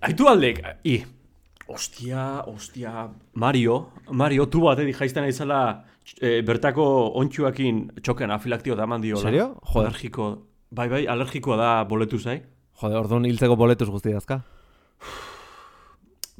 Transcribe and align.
Aitu 0.00 0.24
aldek, 0.30 0.62
i, 0.88 0.94
ostia, 1.68 2.42
ostia, 2.48 3.10
Mario, 3.34 3.74
Mario, 4.16 4.46
tu 4.48 4.62
bat 4.64 4.80
edi 4.80 4.94
jaizten 4.96 5.26
aizala 5.28 5.58
e, 6.16 6.40
bertako 6.46 6.86
ontsuakin 7.20 7.82
txoken 8.00 8.32
afilaktio 8.32 8.78
da 8.78 8.86
eman 8.88 9.04
diola. 9.04 9.20
Serio? 9.20 9.46
Joder. 9.60 9.90
Alergiko, 9.90 10.30
bai, 10.72 10.88
bai, 10.88 11.02
alergikoa 11.04 11.60
da 11.60 11.68
boletu 11.84 12.16
zai. 12.16 12.38
Jode, 12.80 12.96
orduan 12.96 13.28
hiltzeko 13.28 13.58
boletuz 13.60 13.90
guzti 13.92 14.16
dazka. 14.16 14.40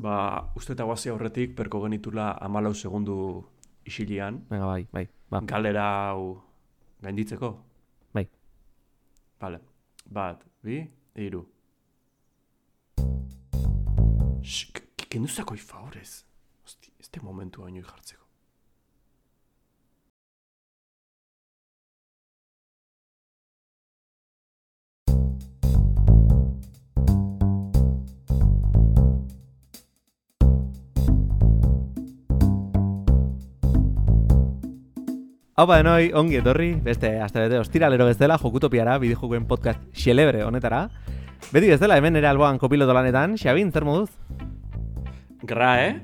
Ba, 0.00 0.16
uste 0.56 0.72
eta 0.72 0.88
guazia 0.88 1.12
horretik, 1.12 1.52
perko 1.58 1.84
genitula 1.84 2.32
amalau 2.40 2.72
segundu 2.72 3.44
isilian, 3.84 4.40
Venga, 4.48 4.72
bai, 4.72 4.86
bai. 4.88 5.06
Ba. 5.28 5.44
galera 5.44 5.86
hau 6.14 6.38
gainditzeko. 7.04 7.52
Bai. 8.16 8.24
Vale, 9.40 9.60
bat, 10.08 10.48
bi, 10.64 10.80
iru. 11.28 11.44
Shh, 14.42 14.72
k- 14.72 14.82
k- 14.96 15.06
kendu 15.12 15.28
zakoi 15.28 15.58
favorez. 15.58 16.24
Hosti, 16.64 16.92
este 16.98 17.20
momentu 17.20 17.62
baino 17.62 17.82
jartzeko. 17.82 18.26
Hau 35.60 35.66
ba, 35.68 35.76
denoi, 35.82 36.12
ongi 36.16 36.38
etorri, 36.40 36.70
beste 36.80 37.10
aste 37.20 37.42
bete 37.42 37.58
ostiralero 37.60 38.06
bezala, 38.08 38.38
jokutopiara, 38.40 38.94
bideojokoen 39.02 39.44
podcast 39.50 39.82
xelebre 39.92 40.40
honetara. 40.46 40.86
Beti 41.50 41.66
bezala, 41.66 41.96
hemen 41.98 42.14
ere 42.14 42.28
alboan 42.30 42.60
kopiloto 42.62 42.94
lanetan, 42.94 43.32
Xabin, 43.34 43.72
zer 43.74 43.82
moduz? 43.82 44.10
Grae, 45.42 45.96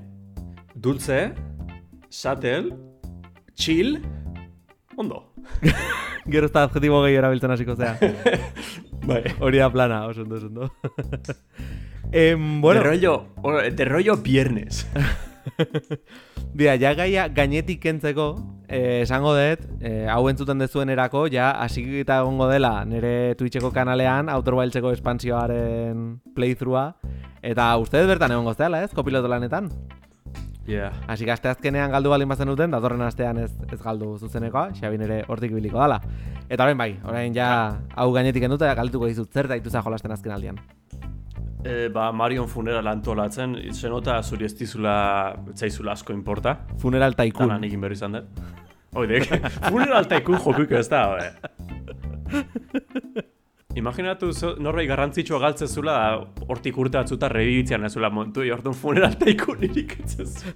dulce, 0.75 1.21
satel, 2.11 2.73
chill, 3.55 4.01
ondo. 4.99 5.21
Gero 6.27 6.49
ez 6.49 6.53
da 6.53 6.65
adjetibo 6.67 6.99
gehi 7.05 7.21
erabiltzen 7.21 7.55
hasiko 7.55 7.77
zea. 7.79 7.95
Bai. 9.07 9.23
Hori 9.39 9.63
da 9.63 9.71
plana, 9.71 10.01
oso 10.11 10.25
ondo, 10.25 10.41
oso 10.41 10.51
ondo. 10.51 10.73
em, 12.11 12.61
bueno, 12.61 12.83
De 12.83 12.89
rollo, 12.89 13.15
de 13.71 13.85
rollo 13.85 14.17
viernes. 14.17 14.83
Dira, 16.59 16.77
ja 16.81 16.93
gaia 16.99 17.27
gainetik 17.33 17.81
kentzeko, 17.83 18.29
eh, 18.69 19.03
esango 19.03 19.35
dut, 19.37 19.67
eh, 19.81 20.07
hau 20.13 20.23
entzuten 20.31 20.59
dezuenerako, 20.63 21.27
ja, 21.33 21.51
hasikita 21.65 22.21
egongo 22.23 22.49
dela 22.51 22.85
nire 22.85 23.35
Twitcheko 23.39 23.73
kanalean, 23.75 24.31
Outer 24.33 24.59
Wildtseko 24.59 24.93
espansioaren 24.97 26.09
playthrougha, 26.35 26.89
eta 27.43 27.71
uste 27.83 28.03
dut 28.03 28.15
bertan 28.15 28.35
egongo 28.37 28.55
zela, 28.55 28.83
ez, 28.83 28.93
kopiloto 28.95 29.31
lanetan. 29.31 29.71
Yeah. 30.67 30.91
Que 31.07 31.31
aste 31.31 31.49
azkenean 31.49 31.93
galdu 31.95 32.11
baldin 32.11 32.29
bazen 32.29 32.49
duten, 32.51 32.73
datorren 32.75 33.03
astean 33.07 33.39
ez, 33.39 33.53
ez 33.71 33.79
galdu 33.79 34.17
zuzenekoa, 34.19 34.73
Xabin 34.75 35.05
ere 35.07 35.21
hortik 35.31 35.55
biliko 35.55 35.79
dala. 35.79 36.01
Eta 36.49 36.65
orain 36.65 36.79
bai, 36.79 36.91
orain 37.07 37.35
ja 37.35 37.49
hau 37.95 38.11
gainetik 38.13 38.49
enduta 38.49 38.73
galduko 38.75 39.07
dizut 39.07 39.31
zer 39.31 39.47
daitu 39.47 39.71
za 39.71 39.83
jolasten 39.87 40.11
azken 40.11 40.35
aldian. 40.35 40.59
E, 41.67 41.89
ba, 41.91 42.13
Marion 42.15 42.47
funeral 42.47 42.87
antolatzen, 42.87 43.57
zenota 43.75 44.21
zuri 44.23 44.45
ez 44.47 44.53
dizula, 44.59 44.93
ez 45.51 45.59
zaizula 45.59 45.97
asko 45.97 46.15
importa. 46.15 46.53
Funeral 46.79 47.17
Tycoon. 47.19 47.49
Tanan 47.49 47.65
egin 47.67 47.81
berri 47.83 47.97
izan 47.99 48.13
dut. 48.21 48.43
Oidek, 48.97 49.27
funeral 49.73 50.07
taikun 50.09 50.39
jokuiko 50.45 50.79
ez 50.79 50.87
da, 50.93 51.01
be. 51.17 51.27
Imaginatu 53.77 54.31
zo- 54.33 54.55
norbait 54.63 54.87
garrantzitsua 54.89 55.37
galtzen 55.43 55.69
zula, 55.69 55.97
hortik 56.49 56.79
urte 56.81 56.97
batzuta 56.97 57.29
rebibitzean 57.29 57.85
ez 57.85 57.91
zula 57.93 58.09
montu, 58.15 58.41
orduan 58.55 58.75
funeral 58.79 59.19
taikun 59.21 59.67
irik 59.69 59.99
etzezu. 60.01 60.55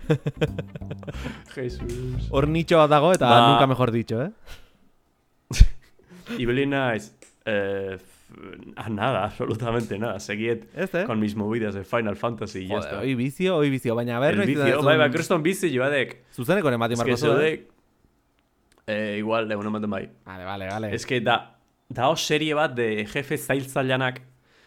Jesus. 1.56 2.30
Hor 2.30 2.46
nitxo 2.48 2.78
bat 2.80 2.94
dago 2.94 3.10
eta 3.12 3.28
Ba- 3.28 3.42
nunca 3.50 3.66
mejor 3.68 3.90
dicho, 3.92 4.22
eh? 4.22 4.30
Ibili 6.40 6.64
naiz, 6.70 7.10
eh, 7.44 7.98
a 8.76 8.88
nada, 8.88 9.24
absolutamente 9.28 9.98
nada. 9.98 10.20
Seguiet 10.20 10.68
Ez, 10.74 10.94
eh? 10.94 11.04
con 11.04 11.20
mis 11.20 11.36
movidas 11.36 11.74
de 11.74 11.84
Final 11.84 12.16
Fantasy 12.16 12.60
y 12.60 12.68
ya 12.68 12.78
está. 12.78 12.98
oi 13.00 13.14
bizio, 13.14 13.56
oi 13.56 13.70
bizio, 13.70 13.94
baina 13.94 14.18
ber, 14.18 14.34
El 14.34 14.38
noiz 14.38 14.48
vicio, 14.48 14.82
bai, 14.82 14.96
bai, 14.98 15.10
kriston 15.10 15.42
bizi 15.42 15.70
joadek. 15.74 16.24
Zuzeneko 16.34 16.70
nemati 16.70 16.94
Ez 16.94 17.02
que 17.02 17.10
marko 17.10 17.16
zu, 17.16 17.40
eh? 17.40 17.68
eh, 18.86 19.16
igual, 19.18 19.50
egun 19.50 19.66
ematen 19.66 19.90
bai. 19.90 20.08
Vale, 20.24 20.44
vale, 20.44 20.68
vale. 20.68 20.94
Ez 20.94 21.06
que 21.06 21.20
da, 21.20 21.58
dao 21.88 22.16
serie 22.16 22.54
bat 22.54 22.74
de 22.74 23.06
jefe 23.06 23.36
zailtzailanak, 23.38 24.22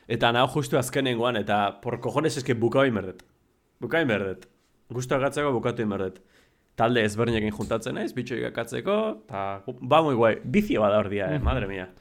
eta 0.07 0.31
naho 0.31 0.47
justu 0.47 0.77
azkenengoan, 0.77 1.37
eta 1.37 1.79
por 1.81 1.99
cojones 1.99 2.37
eske 2.37 2.53
bukau 2.53 2.85
inberdet. 2.85 3.23
Bukau 3.79 4.01
inberdet. 4.01 4.47
Gustu 4.93 5.15
agatzeko 5.15 5.51
bukatu 5.55 5.81
inberdet. 5.81 6.21
Talde 6.75 7.03
ezberdinekin 7.05 7.53
juntatzen 7.53 7.95
naiz, 7.95 8.13
bitxoik 8.17 8.47
akatzeko, 8.49 8.95
eta 9.25 9.63
ba 9.81 10.01
muy 10.01 10.15
guai. 10.15 10.39
Bizio 10.43 10.81
bada 10.81 10.97
hor 10.97 11.09
dia, 11.09 11.33
eh, 11.35 11.39
madre 11.39 11.67
mia. 11.67 11.91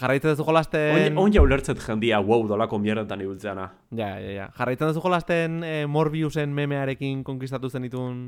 Jarraitzen 0.00 0.34
duzu 0.34 0.46
jolasten... 0.48 1.18
On 1.20 1.32
ja 1.32 1.42
ulertzet 1.44 1.80
jendia, 1.84 2.20
wow, 2.24 2.46
dolako 2.48 2.78
mierdetan 2.82 3.22
ibiltzeana. 3.24 3.68
Ja, 3.96 4.14
ja, 4.20 4.34
ja. 4.38 4.48
Jarraitzen 4.58 4.92
duzu 4.92 5.02
jolasten 5.04 5.62
eh, 5.64 5.84
Morbiusen 5.86 6.54
memearekin 6.54 7.24
konkistatu 7.24 7.70
zenitun 7.70 8.20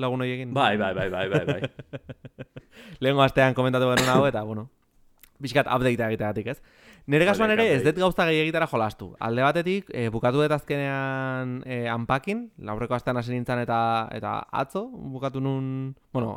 lagun 0.00 0.24
horiekin. 0.24 0.52
Bai, 0.54 0.76
bai, 0.80 0.92
bai, 0.94 1.08
bai, 1.10 1.28
bai, 1.28 1.44
bai. 1.46 1.60
Lehengo 3.02 3.24
astean 3.24 3.56
komentatu 3.56 3.90
genuen 3.92 4.12
hau 4.12 4.24
eta, 4.28 4.42
bueno, 4.46 4.68
pixkat 5.42 5.68
updatea 5.70 6.12
egiteagatik, 6.12 6.54
ez? 6.54 6.60
Nire 7.10 7.26
kasuan 7.26 7.50
ere 7.50 7.64
ez 7.72 7.80
dut 7.82 7.96
gauza 7.98 8.26
gehiagitara 8.28 8.68
jolastu. 8.70 9.08
Alde 9.24 9.42
batetik, 9.42 9.88
e, 9.90 10.08
bukatu 10.12 10.42
dut 10.42 10.52
azkenean 10.54 11.56
e, 11.64 11.82
unpacking, 11.90 12.44
laurreko 12.68 12.94
astean 12.94 13.18
hasi 13.18 13.32
nintzen 13.32 13.62
eta 13.64 13.80
eta 14.14 14.36
atzo, 14.62 14.84
bukatu 15.14 15.40
nun, 15.42 15.96
bueno, 16.12 16.36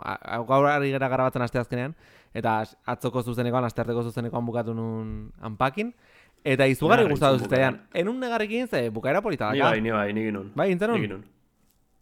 gaur 0.50 0.70
ari 0.72 0.94
gara 0.96 1.12
garabatzen 1.12 1.46
aste 1.46 1.62
azkenean, 1.62 1.94
eta 2.34 2.64
atzoko 2.96 3.22
zuzenekoan, 3.24 3.66
astearteko 3.70 4.04
zuzenekoan 4.10 4.46
bukatu 4.46 4.74
nun 4.74 5.32
unpacking, 5.46 5.94
eta 6.44 6.68
izugarri 6.68 7.08
gustatu 7.10 7.38
zuen 7.38 7.48
zitzaidan. 7.48 7.80
Enun 7.94 8.20
negarrekin 8.20 8.68
ze 8.68 8.90
bukaera 8.90 9.22
polita 9.22 9.52
Ni 9.52 9.60
daka. 9.60 9.72
bai, 9.72 9.82
ni 9.82 9.92
bai, 9.92 10.14
ni 10.14 10.26
ginun. 10.26 10.52
Bai, 10.56 10.76
nun? 10.76 11.02
Ni. 11.02 11.24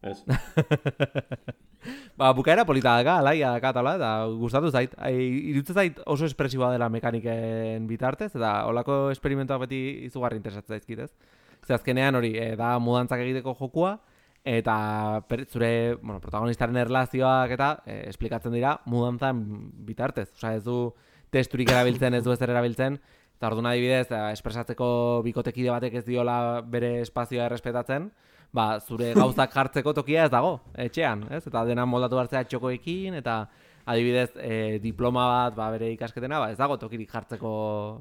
Ez. 0.01 0.23
Ba, 2.17 2.29
bukaera 2.33 2.65
polita 2.65 2.95
daka, 2.97 3.17
alaia 3.19 3.51
daka, 3.55 3.69
eta 3.73 3.81
hola, 3.81 3.95
eta 3.97 4.09
gustatu 4.37 4.69
zait. 4.69 4.93
Ai, 4.97 5.15
iruditzen 5.51 5.77
zait 5.77 5.99
oso 6.05 6.25
espresiboa 6.25 6.71
dela 6.73 6.89
mekaniken 6.89 7.87
bitartez, 7.89 8.31
eta 8.35 8.67
olako 8.69 9.09
esperimentuak 9.13 9.63
beti 9.65 9.79
izugarri 10.05 10.37
interesatzen 10.37 10.77
zaizkit, 10.77 10.99
ez? 11.05 11.39
Ze 11.65 11.73
azkenean 11.73 12.17
hori, 12.17 12.35
e, 12.37 12.55
da 12.57 12.75
mudantzak 12.81 13.21
egiteko 13.25 13.55
jokua, 13.57 13.95
eta 14.43 15.21
zure 15.49 15.95
bueno, 16.01 16.19
protagonistaren 16.19 16.77
erlazioak 16.81 17.53
eta 17.53 17.71
e, 17.85 18.01
esplikatzen 18.09 18.53
dira 18.55 18.79
mudantzan 18.89 19.41
bitartez. 19.85 20.31
Osea, 20.35 20.55
ez 20.57 20.63
du 20.65 20.93
testurik 21.31 21.69
erabiltzen, 21.71 22.17
ez 22.17 22.23
du 22.25 22.33
ezer 22.33 22.49
erabiltzen, 22.49 22.97
eta 23.37 23.51
orduan 23.51 23.69
adibidez, 23.71 24.09
e, 24.09 24.21
espresatzeko 24.33 25.21
bikotekide 25.27 25.69
batek 25.73 25.99
ez 26.01 26.05
diola 26.09 26.61
bere 26.65 26.99
espazioa 27.05 27.45
errespetatzen, 27.45 28.09
ba, 28.51 28.79
zure 28.79 29.13
gauzak 29.15 29.53
jartzeko 29.53 29.93
tokia 30.01 30.25
ez 30.25 30.31
dago, 30.33 30.57
etxean, 30.75 31.27
ez? 31.31 31.45
Eta 31.47 31.63
dena 31.69 31.85
moldatu 31.85 32.19
hartzea 32.19 32.43
txokoekin, 32.49 33.19
eta 33.21 33.43
adibidez 33.91 34.31
e, 34.37 34.79
diploma 34.81 35.27
bat 35.29 35.55
ba, 35.55 35.69
bere 35.73 35.93
ikasketena, 35.93 36.41
ba, 36.41 36.49
ez 36.51 36.57
dago 36.57 36.77
tokirik 36.81 37.13
jartzeko 37.13 37.53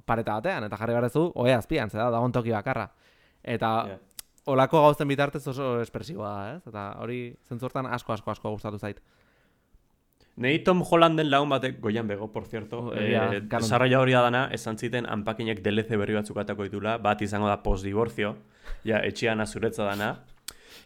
pareta 0.09 0.41
batean, 0.41 0.67
eta 0.67 0.81
jarri 0.81 0.97
garezu, 0.97 1.29
oe 1.35 1.53
azpian, 1.55 1.93
zeda, 1.93 2.11
dagoen 2.11 2.33
toki 2.33 2.57
bakarra. 2.57 2.89
Eta 3.41 3.69
Yeah. 3.89 4.10
Olako 4.47 4.81
gauzen 4.83 5.09
bitartez 5.09 5.47
oso 5.49 5.81
espresiboa 5.83 6.35
ez? 6.57 6.61
Eta 6.67 6.93
hori 7.03 7.35
zentzortan 7.49 7.87
asko, 7.87 8.13
asko, 8.13 8.31
asko 8.31 8.51
gustatu 8.55 8.79
zait. 8.79 9.01
Nei 10.41 10.61
Tom 10.65 10.81
Hollanden 10.87 11.29
lagun 11.29 11.51
batek, 11.53 11.81
goian 11.83 12.07
bego, 12.09 12.31
por 12.33 12.47
cierto, 12.47 12.79
Oh, 12.79 12.93
eh, 12.97 13.41
desarrolla 13.51 13.99
hori 14.01 14.13
da 14.17 14.23
dana, 14.23 14.49
esan 14.53 14.79
ziten 14.79 15.05
unpackinek 15.05 15.61
DLC 15.61 15.99
berri 16.01 16.15
batzuk 16.17 16.39
atako 16.41 16.65
ditula, 16.65 16.97
bat 16.99 17.21
izango 17.21 17.49
da 17.51 17.59
post-divorcio, 17.61 18.37
ja, 18.85 19.03
etxean 19.05 19.41
azuretza 19.41 19.85
dana. 19.85 20.15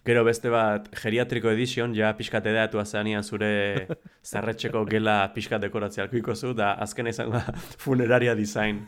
Gero 0.04 0.24
beste 0.24 0.50
bat, 0.50 0.88
geriatriko 1.00 1.48
edition, 1.52 1.94
ja 1.94 2.10
pixkat 2.16 2.44
edeatu 2.50 2.80
azeanian 2.80 3.22
zure 3.22 3.86
zarretxeko 4.32 4.82
gela 4.90 5.30
pixkat 5.32 5.62
dekoratzea 5.62 6.04
alkuiko 6.04 6.34
zu, 6.34 6.52
da 6.52 6.72
azken 6.74 7.06
izango 7.06 7.38
da 7.38 7.54
funeraria 7.78 8.34
design. 8.34 8.82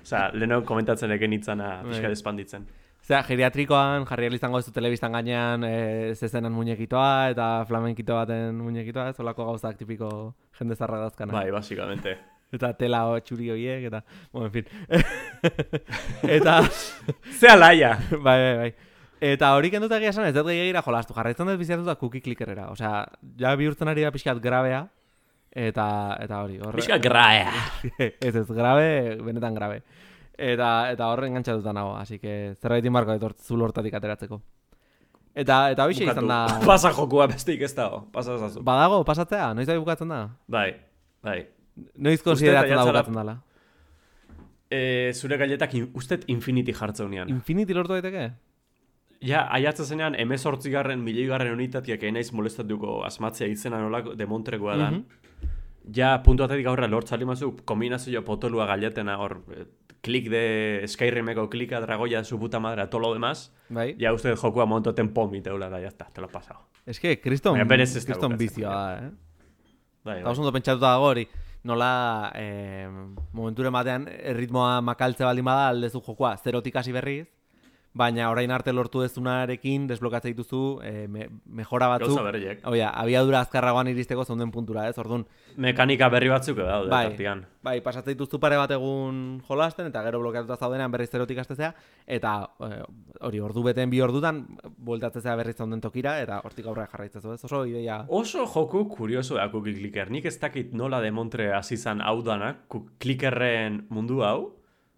Osa, 0.00 0.30
lehenago 0.32 0.64
komentatzen 0.66 1.12
eken 1.18 1.36
itzana 1.36 1.82
pixkat 1.84 2.08
Bai. 2.10 2.16
espanditzen. 2.16 2.66
Zera, 3.06 3.20
geriatrikoan 3.22 4.02
jarri 4.08 4.32
izango 4.34 4.58
ez 4.58 4.66
du 4.66 4.72
telebistan 4.74 5.12
gainean 5.14 5.62
e, 5.62 6.14
zezenan 6.16 6.50
muñekitoa 6.52 7.30
eta 7.30 7.64
flamenkito 7.68 8.16
baten 8.18 8.56
muñekitoa, 8.58 9.10
ez 9.12 9.20
olako 9.22 9.44
gauzak 9.46 9.76
tipiko 9.78 10.08
jende 10.58 10.74
zarra 10.74 10.98
dazkana. 11.04 11.32
Bai, 11.32 11.52
basikamente. 11.54 12.16
Eta 12.50 12.72
tela 12.78 13.04
o 13.06 13.20
txuri 13.20 13.52
horiek, 13.54 13.84
eta, 13.92 14.00
bueno, 14.32 14.48
en 14.48 14.52
fin. 14.52 14.64
eta, 16.38 16.56
Zea 17.38 17.54
laia! 17.54 17.92
bai, 18.26 18.36
bai, 18.42 18.56
bai. 18.64 18.72
Eta 19.30 19.52
hori 19.54 19.70
kenduta 19.70 20.00
egia 20.00 20.10
esan 20.10 20.26
ez 20.26 20.34
dut 20.34 20.50
gehiagira 20.50 20.82
jolastu. 20.82 21.14
Jarraitzen 21.14 21.46
dut 21.46 21.60
biziatuta 21.62 21.94
cookie 22.00 22.24
clickerera. 22.24 22.66
Osea, 22.74 23.04
ja 23.38 23.54
bihurtzen 23.56 23.88
ari 23.88 24.02
da 24.02 24.10
pixkat 24.14 24.42
grabea. 24.42 24.82
Eta, 25.56 25.86
eta 26.20 26.42
hori. 26.42 26.58
Horre... 26.60 26.82
Pixka 26.82 26.98
graea! 27.00 27.54
ez 27.96 28.34
ez, 28.34 28.44
grabe, 28.50 29.16
benetan 29.24 29.54
grabe. 29.56 29.80
Eta, 30.36 30.90
eta 30.92 31.08
horren 31.08 31.32
engantzatuta 31.32 31.72
nago, 31.72 31.96
así 31.96 32.18
que 32.18 32.54
zerbait 32.60 32.84
inbarko 32.84 33.16
ditort 33.16 33.40
zulo 33.40 33.64
hortatik 33.64 33.94
ateratzeko. 33.96 34.40
Eta, 35.36 35.56
eta 35.72 35.84
hoxe 35.88 36.04
izan 36.04 36.28
da... 36.28 36.38
Pasa 36.70 36.92
jokua 36.96 37.26
besteik 37.28 37.64
ez 37.64 37.74
dago, 37.76 38.06
pasa 38.12 38.36
ezazu. 38.38 38.62
Badago, 38.64 39.02
pasatzea, 39.04 39.50
noiz 39.56 39.66
da 39.68 39.76
bukatzen 39.80 40.12
da? 40.12 40.22
Bai, 40.48 40.70
bai. 41.24 41.42
Noiz 42.00 42.22
konsideratzen 42.24 42.76
da 42.76 42.86
bukatzen 42.88 43.18
dela? 43.20 43.36
E, 44.72 44.80
zure 45.14 45.36
gailetak 45.40 45.76
in, 45.76 45.90
ustet 45.94 46.24
infinity 46.32 46.72
jartzeunean. 46.76 47.28
Infinity 47.32 47.76
lortu 47.76 47.96
daiteke? 47.96 48.30
Ja, 49.24 49.46
aiatzen 49.56 49.88
zenean, 49.92 50.16
emezortzigarren, 50.20 51.00
miligarren 51.04 51.52
unitatiak 51.54 52.02
enaiz 52.08 52.30
molestatuko 52.36 53.02
asmatzea 53.06 53.48
izena 53.48 53.80
nolako 53.80 54.16
demontrekoa 54.16 54.76
dan. 54.80 55.02
Ja, 55.94 56.16
puntu 56.22 56.42
atetik 56.46 56.66
aurra 56.66 56.88
lortzali 56.90 57.26
mazu, 57.28 57.52
kombinazioa 57.64 58.24
potolua 58.26 58.66
gailetena 58.66 59.16
hor, 59.22 59.38
eh, 59.54 59.66
klik 60.02 60.30
de 60.30 60.86
Skyrimeko 60.86 61.48
klika 61.50 61.80
dragoia 61.80 62.24
su 62.24 62.38
puta 62.38 62.60
madre 62.60 62.86
todo 62.86 63.00
lo 63.00 63.12
demás. 63.14 63.52
Bai? 63.68 63.94
Ja, 63.98 64.12
uste 64.12 64.34
jokua 64.36 64.66
montoten 64.66 65.12
pomiteula 65.14 65.68
da, 65.68 65.80
ya 65.80 65.88
está, 65.88 66.06
te 66.12 66.20
lo 66.20 66.28
he 66.28 66.32
pasado. 66.32 66.60
Es 66.86 67.00
que 67.00 67.20
kriston, 67.20 67.58
ez 67.60 67.66
da 67.66 68.00
kriston 68.06 68.36
bizioa 68.38 68.74
da, 68.74 69.06
eh? 69.06 69.10
Bai, 70.04 70.22
bai. 70.22 70.32
ondo 70.32 70.52
pentsatuta 70.52 70.92
dago 70.92 71.08
hori, 71.10 71.26
nola 71.66 72.30
eh, 72.34 72.86
momenturen 73.32 73.72
batean 73.74 74.06
erritmoa 74.06 74.80
makaltze 74.86 75.24
baldin 75.26 75.44
bada 75.44 75.68
aldezu 75.72 76.00
jokoa 76.00 76.36
zerotik 76.36 76.76
hasi 76.76 76.92
berriz, 76.94 77.26
baina 77.96 78.26
orain 78.28 78.50
arte 78.52 78.74
lortu 78.76 79.00
dezunarekin 79.00 79.86
desblokatzen 79.88 80.34
dituzu 80.34 80.58
eh, 80.84 81.06
me, 81.08 81.30
mejora 81.48 81.86
batzuk. 81.94 82.10
Gauza 82.12 82.24
berriek. 82.26 82.60
Oia, 82.68 82.90
abiadura 82.92 83.40
azkarragoan 83.46 83.88
iristeko 83.88 84.24
zeunden 84.28 84.50
puntura, 84.52 84.84
ez? 84.90 84.98
Orduan, 85.00 85.24
Mekanika 85.56 86.10
berri 86.12 86.28
batzuk 86.28 86.58
daude, 86.60 86.90
bai, 86.92 87.06
tartian. 87.08 87.46
bai, 87.64 87.78
pasatzen 87.80 88.12
dituztu 88.12 88.36
pare 88.42 88.58
bat 88.60 88.74
egun 88.76 89.40
jolasten, 89.48 89.86
eta 89.88 90.02
gero 90.04 90.20
blokeatuta 90.20 90.58
zaudenean 90.60 90.92
berriz 90.92 91.08
zerotik 91.08 91.38
hastezea, 91.40 91.70
eta 92.06 92.34
eh, 92.68 92.82
hori 93.24 93.40
ordu 93.40 93.62
beten 93.64 93.88
bi 93.88 94.02
ordutan, 94.04 94.42
bueltatzea 94.76 95.34
berriz 95.40 95.56
zaunden 95.56 95.80
tokira, 95.80 96.18
eta 96.20 96.42
hortik 96.44 96.66
aurrera 96.68 96.90
jarraitzezu, 96.92 97.32
ez? 97.32 97.40
Oso 97.48 97.64
ideia... 97.64 98.02
Oso 98.08 98.44
joku 98.46 98.84
kurioso 98.92 99.40
da 99.40 99.48
cookie 99.50 99.72
clicker. 99.78 100.10
Nik 100.12 100.28
ez 100.28 100.36
dakit 100.38 100.74
nola 100.76 101.00
demontre 101.00 101.48
hasi 101.56 101.76
zan 101.80 102.04
hau 102.04 102.20
danak, 102.22 102.66
ku- 102.68 102.84
clickerren 103.00 103.86
mundu 103.88 104.20
hau. 104.22 104.55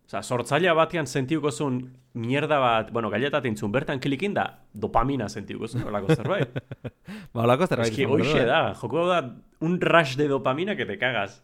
Osa, 0.08 0.22
sortzailea 0.22 0.72
batean 0.72 1.06
sentiuko 1.06 1.50
zuen 1.52 1.82
mierda 2.16 2.56
bat, 2.62 2.92
bueno, 2.96 3.10
gaietatin 3.12 3.58
zuen, 3.58 3.72
bertan 3.74 4.00
klikin 4.00 4.32
da, 4.32 4.46
dopamina 4.72 5.26
sentiuko 5.28 5.68
zuen, 5.68 5.84
olako 5.90 6.14
zerbait. 6.14 6.54
Ba, 7.34 7.42
holako 7.42 7.66
zerbait. 7.66 7.92
Eski, 7.92 8.06
hoxe 8.08 8.38
eh? 8.40 8.46
da, 8.48 8.62
hau 8.72 9.04
da, 9.10 9.18
un 9.60 9.76
rush 9.80 10.16
de 10.16 10.30
dopamina 10.30 10.76
que 10.76 10.86
te 10.88 10.96
cagas. 10.96 11.42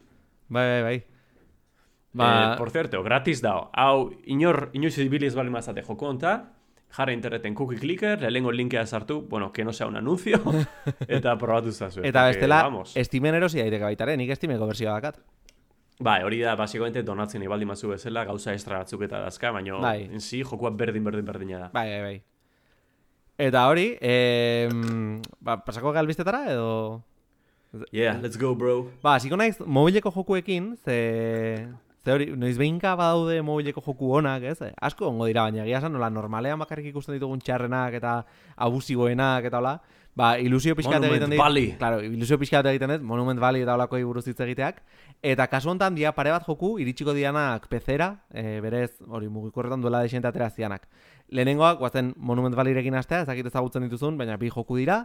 Bai, 0.48 0.64
bai, 0.70 0.82
bai. 0.82 0.96
Ba... 2.14 2.24
Ba, 2.24 2.54
Eh, 2.54 2.56
por 2.56 2.70
cierto, 2.70 3.02
gratis 3.02 3.42
dao. 3.42 3.68
Hau, 3.74 4.14
inor, 4.24 4.70
inoiz 4.72 4.96
ibiliz 5.02 5.34
bali 5.34 5.50
mazate 5.50 5.82
joko 5.82 6.08
honta, 6.08 6.34
jarra 6.94 7.12
interneten 7.12 7.54
cookie 7.54 7.76
clicker, 7.76 8.22
lehenengo 8.22 8.52
linkea 8.52 8.86
sartu, 8.86 9.20
bueno, 9.28 9.52
que 9.52 9.64
no 9.64 9.74
sea 9.74 9.88
un 9.88 9.96
anuncio, 9.96 10.40
eta 11.08 11.36
probatu 11.36 11.72
zazu. 11.72 12.00
Eta 12.00 12.24
bestela. 12.30 12.64
Steamen 12.96 13.34
erosi 13.34 13.60
daiteke 13.60 13.84
baitare, 13.84 14.16
nik 14.16 14.32
Steameko 14.38 14.72
bersioa 14.72 14.94
dakat. 14.94 15.20
Bai, 16.00 16.22
hori 16.26 16.40
da, 16.42 16.56
basikomente 16.58 17.04
donatzen 17.06 17.42
ibaldi 17.46 17.66
mazu 17.68 17.92
bezala, 17.92 18.24
gauza 18.26 18.52
extra 18.52 18.80
batzuk 18.82 19.04
eta 19.06 19.20
dazka, 19.22 19.52
baina 19.54 19.78
Bai. 19.78 20.08
en 20.10 20.20
si, 20.20 20.42
jokua 20.42 20.70
berdin 20.70 21.04
berdin 21.04 21.24
berdina 21.24 21.58
da. 21.58 21.68
Bai, 21.72 21.88
bai, 21.92 22.00
bai. 22.02 22.16
Eta 23.38 23.66
hori, 23.70 23.96
eh, 24.00 24.68
ba, 25.40 25.58
pasako 25.64 25.92
galbistetara 25.92 26.44
edo... 26.50 27.02
Yeah, 27.90 28.20
let's 28.22 28.38
go, 28.38 28.54
bro. 28.54 28.90
Ba, 29.02 29.16
hasiko 29.16 29.36
naiz 29.36 29.58
mobileko 29.60 30.12
jokuekin, 30.14 30.76
ze... 30.84 31.66
Ze 32.04 32.12
hori, 32.12 32.26
noiz 32.36 32.58
behinka 32.60 32.92
badaude 33.00 33.38
mobileko 33.42 33.80
joku 33.80 34.10
onak, 34.18 34.42
ez? 34.44 34.58
Asko 34.76 35.08
ongo 35.08 35.24
dira, 35.26 35.46
baina 35.46 35.64
egia 35.64 35.80
nola, 35.88 36.10
normalean 36.12 36.60
bakarrik 36.60 36.90
ikusten 36.90 37.16
ditugun 37.16 37.40
txarrenak 37.40 37.96
eta 37.96 38.18
abusiboenak 38.66 39.48
eta 39.48 39.62
hola, 39.62 39.78
ba, 40.14 40.34
ilusio 40.38 40.76
pixkat 40.78 41.04
egiten 41.08 41.34
dit. 41.34 41.38
Valley. 41.40 41.72
Claro, 41.78 42.02
ilusio 42.04 42.38
pixkat 42.38 42.66
egiten 42.70 42.94
dit, 42.94 43.02
Monument 43.02 43.40
Valley 43.40 43.64
eta 43.66 43.74
holakoi 43.74 44.02
buruz 44.04 44.26
hitz 44.28 44.38
egiteak. 44.40 44.82
Eta 45.22 45.48
kasu 45.50 45.72
honetan 45.72 45.96
dia 45.96 46.12
pare 46.12 46.30
bat 46.34 46.46
joku, 46.46 46.76
iritsiko 46.82 47.14
dianak 47.16 47.68
pezera, 47.72 48.10
e, 48.30 48.60
berez, 48.64 48.92
hori 49.08 49.28
mugikorretan 49.32 49.82
duela 49.82 50.04
desente 50.04 50.28
atera 50.28 50.50
zianak. 50.50 50.88
Lehenengoak, 51.28 51.78
guazen 51.78 52.14
Monument 52.16 52.56
Valleyrekin 52.56 52.94
astea, 52.94 53.24
ezakit 53.24 53.50
ezagutzen 53.50 53.86
dituzun, 53.88 54.18
baina 54.18 54.36
bi 54.40 54.50
joku 54.52 54.78
dira, 54.80 55.04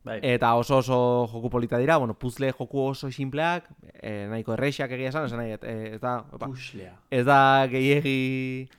Bai. 0.00 0.16
Eta 0.24 0.54
oso 0.56 0.78
oso 0.78 1.28
joku 1.28 1.50
polita 1.52 1.76
dira, 1.76 1.98
bueno, 2.00 2.14
puzzle 2.16 2.54
joku 2.56 2.86
oso 2.88 3.10
sinpleak, 3.12 3.66
e, 4.00 4.28
nahiko 4.30 4.54
erreixak 4.54 4.94
egia 4.96 5.10
esan, 5.10 5.26
esan 5.28 5.42
nahi, 5.42 5.58
e, 5.60 5.74
ez 5.96 6.00
da, 6.00 6.14
opa, 6.32 6.48
Puslea. 6.48 6.94
ez 7.12 7.24
da 7.28 7.66
gehiegi 7.68 8.70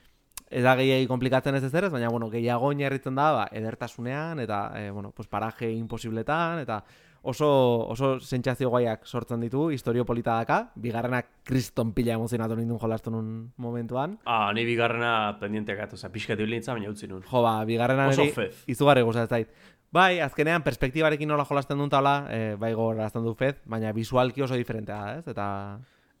ez 0.52 0.62
da 0.64 0.74
gehiegi 0.76 1.06
komplikatzen 1.10 1.54
ez 1.58 1.64
ezerez, 1.64 1.90
baina 1.92 2.10
bueno, 2.12 2.28
gehiago 2.30 2.68
oinarritzen 2.72 3.14
da, 3.18 3.30
ba, 3.32 3.46
edertasunean 3.52 4.40
eta 4.44 4.66
e, 4.78 4.90
bueno, 4.90 5.10
pues 5.16 5.28
paraje 5.28 5.70
imposibletan 5.72 6.60
eta 6.62 6.82
oso 7.22 7.48
oso 7.88 8.18
sentsazio 8.20 8.68
guaiak 8.70 9.04
sortzen 9.06 9.40
ditu, 9.40 9.68
historio 9.70 10.04
polita 10.04 10.34
daka, 10.40 10.72
bigarrenak 10.74 11.28
kriston 11.46 11.92
pila 11.94 12.16
emozionatu 12.18 12.56
nindun 12.58 12.80
jolastu 12.82 13.12
nun 13.14 13.52
momentuan. 13.56 14.16
Ah, 14.26 14.50
ni 14.52 14.64
bigarrena 14.66 15.36
pendienteak 15.40 15.84
atu, 15.86 15.94
oza, 15.94 16.10
pixka 16.10 16.34
dibilintza, 16.36 16.74
baina 16.74 16.90
utzi 16.90 17.06
nun. 17.06 17.22
Jo, 17.22 17.42
ba, 17.46 17.60
bigarrena 17.64 18.08
Oso 18.10 18.24
niri 18.26 18.34
fez. 18.34 18.64
izugarri 18.66 19.02
gustatzen 19.06 19.28
zait. 19.38 19.48
Bai, 19.92 20.18
azkenean 20.24 20.62
perspektibarekin 20.66 21.28
nola 21.28 21.44
jolasten 21.44 21.78
duen 21.78 21.90
taula, 21.92 22.26
e, 22.32 22.54
bai 22.58 22.72
gogorazten 22.74 23.22
du 23.22 23.34
fez, 23.38 23.54
baina 23.70 23.92
visualki 23.92 24.42
oso 24.42 24.56
diferentea 24.58 24.96
da, 25.04 25.16
ez? 25.20 25.28
Eta 25.28 25.46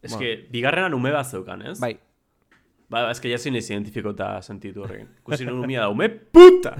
Ez 0.02 0.10
bueno, 0.12 0.20
que, 0.22 0.48
bigarrenan 0.52 0.94
ume 0.94 1.10
bat 1.14 1.26
zeukan, 1.26 1.62
ez? 1.70 1.80
bai, 1.80 1.96
Ba, 2.92 3.06
ez 3.08 3.20
que 3.24 3.30
jazin 3.32 3.56
ez 3.56 3.64
identifikota 3.70 4.34
sentitu 4.44 4.84
horrekin. 4.84 5.08
Kusi 5.24 5.46
nun 5.48 5.62
umia 5.64 5.86
da, 5.86 5.88
ume 5.88 6.10
puta! 6.12 6.76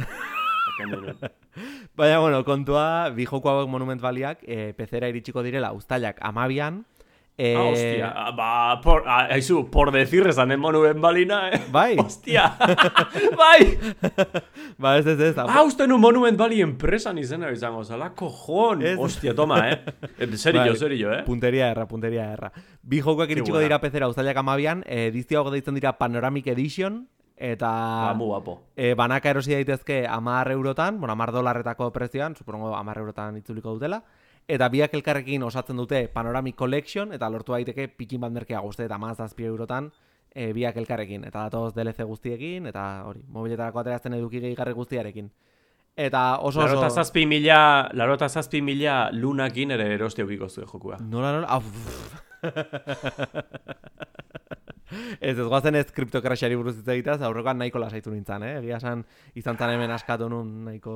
Baina, 1.96 2.18
bueno, 2.20 2.42
kontua, 2.44 3.10
bi 3.16 3.24
joku 3.28 3.48
hauek 3.48 3.70
Monument 3.72 4.00
Valleyak 4.00 4.42
e, 4.44 4.72
pezera 4.76 5.08
iritsiko 5.08 5.44
direla 5.44 5.72
ustailak 5.76 6.20
amabian. 6.24 6.82
E, 7.38 7.56
Ah, 7.56 7.62
hostia, 7.62 8.12
ah, 8.14 8.30
ba, 8.36 8.80
por, 8.82 9.04
ah, 9.08 9.26
aizu, 9.32 9.70
por 9.70 9.90
decir 9.90 10.26
esan 10.28 10.52
en 10.52 10.60
monuen 10.60 11.00
balina, 11.00 11.48
eh? 11.50 11.62
Bai, 11.72 11.96
Hostia! 11.98 12.56
bai! 13.40 13.78
ba 14.78 14.98
ez 14.98 15.06
ez 15.06 15.18
ez. 15.18 15.38
Ah, 15.38 15.62
uste 15.64 15.86
nu 15.88 15.96
Monument 15.98 16.36
Valley 16.38 16.60
enpresan 16.60 17.18
izena 17.18 17.50
izango, 17.50 17.84
zala, 17.84 18.10
kojon! 18.14 18.82
Ez. 18.84 18.98
Hostia, 18.98 19.34
toma, 19.34 19.62
eh? 19.70 19.80
Eh, 20.18 20.28
Serio, 20.36 20.60
Bai. 20.60 20.76
serio, 20.76 21.12
eh? 21.12 21.22
Punteria 21.24 21.70
erra, 21.72 21.86
punteria 21.88 22.28
erra. 22.32 22.52
Bi 22.82 23.00
jokuak 23.00 23.28
Qué 23.28 23.32
iritsiko 23.38 23.58
dira 23.58 23.80
pezera 23.80 24.08
ustailak 24.08 24.36
amabian, 24.36 24.84
e, 24.86 25.06
edizio 25.08 25.40
hau 25.40 25.50
deitzen 25.50 25.74
dira 25.74 25.96
Panoramic 25.98 26.46
Edition, 26.52 27.06
eta 27.36 27.66
Ba, 28.12 28.14
mu 28.14 28.26
guapo. 28.26 28.60
e, 28.76 28.92
banaka 28.94 29.30
erosi 29.30 29.54
daitezke 29.56 30.06
amar 30.06 30.50
eurotan, 30.52 31.00
bueno, 31.00 31.12
amar 31.16 31.32
dolarretako 31.32 31.90
prezioan, 31.92 32.36
supongo 32.36 32.76
amar 32.76 32.98
eurotan 32.98 33.36
itzuliko 33.40 33.72
dutela, 33.72 34.02
eta 34.48 34.68
biak 34.68 34.94
elkarrekin 34.94 35.42
osatzen 35.42 35.76
dute 35.76 36.08
Panoramic 36.08 36.56
Collection, 36.56 37.12
eta 37.12 37.30
lortu 37.30 37.52
daiteke 37.52 37.88
pikin 37.88 38.20
bat 38.20 38.32
merkea 38.32 38.60
guzti 38.60 38.84
eta 38.84 38.98
mazazpi 38.98 39.44
eurotan, 39.44 39.90
e, 40.34 40.52
biak 40.52 40.76
elkarrekin, 40.76 41.24
eta 41.28 41.44
datoz 41.46 41.74
DLC 41.74 42.04
guztiekin, 42.08 42.66
eta 42.66 43.04
hori, 43.06 43.22
mobiletarako 43.28 43.78
ateratzen 43.82 44.14
eduki 44.18 44.40
gehigarri 44.40 44.72
guztiarekin. 44.76 45.30
Eta 45.96 46.38
oso 46.38 46.60
oso... 46.60 46.74
Larota 46.74 46.90
zazpi 46.90 47.26
mila, 47.28 47.88
larota 47.92 48.28
zazpi 48.28 48.62
mila 48.64 49.10
lunakin 49.12 49.70
ere 49.76 49.94
erosti 49.94 50.22
eukiko 50.24 50.48
zuen 50.48 50.68
jokua. 50.70 50.96
Nola, 51.04 51.32
nola? 51.36 51.48
Au, 51.52 51.62
ez, 55.20 55.36
ez 55.36 55.46
guazen 55.46 55.74
ez 55.76 55.92
kriptokrasiari 55.92 56.56
buruz 56.56 56.78
hitz 56.78 56.88
egiteaz, 56.94 57.20
aurrekoan 57.26 57.58
nahiko 57.60 57.78
lasaitu 57.82 58.10
nintzen, 58.12 58.42
eh? 58.46 58.58
Egia 58.62 58.76
esan, 58.80 59.04
izan 59.38 59.56
zan 59.60 59.70
hemen 59.76 59.90
askatu 59.92 60.28
nun 60.32 60.46
nahiko... 60.70 60.94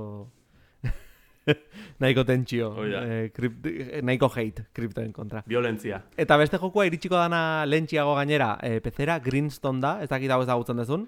nahiko 2.03 2.25
tentsio, 2.27 2.71
Hoi 2.75 2.91
da. 2.91 3.03
eh, 3.05 3.31
kript, 3.35 3.67
eh, 3.71 4.01
nahiko 4.03 4.29
hate 4.29 4.67
kriptoen 4.77 5.13
kontra. 5.15 5.43
Violentzia. 5.47 6.03
Eta 6.17 6.39
beste 6.41 6.59
jokua 6.63 6.87
iritsiko 6.89 7.17
dana 7.17 7.65
lentxiago 7.67 8.17
gainera, 8.19 8.57
e, 8.63 8.81
pezera 8.85 9.19
Greenstone 9.25 9.81
da, 9.81 9.97
ez 10.03 10.11
dakit 10.11 10.31
hau 10.31 10.43
ezagutzen 10.43 10.83
dezun. 10.83 11.07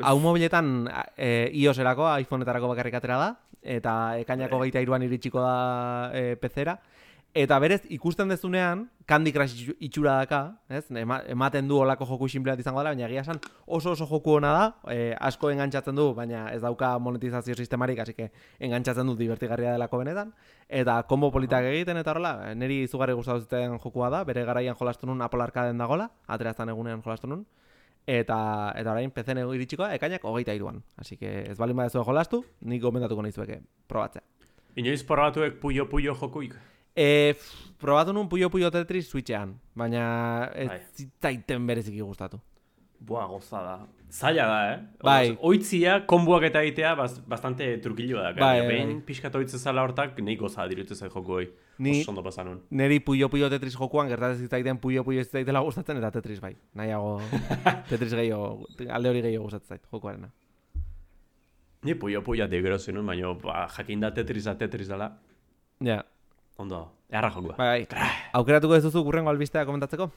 Hau 0.00 0.16
mobiletan 0.24 0.88
e, 1.16 1.50
iOS-erako, 1.60 2.06
iPhone-etarako 2.24 2.70
bakarrik 2.72 2.96
atera 2.96 3.18
da, 3.20 3.30
eta 3.62 3.96
ekainako 4.22 4.62
geita 4.64 4.80
iruan 4.80 5.04
iritsiko 5.04 5.42
da 5.44 5.56
e, 6.16 6.34
pezera. 6.40 6.78
Eta 7.34 7.56
berez, 7.58 7.80
ikusten 7.88 8.28
dezunean, 8.28 8.90
Candy 9.08 9.32
Crush 9.32 9.54
itxu- 9.56 9.76
itxura 9.80 10.18
daka, 10.20 10.58
ez? 10.68 10.84
Ema, 10.90 11.22
ematen 11.32 11.66
du 11.68 11.78
olako 11.80 12.04
joku 12.04 12.26
sinpleat 12.28 12.60
izango 12.60 12.82
dela, 12.82 12.90
baina 12.92 13.06
egia 13.06 13.22
esan 13.22 13.38
oso 13.64 13.94
oso 13.94 14.04
joku 14.06 14.34
ona 14.36 14.50
da, 14.52 14.66
e, 14.92 15.14
asko 15.18 15.48
engantzatzen 15.50 15.96
du, 15.96 16.10
baina 16.12 16.50
ez 16.52 16.60
dauka 16.60 16.98
monetizazio 16.98 17.54
sistemarik, 17.54 17.98
así 18.04 18.12
que 18.12 18.30
engantzatzen 18.60 19.06
du 19.06 19.16
divertigarria 19.16 19.72
delako 19.72 20.02
benetan. 20.02 20.34
Eta 20.68 20.98
kombo 21.08 21.30
politak 21.32 21.64
egiten 21.70 21.96
eta 21.96 22.10
horrela, 22.12 22.52
niri 22.54 22.82
izugarri 22.82 23.14
gustatu 23.16 23.46
zuten 23.46 23.78
jokua 23.78 24.10
da, 24.10 24.24
bere 24.24 24.44
garaian 24.44 24.76
jolastu 24.76 25.06
nun 25.06 25.22
Apple 25.22 25.42
Arcaden 25.42 25.78
dagola, 25.78 26.10
ateraztan 26.26 26.68
egunean 26.68 27.00
jolastu 27.02 27.30
nun. 27.32 27.46
Eta, 28.06 28.74
eta 28.76 28.92
orain 28.92 29.10
PC 29.10 29.38
nego 29.38 29.54
iritsikoa, 29.54 29.94
ekainak 29.94 30.24
hogeita 30.24 30.52
iruan. 30.52 30.82
Así 30.98 31.16
que 31.16 31.46
ez 31.48 31.56
balin 31.56 31.76
badezue 31.76 32.04
jolastu, 32.04 32.44
nik 32.60 32.82
gomendatuko 32.82 33.22
nizueke 33.22 33.62
probatzea. 33.88 34.20
Inoiz 34.76 35.02
probatuek 35.04 35.60
puyo-puyo 35.60 36.14
jokuik. 36.20 36.58
E, 36.96 37.34
probatu 37.80 38.12
nun 38.12 38.28
Puyo 38.28 38.50
Puyo 38.50 38.70
Tetris 38.70 39.08
Switchean, 39.08 39.54
baina 39.74 40.50
ez 40.54 40.68
Bai. 40.68 40.80
zitzaiten 40.94 41.66
bereziki 41.66 42.00
gustatu. 42.00 42.40
Boa, 43.02 43.24
gozada. 43.26 43.80
Zaila 44.12 44.44
da, 44.46 44.58
eh? 44.74 44.80
Bai. 45.02 45.38
Oitzia, 45.40 46.04
konbuak 46.06 46.44
eta 46.46 46.60
egitea, 46.62 46.92
baz, 46.94 47.16
bastante 47.26 47.66
trukiloa 47.82 48.28
da. 48.28 48.32
Bai, 48.36 48.36
Bai, 48.38 48.58
bai. 48.60 48.68
Behin 48.68 49.00
pixkat 49.02 49.34
oitze 49.34 49.58
zala 49.58 49.82
hortak, 49.82 50.20
nahi 50.22 50.36
gozada 50.36 50.68
dirutu 50.68 50.94
zait 50.94 51.10
joko 51.10 51.32
hoi. 51.40 51.48
Ni- 51.78 52.02
Oso 52.02 52.12
ondo 52.12 52.22
pasan 52.22 52.46
nun. 52.46 52.60
Neri 52.70 53.00
puyo 53.00 53.28
puyo 53.32 53.48
Tetris 53.50 53.74
jokuan 53.74 54.06
gertatzen 54.12 54.44
zitzaiten 54.44 54.78
puyo 54.78 55.02
puyo 55.02 55.20
ez 55.20 55.26
zitzaitela 55.26 55.60
gustatzen 55.64 55.96
eta 55.98 56.10
Tetris 56.12 56.40
bai. 56.40 56.54
Nahiago 56.74 57.20
Tetris 57.90 58.12
gehiago, 58.14 58.68
alde 58.90 59.08
hori 59.10 59.22
gehiago 59.22 59.48
gustatzen 59.48 59.68
zait 59.78 59.88
jokoarena. 59.90 60.28
Ni 61.82 61.94
puio 61.94 62.22
puia 62.22 62.46
de 62.46 62.60
gero 62.62 62.78
zenun, 62.78 63.06
baina 63.06 63.32
ba, 63.34 63.66
jakin 63.76 64.00
da 64.00 64.12
Tetris 64.14 64.44
da 64.44 64.54
Tetris 64.58 64.86
dela. 64.88 65.16
Ja, 65.82 66.04
Ondo, 66.62 66.82
erra 67.10 67.30
jokoa. 67.34 67.56
bai, 67.58 67.86
bai. 67.90 68.10
Aukeratuko 68.38 68.76
ez 68.78 68.84
duzu 68.84 69.02
gurrengo 69.02 69.30
albistea 69.34 69.64
komentatzeko? 69.66 70.10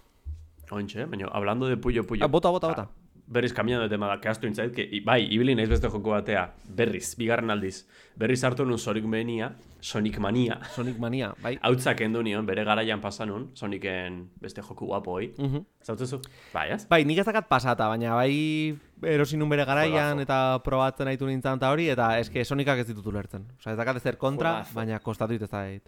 Ointxe, 0.71 1.05
baina 1.09 1.27
hablando 1.33 1.67
de 1.69 1.77
puio 1.77 2.05
puio. 2.05 2.23
Ah, 2.23 2.27
bota, 2.29 2.49
bota, 2.53 2.67
bota. 2.69 2.87
Berriz 3.27 3.53
cambiando 3.57 3.81
de 3.83 3.89
tema 3.89 4.05
da, 4.05 4.19
kehaztu 4.21 4.45
intzait, 4.45 4.69
que, 4.75 4.83
bai, 5.01 5.23
ibili 5.33 5.55
naiz 5.57 5.65
beste 5.71 5.89
joko 5.89 6.11
batea, 6.13 6.43
berriz, 6.77 7.15
bigarren 7.17 7.49
aldiz. 7.49 7.87
Berriz 8.15 8.43
hartu 8.45 8.65
nun 8.65 8.77
Sonic 8.77 9.07
Mania, 9.09 9.47
Sonic 9.81 10.19
Mania. 10.21 10.59
Sonic 10.75 10.99
Mania, 11.01 11.31
bai. 11.41 11.55
Hautzak 11.65 12.01
endu 12.05 12.21
nion, 12.21 12.45
bere 12.45 12.63
garaian 12.63 13.01
pasa 13.01 13.25
nun, 13.25 13.47
Sonicen 13.57 14.29
beste 14.41 14.61
joku 14.61 14.85
guapo 14.85 15.17
hoi. 15.17 15.31
Mhm. 15.39 15.65
Zautzezu? 15.81 16.21
Bai, 16.53 16.67
ez? 16.77 16.85
Bai, 16.89 17.01
nik 17.05 17.17
ez 17.17 17.25
dakat 17.25 17.49
pasata, 17.49 17.89
baina 17.89 18.13
bai 18.13 18.77
erosi 19.01 19.37
nun 19.41 19.49
bere 19.49 19.65
garaian 19.65 20.19
Juegazo. 20.19 20.21
eta 20.21 20.59
probatzen 20.63 21.07
aitu 21.09 21.25
nintzen 21.25 21.57
eta 21.57 21.73
hori, 21.73 21.89
eta 21.89 22.19
eske 22.19 22.45
Sonicak 22.45 22.85
ez 22.85 22.87
ditut 22.93 23.05
ulertzen. 23.09 23.49
Osa, 23.57 23.71
ez 23.73 23.77
dakat 23.77 23.97
ezer 23.97 24.17
kontra, 24.21 24.59
Juegazo. 24.59 24.75
baina 24.77 24.99
kostatu 24.99 25.33
ez 25.33 25.41
irakurtzea 25.41 25.81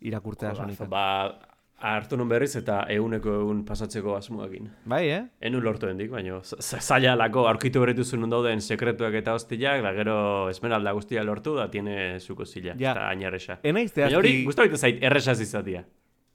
Joder, 0.00 0.56
Sonicak. 0.56 0.88
Ba, 0.88 1.04
hartu 1.78 2.16
nun 2.16 2.28
berriz 2.28 2.54
eta 2.56 2.86
eguneko 2.88 3.34
egun 3.42 3.64
pasatzeko 3.68 4.14
asmoakin. 4.16 4.70
Bai, 4.88 5.02
eh? 5.10 5.22
Enun 5.40 5.62
lortu 5.64 5.88
hendik, 5.90 6.10
baina 6.10 6.38
zaila 6.42 7.14
lako 7.16 7.46
aurkitu 7.48 7.80
berritu 7.80 8.04
nun 8.16 8.30
dauden 8.30 8.60
sekretuak 8.60 9.14
eta 9.14 9.34
hostiak, 9.34 9.82
da 9.82 9.92
gero 9.92 10.48
esmeralda 10.50 10.92
guztia 10.92 11.22
lortu, 11.24 11.54
da 11.56 11.68
tiene 11.70 12.18
zuko 12.20 12.44
zila, 12.46 12.74
Ja. 12.78 12.92
eta 12.92 13.08
ainarresa. 13.08 13.58
Enaiz 13.62 13.92
Baina 13.94 14.16
hori, 14.18 14.28
zehazki... 14.28 14.44
guztabite 14.44 14.76
zait, 14.76 15.02
erresaz 15.02 15.40
izatia. 15.40 15.84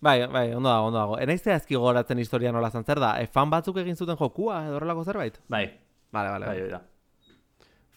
Bai, 0.01 0.25
bai, 0.27 0.53
ondo 0.55 0.69
dago, 0.69 0.87
ondo 0.87 0.97
dago. 0.97 1.17
Enaiz 1.19 1.41
zehazki 1.43 1.75
gogoratzen 1.75 2.17
historia 2.19 2.51
nola 2.51 2.69
zan 2.71 2.83
zer 2.83 2.99
da? 2.99 3.19
E, 3.21 3.27
fan 3.27 3.49
batzuk 3.49 3.77
egin 3.77 3.95
zuten 3.95 4.17
jokua 4.17 4.65
edo 4.67 4.75
horrelako 4.79 5.03
zerbait? 5.03 5.41
Bai, 5.49 5.67
Vale, 6.11 6.29
vale. 6.29 6.45
bai, 6.45 6.55
bai. 6.55 6.61
hori 6.63 6.71
da. 6.71 6.81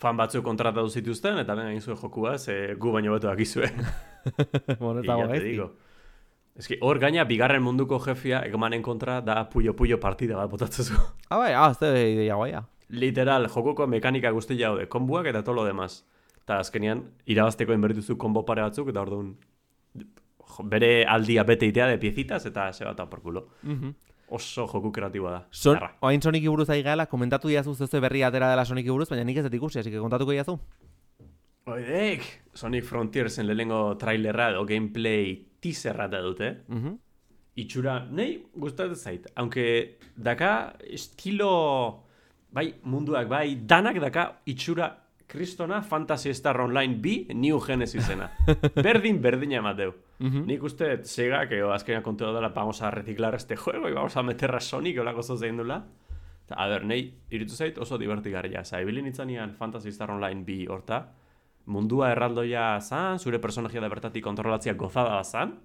Fan 0.04 0.18
batzuk 0.20 0.44
kontratatu 0.44 0.90
zituzten, 0.92 1.38
eta 1.40 1.54
ben 1.56 1.80
zuen 1.80 1.96
jokua, 1.96 2.36
ze 2.38 2.74
gu 2.76 2.92
baino 2.92 3.14
beto 3.14 3.30
dakizue. 3.30 3.70
bueno, 4.82 5.00
dago 5.00 5.22
ya 5.22 5.28
te 5.32 5.38
gaizki. 5.38 5.68
Ez 6.54 6.68
que 6.68 6.78
hor 6.86 7.00
gaina 7.02 7.24
bigarren 7.24 7.62
munduko 7.64 7.98
jefia 8.04 8.42
egmanen 8.46 8.82
kontra 8.82 9.20
da 9.24 9.40
puyo-puyo 9.50 9.98
partida 10.00 10.36
bat 10.36 10.50
botatzezu. 10.50 10.94
Ah, 11.30 11.38
bai, 11.38 11.52
ah, 11.56 11.72
da 11.80 11.90
ideia 11.98 12.36
guaia. 12.36 12.62
Literal, 12.88 13.48
jokoko 13.48 13.86
mekanika 13.88 14.30
guzti 14.30 14.58
jaude, 14.60 14.86
konbuak 14.92 15.26
eta 15.32 15.42
tolo 15.42 15.64
demaz. 15.64 16.04
Eta 16.44 16.60
azkenean, 16.60 17.00
irabazteko 17.24 17.72
inbertuzu 17.72 18.18
konbo 18.20 18.44
pare 18.44 18.62
batzuk, 18.62 18.92
eta 18.92 19.00
orduan 19.02 19.32
bere 20.70 20.90
aldia 21.08 21.42
bete 21.48 21.66
itea 21.66 21.88
de 21.88 21.98
piezitas, 21.98 22.44
eta 22.46 22.72
se 22.72 22.84
bat 22.84 23.00
por 23.08 23.22
culo. 23.22 23.48
Mhm. 23.62 23.94
Oso 24.34 24.66
joku 24.66 24.90
kreatiboa 24.92 25.30
da. 25.30 25.40
Son, 25.50 25.78
oain 26.02 26.22
Sonic 26.22 26.46
buruz 26.50 26.68
ari 26.70 26.82
gaela, 26.82 27.06
komentatu 27.06 27.48
diazu 27.52 27.74
zezu 27.74 28.00
berri 28.02 28.24
atera 28.26 28.50
dela 28.50 28.64
Sonic 28.66 28.88
buruz, 28.90 29.08
baina 29.10 29.24
nik 29.24 29.38
ez 29.38 29.44
dut 29.46 29.54
ikusi, 29.54 29.78
así 29.78 29.92
que 29.92 30.02
kontatuko 30.02 30.34
diazu. 30.34 30.58
Oidek! 31.70 32.24
Sonic 32.52 32.84
Frontiersen 32.84 33.46
lehenengo 33.46 33.96
trailerra 33.96 34.50
edo 34.52 34.66
gameplay 34.68 35.34
teaserra 35.60 36.08
da 36.08 36.20
dute. 36.20 36.50
Mhm. 36.68 36.98
itxura, 37.54 38.00
nahi 38.10 38.32
gustatzen 38.58 38.96
zait. 38.96 39.26
Aunque 39.36 39.98
daka 40.16 40.74
estilo, 40.90 42.02
bai 42.50 42.74
munduak, 42.82 43.28
bai 43.28 43.60
danak 43.62 44.00
daka 44.02 44.40
itxura 44.44 44.88
kristona 45.26 45.80
Fantasy 45.82 46.34
Star 46.34 46.60
Online 46.60 46.96
bi 46.98 47.26
New 47.34 47.60
Genesisena. 47.60 48.30
Berdin, 48.86 49.20
berdina 49.22 49.60
emateu. 49.62 49.94
Mhm. 50.18 50.46
Nik 50.46 50.62
uste 50.62 51.04
Sega, 51.04 51.48
que 51.48 51.60
azkenean 51.60 52.02
kontu 52.02 52.24
dela, 52.32 52.48
vamos 52.48 52.82
a 52.82 52.90
reciclar 52.90 53.34
este 53.34 53.56
juego 53.56 53.88
y 53.88 53.92
vamos 53.92 54.16
a 54.16 54.22
meter 54.22 54.54
a 54.54 54.60
Sonic 54.60 54.98
olako 55.00 55.22
zozein 55.22 55.56
dula. 55.56 55.84
A 56.50 56.68
ber, 56.68 56.84
nahi, 56.84 57.14
iritu 57.30 57.54
zait 57.54 57.78
oso 57.78 57.98
divertigarria. 57.98 58.60
Osa, 58.60 58.80
ibili 58.80 59.02
Fantasy 59.58 59.90
Star 59.92 60.10
Online 60.10 60.44
bi 60.44 60.66
horta, 60.66 61.14
mundua 61.66 62.10
erraldoia 62.12 62.80
zan, 62.80 63.18
zure 63.18 63.38
personajia 63.38 63.80
da 63.80 63.88
bertatik 63.88 64.24
kontrolatzea 64.24 64.74
gozada 64.74 65.16
da 65.16 65.24
zan, 65.24 65.58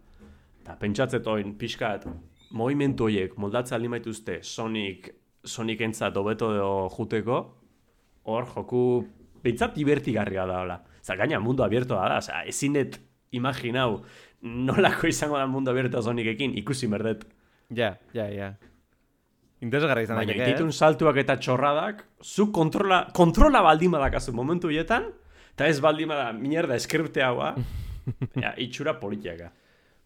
eta 0.62 0.75
pentsatzet 0.79 1.27
oin 1.27 1.56
pixkat, 1.58 2.08
movimentu 2.51 3.10
horiek 3.10 3.36
moldatzea 3.38 3.77
alimaituzte 3.77 4.39
Sonic, 4.44 5.12
Sonic 5.44 5.82
entzat 5.82 6.15
hobeto 6.18 6.53
edo 6.56 6.89
juteko, 6.96 7.39
hor 8.24 8.48
joku 8.56 8.84
behintzat 9.44 9.75
divertigarria 9.75 10.46
da 10.48 10.63
hola. 10.63 10.79
Zer, 11.03 11.18
gaina 11.18 11.39
mundu 11.39 11.63
abiertoa 11.63 12.08
da, 12.10 12.18
oza, 12.24 12.44
ezinet 12.48 13.00
imaginau 13.32 14.01
nolako 14.41 15.08
izango 15.08 15.38
da 15.38 15.48
mundu 15.48 15.72
abiertoa 15.72 16.01
Sonicekin, 16.01 16.55
ikusi 16.58 16.88
merdet. 16.88 17.25
Ja, 17.75 17.96
ja, 18.13 18.27
ja. 18.34 18.53
Interesgarra 19.60 20.03
izan 20.05 20.15
Baina 20.15 20.31
daiteke, 20.31 20.53
ditun 20.55 20.72
eh? 20.72 20.75
saltuak 20.75 21.17
eta 21.19 21.36
txorradak, 21.41 22.05
zu 22.24 22.48
kontrola, 22.55 23.01
kontrola 23.15 23.62
baldin 23.65 23.91
badakazu 23.91 24.31
momentu 24.36 24.72
hietan, 24.72 25.10
eta 25.51 25.67
ez 25.67 25.81
baldin 25.84 26.08
bada 26.13 26.31
mierda 26.34 26.77
eskripte 26.79 27.24
haua, 27.25 27.51
ja, 28.43 28.53
itxura 28.55 28.96
politiaka. 29.01 29.51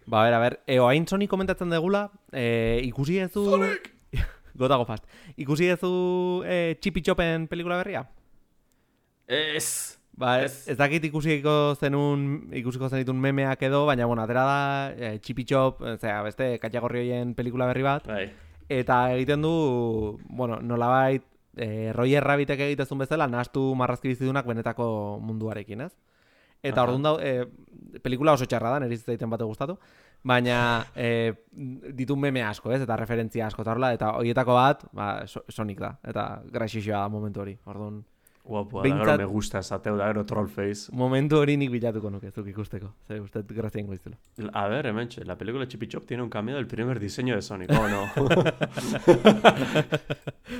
Ba, 0.05 0.25
ber, 0.25 0.33
a 0.33 0.39
ber, 0.41 0.57
e, 0.67 0.79
oain 0.83 1.05
Sonic 1.07 1.29
komentatzen 1.31 1.69
degula, 1.71 2.07
e, 2.33 2.81
ikusi 2.89 3.21
ezu... 3.23 3.45
Sonic! 3.53 3.91
Gotago 4.59 4.85
fast. 4.89 5.05
Ikusi 5.37 5.69
ezu 5.73 5.93
e, 6.45 6.75
Chippy 6.81 7.01
Chopen 7.05 7.47
pelikula 7.49 7.79
berria? 7.79 8.03
Ez, 9.29 9.99
Ba, 10.15 10.43
ez, 10.43 10.67
Ez. 10.69 10.77
dakit 10.77 11.03
ikusiko 11.09 11.73
zenun, 11.79 12.49
ikusiko 12.53 12.85
zenitun 12.89 13.17
memeak 13.17 13.61
edo, 13.65 13.85
baina, 13.87 14.05
bueno, 14.05 14.21
atera 14.21 14.43
da 14.45 14.57
e, 14.93 15.19
Chippy 15.19 15.43
Chop, 15.49 15.81
zera, 15.97 16.21
beste 16.21 16.59
katxagorri 16.61 16.99
horien 17.01 17.33
pelikula 17.33 17.65
berri 17.71 17.81
bat, 17.81 18.05
bai, 18.07 18.27
eta 18.69 18.99
egiten 19.15 19.41
du, 19.41 20.19
bueno, 20.29 20.59
nolabait, 20.61 21.25
e, 21.57 21.91
Roger 21.97 22.23
Rabbitek 22.23 22.61
egitezun 22.67 23.01
bezala, 23.01 23.25
nahastu 23.27 23.73
marrazki 23.75 24.13
bizidunak 24.13 24.45
benetako 24.45 25.17
munduarekin, 25.21 25.81
ez? 25.87 25.91
Eta 26.63 26.83
Aha. 26.83 26.85
orduan 26.93 27.03
da, 27.03 27.15
e, 27.19 27.99
pelikula 28.05 28.37
oso 28.37 28.45
txarra 28.45 28.77
da, 28.77 28.79
niri 28.85 29.01
zaiten 29.01 29.29
bate 29.33 29.43
gustatu, 29.49 29.79
baina 30.23 30.85
e, 30.95 31.33
ditu 31.91 32.15
meme 32.15 32.45
asko, 32.45 32.71
ez? 32.71 32.83
Eta 32.85 32.95
referentzia 33.01 33.49
asko 33.49 33.65
eta 33.65 33.73
horrela, 33.73 33.89
eta 33.97 34.13
horietako 34.21 34.53
bat, 34.61 34.85
ba, 34.93 35.09
So- 35.27 35.43
Sonic 35.49 35.81
da, 35.81 35.95
eta 36.05 36.43
graxixoa 36.53 37.01
da 37.01 37.09
momentu 37.09 37.41
hori, 37.41 37.57
orduan. 37.65 38.03
Guapoa, 38.43 38.81
da 38.81 38.89
Behintzat- 38.89 39.05
gero 39.17 39.27
me 39.27 39.33
gusta 39.33 39.59
esateu, 39.59 39.95
da 39.97 40.07
gero 40.07 40.23
trollface. 40.25 40.91
Momentu 40.91 41.37
hori 41.39 41.55
nik 41.57 41.71
bilatuko 41.71 42.09
nuke, 42.11 42.31
zuk 42.31 42.47
ikusteko. 42.47 42.91
Ze, 43.07 43.19
uste 43.21 43.43
grazien 43.47 43.87
goiztela. 43.87 44.17
A 44.53 44.67
ver, 44.67 44.85
hementxe, 44.87 45.23
la 45.25 45.37
película 45.37 45.65
Chippy 45.67 45.87
Chop 45.87 46.05
tiene 46.05 46.23
un 46.23 46.29
cameo 46.29 46.55
del 46.55 46.67
primer 46.67 46.99
diseño 46.99 47.35
de 47.35 47.41
Sonic. 47.41 47.69
Oh, 47.71 47.87
no. 47.87 48.09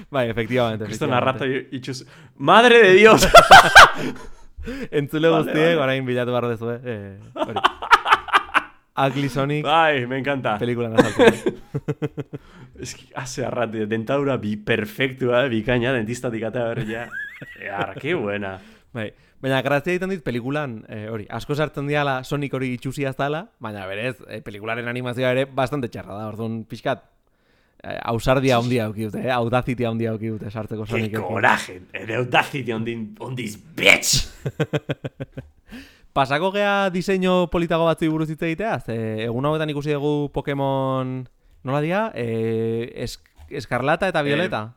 Bai, 0.09 0.29
efectivamente. 0.29 0.85
Efectivamente. 0.85 1.25
narrato 1.25 1.45
itxuz. 1.45 2.05
¡Madre 2.37 2.81
de 2.87 2.93
Dios! 2.93 3.27
Entzule 4.91 5.27
Vale, 5.27 5.43
guztiek, 5.43 5.75
vale. 5.75 5.77
orain 5.77 6.05
bilatu 6.05 6.31
behar 6.31 6.47
dezue. 6.47 6.79
Eh, 6.85 7.19
hori. 7.35 7.59
Ugly 8.95 9.29
Sonic, 9.29 9.63
Bai, 9.65 10.05
me 10.05 10.19
encanta. 10.19 10.57
pelikula 10.59 10.89
nazaltzen. 10.89 11.55
Es 12.79 12.95
que 12.95 13.05
hace 13.15 13.45
arrate, 13.45 13.85
dentadura 13.87 14.35
bi 14.37 14.55
perfectua, 14.57 15.43
bikaina, 15.47 15.93
dentistatik 15.93 16.43
eta 16.43 16.63
berria. 16.71 17.07
Ear, 17.61 17.93
que 17.99 18.13
buena. 18.15 18.59
bai. 18.93 19.11
Baina, 19.43 19.61
grazia 19.61 19.91
egiten 19.93 20.09
dit 20.13 20.21
pelikulan, 20.23 20.85
eh, 20.87 21.07
hori, 21.11 21.25
asko 21.29 21.55
sartzen 21.55 21.87
diala 21.89 22.23
Sonic 22.23 22.53
hori 22.55 22.69
itxusia 22.77 23.09
ez 23.09 23.17
dala, 23.17 23.41
baina 23.59 23.85
berez, 23.89 24.15
eh, 24.29 24.41
pelikularen 24.41 24.87
animazioa 24.87 25.31
ere 25.35 25.43
bastante 25.45 25.89
txarra 25.91 26.15
da, 26.15 26.27
orduan 26.31 26.61
pixkat, 26.63 27.03
eh, 27.83 27.97
ausardia 28.07 28.57
handia 28.57 28.85
auki 28.87 29.09
dute, 29.09 29.19
eh, 29.25 29.31
audacitia 29.35 29.89
handia 29.89 30.11
auki 30.15 30.31
dute 30.37 30.49
sartzeko 30.51 30.85
Que 30.85 30.91
Sonic. 30.91 31.17
coraje, 31.19 31.81
the 31.91 32.15
audacity 32.15 32.71
on, 32.71 32.85
the, 32.85 32.95
on 33.19 33.35
this 33.35 33.57
bitch! 33.57 34.29
Pasako 36.13 36.51
gea 36.53 36.89
diseinu 36.93 37.47
politago 37.49 37.87
batzu 37.89 38.05
buruz 38.13 38.29
hitz 38.29 38.41
egitea, 38.45 38.75
ze 38.85 38.95
egun 39.25 39.45
hauetan 39.49 39.71
ikusi 39.73 39.95
dugu 39.95 40.29
Pokemon, 40.33 41.23
nola 41.65 41.79
dia? 41.81 42.11
Eh, 42.13 42.91
es, 43.01 43.17
Eskarlata 43.49 44.07
eta 44.11 44.21
Violeta. 44.21 44.75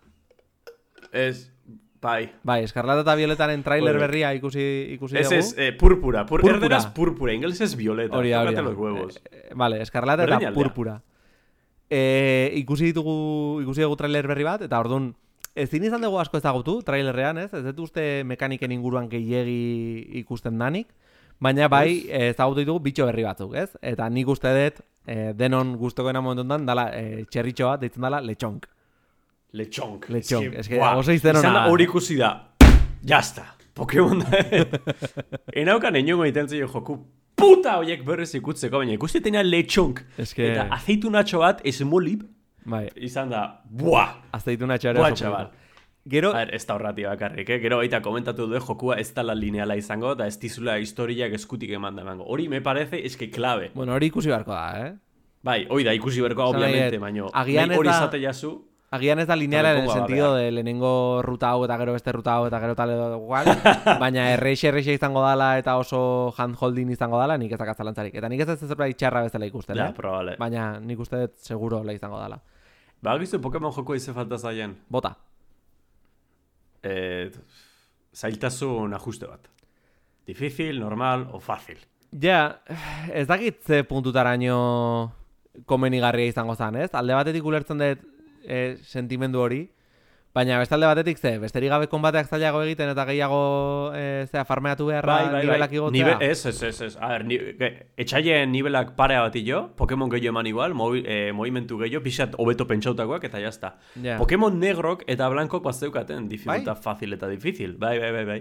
Es, 1.13 1.53
bai. 2.01 2.31
Bai, 2.43 2.63
Eskarlata 2.65 3.05
eta 3.05 3.15
Violetaren 3.21 3.63
trailer 3.67 3.99
berria 4.01 4.33
ikusi, 4.35 4.65
ikusi 4.97 5.19
Ese 5.21 5.37
dugu. 5.37 5.47
es 5.47 5.55
eh, 5.59 5.73
púrpura. 5.77 6.25
Pur 6.25 6.41
Púrpura. 6.41 6.57
Erderaz 6.57 6.87
púrpura, 6.87 7.35
inglés 7.35 7.61
es 7.61 7.77
violeta. 7.77 8.17
Hori 8.17 8.31
da, 8.31 8.41
hori 8.41 8.55
Tócate 8.55 8.63
da. 8.63 8.69
los 8.71 8.79
huevos. 8.79 9.21
Eh, 9.31 9.51
vale, 9.55 9.83
Eskarlata 9.83 10.25
eta 10.25 10.33
Berdin 10.39 10.49
aldea. 10.49 10.63
Purpura. 10.63 11.03
E, 11.91 12.51
ikusi 12.57 12.95
ditugu, 12.95 13.61
ikusi 13.61 13.85
dugu 13.85 13.97
trailer 14.01 14.27
berri 14.27 14.43
bat, 14.49 14.63
eta 14.65 14.81
orduan, 14.81 15.13
ezin 15.55 15.85
izan 15.85 16.01
dugu 16.01 16.19
asko 16.19 16.41
ezagutu, 16.41 16.81
trailerrean, 16.83 17.39
ez? 17.45 17.53
Ez 17.55 17.63
dut 17.69 17.85
uste 17.91 18.25
mekaniken 18.25 18.73
inguruan 18.73 19.09
gehiegi 19.13 20.09
ikusten 20.25 20.59
danik, 20.59 20.89
baina 21.41 21.69
bai 21.69 22.07
eh, 22.09 22.31
ezagutu 22.33 22.61
ditugu 22.63 22.81
bitxo 22.87 23.07
berri 23.07 23.25
batzuk, 23.25 23.55
ez? 23.55 23.71
Eta 23.83 24.09
nik 24.09 24.29
uste 24.29 24.53
dut, 24.57 24.81
eh, 25.07 25.33
denon 25.37 25.77
gustokoena 25.77 26.21
momentu 26.21 26.43
honetan, 26.45 26.67
dala, 26.67 26.89
eh, 26.97 27.25
txerritxo 27.31 27.67
bat, 27.73 27.81
deitzen 27.81 28.03
dala, 28.03 28.21
letxonk. 28.21 28.67
Lechonk. 29.57 30.09
Lechonk, 30.11 30.55
Ez 30.59 30.69
buah, 30.69 30.97
oso 30.99 31.13
izan 31.13 31.37
ona. 31.37 31.67
hori 31.71 31.85
ikusi 31.85 32.17
da. 32.19 32.49
Jasta. 33.05 33.45
Pokemon 33.75 34.19
da. 34.25 34.41
Enaukan 35.63 35.97
eniongo 35.97 36.25
iten 36.29 36.49
zio 36.49 36.67
joku 36.69 36.99
puta 37.37 37.77
hoiek 37.79 38.03
berrez 38.05 38.35
ikutzeko, 38.35 38.79
baina 38.83 38.93
ikusi 38.97 39.21
tenia 39.25 39.43
lechonk. 39.45 40.01
Eske- 40.19 40.51
Eta 40.53 40.67
azeitunatxo 40.77 41.39
bat 41.45 41.61
esmolib 41.65 42.25
Bai, 42.67 42.89
izan 42.97 43.31
da, 43.31 43.61
buah, 43.71 44.17
azeituna 44.33 44.77
txare. 44.79 44.99
buah. 44.99 45.47
Gero, 46.09 46.31
A 46.31 46.45
ber, 46.45 46.55
ez 46.55 46.63
da 46.67 46.77
horrati 46.77 47.03
bakarrik, 47.03 47.49
eh? 47.51 47.59
Gero 47.59 47.81
baita 47.81 48.01
komentatu 48.03 48.47
du 48.47 48.61
jokua 48.63 49.01
ez 49.03 49.09
dala 49.15 49.35
lineala 49.35 49.75
izango, 49.77 50.13
eta 50.15 50.27
ez 50.27 50.39
dizula 50.39 50.79
historiak 50.79 51.33
eskutik 51.35 51.73
eman 51.75 51.97
da 51.97 52.03
emango. 52.03 52.25
Hori 52.31 52.49
me 52.49 52.61
parece 52.61 53.05
eske 53.07 53.31
clave. 53.31 53.73
bueno, 53.75 53.95
hori 53.95 54.07
ikusi 54.07 54.29
beharko 54.29 54.53
da, 54.53 54.87
eh? 54.87 54.95
Bai, 55.43 55.67
hoi 55.71 55.83
da 55.85 55.93
ikusi 55.95 56.21
nahi 56.21 56.33
obviamente, 56.33 56.99
baino. 56.99 57.31
agian 57.33 57.71
hori 57.73 57.89
izate 57.89 58.21
jazu, 58.23 58.65
Agian 58.89 59.19
ez 59.19 59.27
da 59.27 59.35
lineala 59.35 59.73
en 59.73 59.83
el 59.83 59.91
sentido 59.91 60.35
de 60.37 60.51
lehenengo 60.53 61.21
ruta 61.23 61.51
hau 61.51 61.65
eta 61.65 61.77
gero 61.77 61.93
beste 61.93 62.13
ruta 62.13 62.37
hau 62.37 62.47
eta 62.47 62.61
gero 62.63 62.77
tal 62.79 62.91
edo 62.91 63.17
igual, 63.17 63.47
baina 64.03 64.31
erreixe 64.31 64.69
erreixe 64.69 64.95
izango 64.95 65.25
dala 65.25 65.59
eta 65.59 65.75
oso 65.77 66.33
handholding 66.39 66.93
izango 66.95 67.19
dala, 67.19 67.37
nik 67.37 67.53
ez 67.53 67.59
dakat 67.59 67.83
zalantzarik. 67.83 68.15
Eta 68.15 68.31
nik 68.31 68.45
ez 68.45 68.49
ez 68.55 68.61
zerbait 68.69 68.97
txarra 68.97 69.25
bezala 69.27 69.49
ikusten, 69.51 69.77
ja, 69.77 69.91
eh? 69.91 69.97
probable. 69.97 70.37
Baina 70.39 70.79
nik 70.79 71.03
uste 71.03 71.25
dut 71.25 71.35
seguro 71.43 71.83
la 71.83 71.97
izango 71.99 72.21
dala. 72.23 72.39
Ba, 73.03 73.19
gizu 73.19 73.43
Pokemon 73.43 73.75
joko 73.75 73.99
ize 73.99 74.15
falta 74.15 74.39
zaien. 74.39 74.79
Bota. 74.89 75.17
Eh, 76.87 77.31
zailtasun 78.17 78.95
ajuste 78.97 79.29
bat. 79.29 79.49
Difícil, 80.27 80.79
normal 80.81 81.29
o 81.33 81.41
fácil. 81.41 81.79
Ja, 82.23 82.63
ez 83.13 83.27
dakit 83.29 83.63
ze 83.67 83.83
puntutaraino 83.85 85.13
komenigarria 85.67 86.31
izango 86.31 86.55
zan, 86.55 86.77
ez? 86.81 86.91
Alde 86.95 87.17
batetik 87.17 87.45
ulertzen 87.45 87.81
dut 87.83 88.05
e, 88.47 88.77
sentimendu 88.87 89.43
hori, 89.43 89.65
baina 90.37 90.59
beste 90.61 90.77
alde 90.77 90.89
batetik 90.91 91.19
ze, 91.19 91.33
besterik 91.41 91.71
gabe 91.73 91.89
konbateak 91.89 92.29
zailago 92.29 92.61
egiten 92.67 92.91
eta 92.93 93.07
gehiago 93.09 93.41
e, 93.97 94.27
zea 94.29 94.45
farmeatu 94.45 94.91
beharra 94.91 95.17
nivelak 95.33 95.73
igotzea. 95.73 95.97
Nibe, 95.97 96.17
ez, 96.27 96.45
ez, 96.51 96.57
ez, 96.69 96.75
ez. 96.91 96.93
A 97.01 97.15
ber, 97.15 97.25
ni, 97.29 97.39
ge, 97.61 97.71
etxaien 98.05 98.53
nivelak 98.53 98.93
parea 98.99 99.23
bat 99.25 99.39
jo, 99.47 99.63
Pokemon 99.79 100.13
gehiago 100.13 100.35
eman 100.35 100.51
igual, 100.51 100.77
movi, 100.77 101.03
eh, 101.07 101.33
movimentu 101.37 101.81
gehiago, 101.81 102.05
pixat 102.05 102.37
hobeto 102.37 102.69
pentsautakoak 102.69 103.25
eta 103.31 103.41
jazta. 103.41 103.77
Ja. 104.05 104.19
Pokemon 104.21 104.61
negrok 104.61 105.07
eta 105.09 105.31
blankok 105.33 105.65
bat 105.65 105.81
zeukaten, 105.81 106.29
dificulta 106.29 106.77
Bai? 106.77 106.85
fácil 106.85 107.17
eta 107.17 107.33
difícil. 107.33 107.77
Bai, 107.81 107.97
bai, 108.03 108.13
bai, 108.13 108.25
bai. 108.29 108.41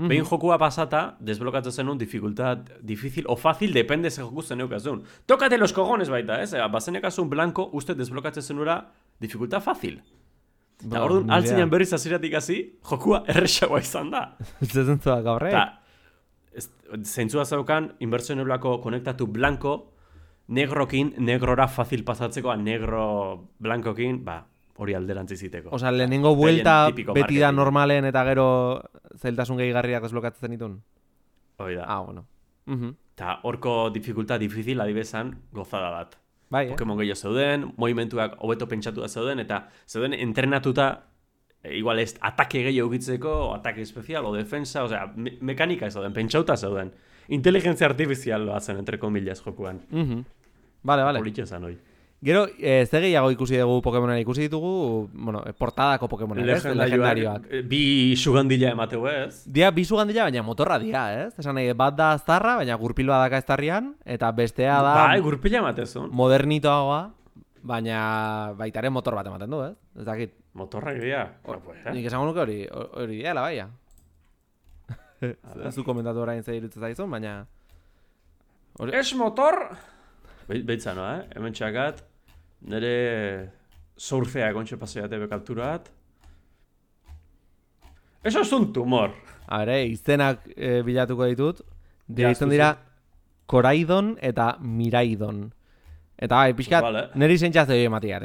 Mhm. 0.00 0.08
Behin 0.08 0.24
jokua 0.24 0.56
pasata, 0.58 1.16
desblokatzen 1.20 1.72
zenun 1.82 1.98
dificultad 1.98 2.70
difícil 2.80 3.26
o 3.28 3.36
fácil, 3.36 3.74
depende 3.74 4.10
ze 4.10 4.22
joku 4.22 4.42
zeneukazun. 4.42 5.02
Tócate 5.26 5.58
los 5.58 5.74
cojones 5.74 6.08
baita, 6.08 6.40
ez? 6.42 6.54
Eh? 6.54 6.62
Bazenekazun 6.72 7.28
blanco, 7.28 7.68
uste 7.72 7.94
desblokatzen 7.94 8.42
zenura 8.42 8.92
dificultad 9.18 9.60
fácil. 9.60 10.00
Eta 10.80 10.88
Ba, 10.98 11.04
orduan, 11.04 11.22
ni 11.22 11.26
idea. 11.28 11.36
altzinean 11.36 11.70
berriz 11.70 11.92
aziratik 11.92 12.34
hasi, 12.34 12.58
jokua 12.88 13.22
erresagoa 13.34 13.80
izan 13.80 14.10
da. 14.10 14.22
Zezentzuak 14.64 15.22
gaurre? 15.24 15.50
Eta, 15.50 15.80
ez- 16.56 16.70
zentzua 17.04 17.44
zaukan, 17.44 17.92
inbertsionulako 18.00 18.80
konektatu 18.80 19.26
blanco, 19.26 19.92
negrokin, 20.48 21.14
negrora 21.18 21.68
fácil 21.68 22.02
pasatzekoa, 22.04 22.56
negro 22.56 23.48
blankokin, 23.58 24.24
ba, 24.24 24.40
hori 24.80 24.94
alderantzi 24.96 25.36
ziteko. 25.36 25.68
Osa, 25.76 25.92
lehenengo 25.92 26.34
buelta 26.34 26.88
beti 26.90 27.38
da 27.38 27.52
normalen 27.52 28.06
eta 28.08 28.24
gero 28.24 28.46
zailtasun 29.20 29.58
gehigarriak 29.60 30.02
desblokatzen 30.02 30.48
zenitun? 30.48 30.78
Hori 31.60 31.76
da. 31.76 31.84
Ah, 31.84 32.00
bueno. 32.00 32.24
Mhm. 32.66 32.94
Eta 33.14 33.40
horko 33.44 33.90
dificulta 33.92 34.38
difícil 34.38 34.80
adibezan 34.80 35.34
gozada 35.52 35.90
bat. 35.90 36.16
Bai, 36.50 36.64
eh? 36.66 36.70
Pokemon 36.74 36.98
gehiago 36.98 37.20
zeuden, 37.28 37.68
movimentuak 37.78 38.34
hobeto 38.42 38.66
pentsatu 38.68 39.06
zeuden, 39.08 39.38
eta 39.38 39.68
zeuden 39.86 40.16
entrenatuta, 40.18 40.88
e, 41.62 41.76
igual 41.78 42.02
ez 42.02 42.16
atake 42.20 42.64
gehiago 42.66 42.90
ukitzeko, 42.90 43.34
o 43.46 43.52
atake 43.54 43.82
espezial, 43.86 44.26
o 44.26 44.34
defensa, 44.34 44.82
osea, 44.84 45.06
me 45.14 45.36
mekanika 45.40 45.86
ez 45.86 45.94
zeuden, 45.94 46.12
pentsauta 46.12 46.56
zeuden. 46.56 46.90
Inteligentzia 47.28 47.86
artifizial 47.86 48.50
zen, 48.60 48.78
entre 48.82 48.98
comillas, 48.98 49.42
jokuan. 49.44 49.80
Mhm. 49.90 50.24
Vale, 50.82 51.02
vale. 51.04 51.18
Politxe 51.22 51.46
zen 51.46 51.64
hoi. 51.64 51.78
Gero, 52.22 52.44
eh, 52.58 52.84
ze 52.84 53.00
gehiago 53.00 53.30
ikusi 53.32 53.56
dugu 53.56 53.80
Pokemonen 53.80 54.18
ikusi 54.20 54.42
ditugu, 54.42 55.08
bueno, 55.14 55.40
eh, 55.46 55.54
portadako 55.56 56.06
Pokemonen, 56.06 56.46
ez? 56.52 56.64
Legendarioak. 56.66 57.46
eh, 57.50 57.62
Bi 57.62 58.14
sugandila 58.14 58.72
emateu 58.74 59.06
ez? 59.08 59.44
Dia 59.48 59.70
bi 59.70 59.84
sugandila, 59.88 60.24
baina 60.28 60.42
motorra 60.42 60.78
dia, 60.78 61.06
ez? 61.24 61.38
Esan 61.40 61.54
nahi, 61.56 61.72
bat 61.72 61.96
da 61.96 62.10
aztarra, 62.12 62.56
baina 62.60 62.74
gurpilua 62.76 63.22
daka 63.22 63.38
eztarrian, 63.40 63.94
eta 64.04 64.30
bestea 64.32 64.82
da 64.82 64.92
Bai, 65.06 65.20
gurpila 65.24 65.58
ematezun. 65.62 66.10
modernitoagoa, 66.12 67.10
baina 67.62 68.52
baitaren 68.58 68.92
motor 68.92 69.14
bat 69.16 69.26
ematen 69.26 69.50
du, 69.50 69.62
ez? 69.64 69.74
Ez 69.96 70.04
dakit. 70.04 70.34
Motorrak 70.52 71.00
dira. 71.00 71.38
Bueno, 71.46 71.62
pues, 71.64 71.78
eh? 71.86 71.92
Nik 71.94 72.04
esango 72.04 72.26
nuke 72.26 72.40
hori, 72.40 72.66
hori 73.00 73.16
diala, 73.16 73.40
baia. 73.48 73.68
Ez 75.22 75.74
du 75.76 75.84
komentatu 75.84 76.20
orain 76.20 76.42
ze 76.44 76.56
irutzen 76.56 76.82
zaizun, 76.82 77.10
baina... 77.10 77.46
Hori- 78.78 78.92
Es 78.98 79.14
motor... 79.14 79.54
Be 80.48 80.62
Beitza 80.66 80.92
noa, 80.94 81.18
eh? 81.20 81.26
Hemen 81.36 81.52
txakat, 81.54 82.00
nire 82.62 83.50
surfea 83.96 84.52
kontxe 84.52 84.76
paseate 84.76 85.18
bekapturat. 85.18 85.88
Eso 88.22 88.40
es 88.40 88.52
un 88.52 88.72
tumor. 88.72 89.12
A 89.46 89.58
ber, 89.58 89.68
eh, 89.70 89.86
izenak 89.86 90.44
eh, 90.56 90.82
bilatuko 90.84 91.24
ditut. 91.24 91.62
Zuzu. 92.10 92.48
dira 92.50 92.76
Koraidon 93.46 94.16
eta 94.20 94.56
Miraidon. 94.60 95.52
Eta 96.18 96.36
bai, 96.36 96.52
pixkat, 96.54 96.82
Vale. 96.82 97.08
niri 97.14 97.38
zentxaz 97.38 97.68
egin 97.70 97.86
ematia, 97.86 98.20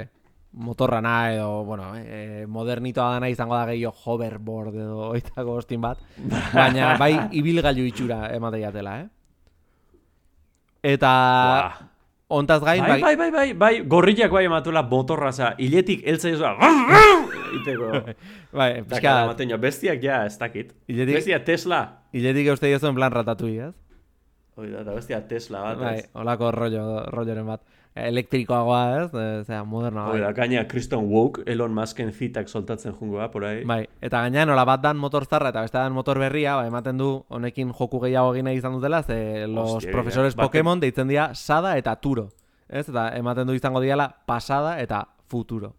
Motorra 0.56 1.02
na 1.02 1.34
edo, 1.34 1.66
bueno, 1.66 1.90
eh, 1.98 2.46
modernitoa 2.48 3.14
dana 3.14 3.28
izango 3.28 3.56
da 3.56 3.66
gehiago 3.66 3.96
hoverboard 4.06 4.76
edo 4.76 5.10
oitako 5.16 5.58
ostin 5.60 5.82
bat. 5.82 6.00
Baina 6.54 6.98
bai 6.98 7.12
ibilgailu 7.40 7.84
itxura 7.90 8.30
emateatela, 8.36 9.00
eh? 9.02 9.10
Eta 10.84 11.12
Buah. 11.12 11.95
Ontaz 12.28 12.62
gain, 12.64 12.82
Bai, 12.82 13.02
bai, 13.02 13.16
bai, 13.16 13.32
bai, 13.32 13.54
bai, 13.54 13.74
gorriak 13.86 14.32
bai 14.32 14.46
ematula 14.46 14.82
motorra, 14.84 15.32
za, 15.32 15.54
hiletik 15.58 16.02
eltza 16.08 16.30
izua, 16.30 16.56
iteko. 17.60 17.92
bai, 18.60 18.84
Pixka, 18.84 19.36
jo, 19.50 19.58
bestiak 19.62 20.04
ja, 20.04 20.26
ez 20.26 20.38
dakit. 20.40 20.74
Hiletik- 20.88 21.16
Bestia 21.22 21.44
Tesla. 21.46 21.82
hiletik 22.14 22.48
euste 22.48 22.68
diozu 22.68 22.88
en 22.88 22.96
plan 22.96 23.12
ratatui, 23.12 23.58
ez? 23.60 23.74
Hoi 24.56 24.70
da, 24.72 24.82
eta 24.82 24.94
bestia 24.96 25.20
Tesla 25.28 25.62
bat, 25.62 25.78
Bai, 25.80 25.96
ez? 26.00 26.10
holako 26.14 26.52
rollo, 26.52 27.04
rolloren 27.12 27.46
bat. 27.46 27.62
Elektrikoagoa, 27.96 28.80
ez? 29.06 29.14
E, 29.16 29.44
zera, 29.48 29.62
modernoa. 29.64 30.10
Hoi 30.12 30.20
Bai. 30.20 30.26
da, 30.26 30.32
gaina 30.36 30.66
Kriston 30.68 31.06
Woke, 31.08 31.44
Elon 31.48 31.72
Musken 31.74 32.12
zitak 32.12 32.50
soltatzen 32.52 32.92
jungoa, 32.94 33.30
por 33.32 33.46
ahí. 33.48 33.64
bai. 33.64 33.86
Eta 34.02 34.20
gainean 34.26 34.50
nola 34.50 34.66
bat 34.68 34.82
dan 34.84 34.98
motor 35.00 35.26
zarra 35.26 35.50
eta 35.54 35.62
beste 35.64 35.78
dan 35.78 35.94
motor 35.96 36.20
berria, 36.20 36.56
ba, 36.60 36.66
ematen 36.68 36.98
du 36.98 37.24
honekin 37.30 37.72
joku 37.74 38.02
gehiago 38.04 38.34
egin 38.36 38.48
izan 38.52 38.74
dutela, 38.76 39.02
ze 39.04 39.48
los 39.48 39.76
Hostia, 39.78 39.92
profesores 39.92 40.34
ja, 40.34 40.38
bate- 40.42 40.48
Pokémon 40.50 40.80
deitzen 40.80 41.08
dira 41.08 41.34
Sada 41.36 41.78
eta 41.78 41.96
Turo. 41.96 42.30
Ez? 42.68 42.90
Eta 42.90 43.16
ematen 43.16 43.48
du 43.48 43.54
izango 43.54 43.80
diala 43.80 44.10
pasada 44.26 44.80
eta 44.82 45.06
futuro. 45.30 45.74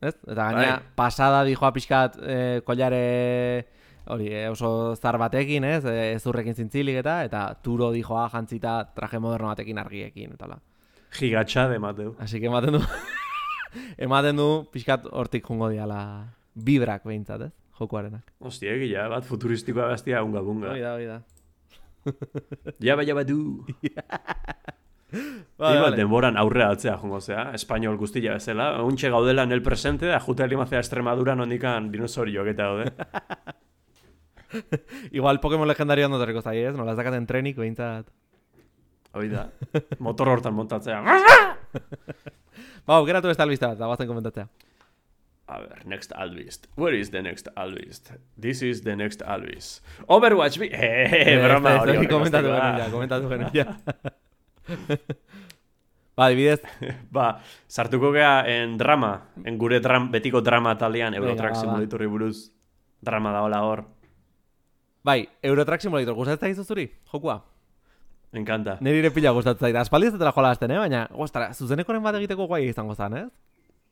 Ez? 0.00 0.14
Eta 0.26 0.44
gaina 0.54 0.76
Bai. 0.78 0.92
pasada 0.96 1.44
dijoa 1.44 1.72
pixkat 1.72 2.16
eh, 2.22 2.62
kollare 2.64 3.66
hori 4.06 4.28
eh, 4.32 4.48
oso 4.50 4.96
zar 4.96 5.18
batekin, 5.18 5.64
ez? 5.64 5.84
Eh, 5.84 6.14
ezurrekin 6.14 6.54
zintzilik 6.54 6.96
eta 7.02 7.20
eta 7.24 7.44
Turo 7.62 7.90
dijoa 7.92 8.28
jantzita 8.32 8.92
traje 8.94 9.18
moderno 9.18 9.48
batekin 9.52 9.78
argiekin 9.78 10.34
eta 10.34 10.46
hola. 10.46 10.60
Gigatxa 11.12 11.68
de 11.68 11.78
Mateu. 11.78 12.14
Así 12.18 12.40
que 12.40 12.46
ematen 12.46 12.78
du 12.78 12.82
ematen 14.06 14.36
du 14.36 14.48
pixkat 14.72 15.06
hortik 15.10 15.46
jungo 15.46 15.68
diala 15.68 16.00
vibrak 16.54 17.04
behintzat, 17.04 17.48
ez? 17.48 17.52
Jokuarenak. 17.80 18.32
Hostia, 18.38 18.74
egia, 18.76 19.08
bat 19.08 19.24
futuristikoa 19.24 19.88
bestia 19.94 20.22
unga 20.22 20.42
bunga. 20.44 20.74
Hoi 20.74 20.80
da, 20.80 20.94
hoi 20.94 21.06
da. 21.08 21.22
Jaba, 22.86 23.04
jaba 23.04 23.24
du. 23.24 23.64
Igual 25.10 25.82
vale. 25.82 25.96
denboran 25.96 26.36
aurrea 26.38 26.68
atzea 26.70 26.96
jongo 27.00 27.20
zea, 27.20 27.50
espainol 27.58 27.96
guztia 27.98 28.36
bezala. 28.36 28.82
Untxe 28.86 29.10
gaudela 29.10 29.42
en 29.42 29.52
el 29.52 29.62
presente, 29.62 30.06
da 30.06 30.20
jute 30.20 30.44
alimazea 30.44 30.78
Extremadura 30.78 31.34
nondikan 31.34 31.90
dinosaurioak 31.90 32.52
eta 32.54 32.68
daude. 32.70 33.56
Igual 35.16 35.40
Pokémon 35.40 35.68
legendario 35.68 36.06
ondo 36.06 36.18
torriko 36.20 36.42
zai, 36.42 36.58
ez? 36.64 36.74
Nola 36.76 36.94
ez 36.94 36.98
dakaten 37.00 37.26
trenik 37.26 37.58
behintzat. 37.60 38.10
Hoi 39.14 39.28
da. 39.30 39.48
Motor 39.98 40.36
hortan 40.36 40.54
montatzea. 40.54 41.00
Ba, 42.86 42.96
aukeratu 42.98 43.30
beste 43.30 43.42
albizta 43.42 43.72
bat, 43.72 43.78
da 43.78 43.88
guazen 43.90 44.08
komentatzea. 44.10 44.46
A 45.50 45.58
ver, 45.58 45.82
next 45.84 46.12
Alvist. 46.14 46.68
Where 46.76 46.94
is 46.94 47.10
the 47.10 47.22
next 47.22 47.48
Alvist? 47.56 48.12
This 48.38 48.62
is 48.62 48.82
the 48.82 48.94
next 48.94 49.22
Alvis. 49.26 49.80
Overwatch 50.06 50.60
B. 50.62 50.68
Eh, 50.70 51.42
broma 51.42 51.72
Ez, 51.72 51.74
ez, 51.74 51.80
hori 51.82 51.96
ez, 51.96 52.10
komentatu 52.12 52.52
genuen 52.52 52.78
ja, 52.78 52.86
komentatu 52.92 53.30
genuen 53.32 53.50
ja. 53.58 53.66
ba, 56.14 56.28
adibidez, 56.28 56.60
Ba, 57.10 57.40
sartuko 57.66 58.12
gea 58.14 58.44
en 58.46 58.78
drama, 58.78 59.10
en 59.42 59.58
gure 59.58 59.80
dram, 59.82 60.06
betiko 60.14 60.40
drama 60.40 60.76
talian, 60.78 61.18
Eurotrack 61.18 61.56
ba, 61.56 61.58
ba. 61.58 61.64
Simulatorri 61.66 62.06
buruz. 62.06 62.36
Drama 63.02 63.34
daola 63.34 63.64
hor. 63.66 63.84
Bai, 65.04 65.28
Eurotrack 65.42 65.82
Simulator 65.82 66.14
gustatzen 66.14 66.50
zaizu 66.50 66.64
zuri, 66.64 66.88
jokua? 67.12 67.40
Encanta. 68.32 68.78
Nire 68.80 69.02
ire 69.02 69.10
pila 69.10 69.32
gustatzen 69.34 69.66
zait. 69.66 69.76
Aspaldi 69.76 70.10
ez 70.10 70.18
dela 70.18 70.32
jola 70.32 70.52
hasten, 70.54 70.70
eh? 70.70 70.78
Baina, 70.78 71.06
ostara, 71.12 71.52
zuzenekoren 71.54 72.02
bat 72.02 72.18
egiteko 72.20 72.46
guai 72.46 72.66
izango 72.68 72.94
zan, 72.94 73.16
ez? 73.24 73.28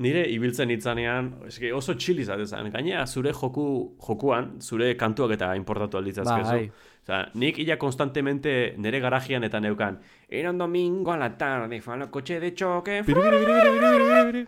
nire 0.02 0.22
ibiltzen 0.30 0.70
itzanean, 0.70 1.32
eske 1.48 1.72
oso 1.74 1.96
chill 1.98 2.20
izatezan. 2.22 2.70
Gainera, 2.74 3.04
zure 3.06 3.32
joku, 3.34 3.64
jokuan, 4.06 4.52
zure 4.62 4.92
kantuak 4.98 5.34
eta 5.34 5.50
importatu 5.58 5.98
alditzazkezu. 5.98 6.52
Bai. 6.52 6.92
Osa, 7.02 7.22
nik 7.40 7.58
illa 7.64 7.78
konstantemente 7.80 8.52
nire 8.78 9.00
garajian 9.02 9.46
eta 9.48 9.60
neukan. 9.64 9.98
Era 10.28 10.52
un 10.52 10.58
domingo 10.58 11.12
a 11.12 11.16
la 11.16 11.36
tarde, 11.36 11.82
al 11.86 12.10
coche 12.10 12.38
de 12.38 12.52
biru. 13.06 14.46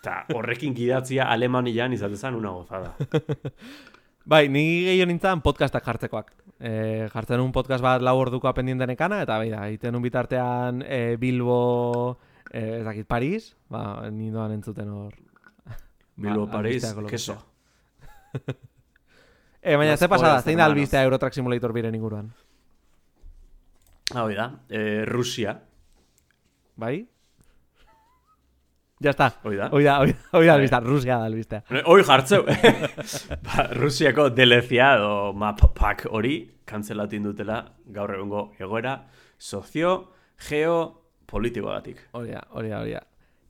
Eta 0.00 0.24
horrekin 0.34 0.74
gidatzia 0.74 1.28
alemanian 1.30 1.92
izatezan 1.92 2.34
una 2.34 2.50
gozada. 2.50 2.96
Bai, 4.30 4.46
ni 4.46 4.84
gehiago 4.86 5.08
nintzen 5.10 5.40
podcastak 5.42 5.82
jartzekoak. 5.82 6.28
E, 6.62 7.08
jartzen 7.10 7.40
un 7.42 7.50
podcast 7.50 7.82
bat 7.82 8.02
lau 8.04 8.14
orduko 8.20 8.52
pendientenekana, 8.54 9.24
eta 9.24 9.40
bai 9.42 9.48
da, 9.50 9.64
egiten 9.66 9.96
un 9.98 10.04
bitartean 10.04 10.84
e, 10.86 11.16
Bilbo, 11.18 11.56
e, 12.46 12.62
ez 12.78 12.84
dakit, 12.86 13.08
Paris, 13.10 13.48
ba, 13.74 14.06
nindoan 14.14 14.54
entzuten 14.54 14.92
hor. 14.94 15.16
Bilbo, 16.14 16.46
Ba, 16.46 16.60
Paris, 16.60 16.92
queso. 17.08 17.40
E, 19.60 19.74
baina, 19.76 19.92
ze 20.00 20.06
pasada, 20.08 20.38
zein 20.40 20.56
da 20.56 20.64
albistea 20.64 21.02
Eurotrack 21.04 21.34
Simulator 21.36 21.74
biren 21.76 21.92
inguruan? 21.92 22.30
Hoi 24.16 24.32
da, 24.38 24.46
eh, 24.72 25.02
Rusia, 25.04 25.52
Bai? 26.80 27.02
Ya 29.02 29.10
está. 29.10 29.32
hoi 29.42 29.56
da. 29.56 29.70
Hoi 29.72 29.82
da, 29.82 29.98
hoi 29.98 30.12
da, 30.12 30.18
hoi 30.36 30.46
da 30.46 30.54
albistea, 30.54 30.80
Rusia 30.80 31.16
da 31.16 31.24
albistea. 31.24 31.62
Hoi 31.86 32.02
jartzeu. 32.04 32.42
ba, 33.46 33.64
Rusiako 33.72 34.28
delezia 34.28 34.90
edo 34.98 35.32
map 35.32 35.62
pack 35.72 36.04
hori 36.10 36.34
kantzelatin 36.68 37.24
dutela 37.24 37.62
gaur 37.88 38.12
egungo 38.14 38.42
egoera 38.60 38.98
sozio, 39.38 39.94
geo, 40.48 40.76
politikoagatik. 41.26 42.10
Hori 42.12 42.34
da, 42.36 42.44
hori 42.50 42.68
da, 42.68 42.82
hori 42.82 42.92
da. 42.98 43.00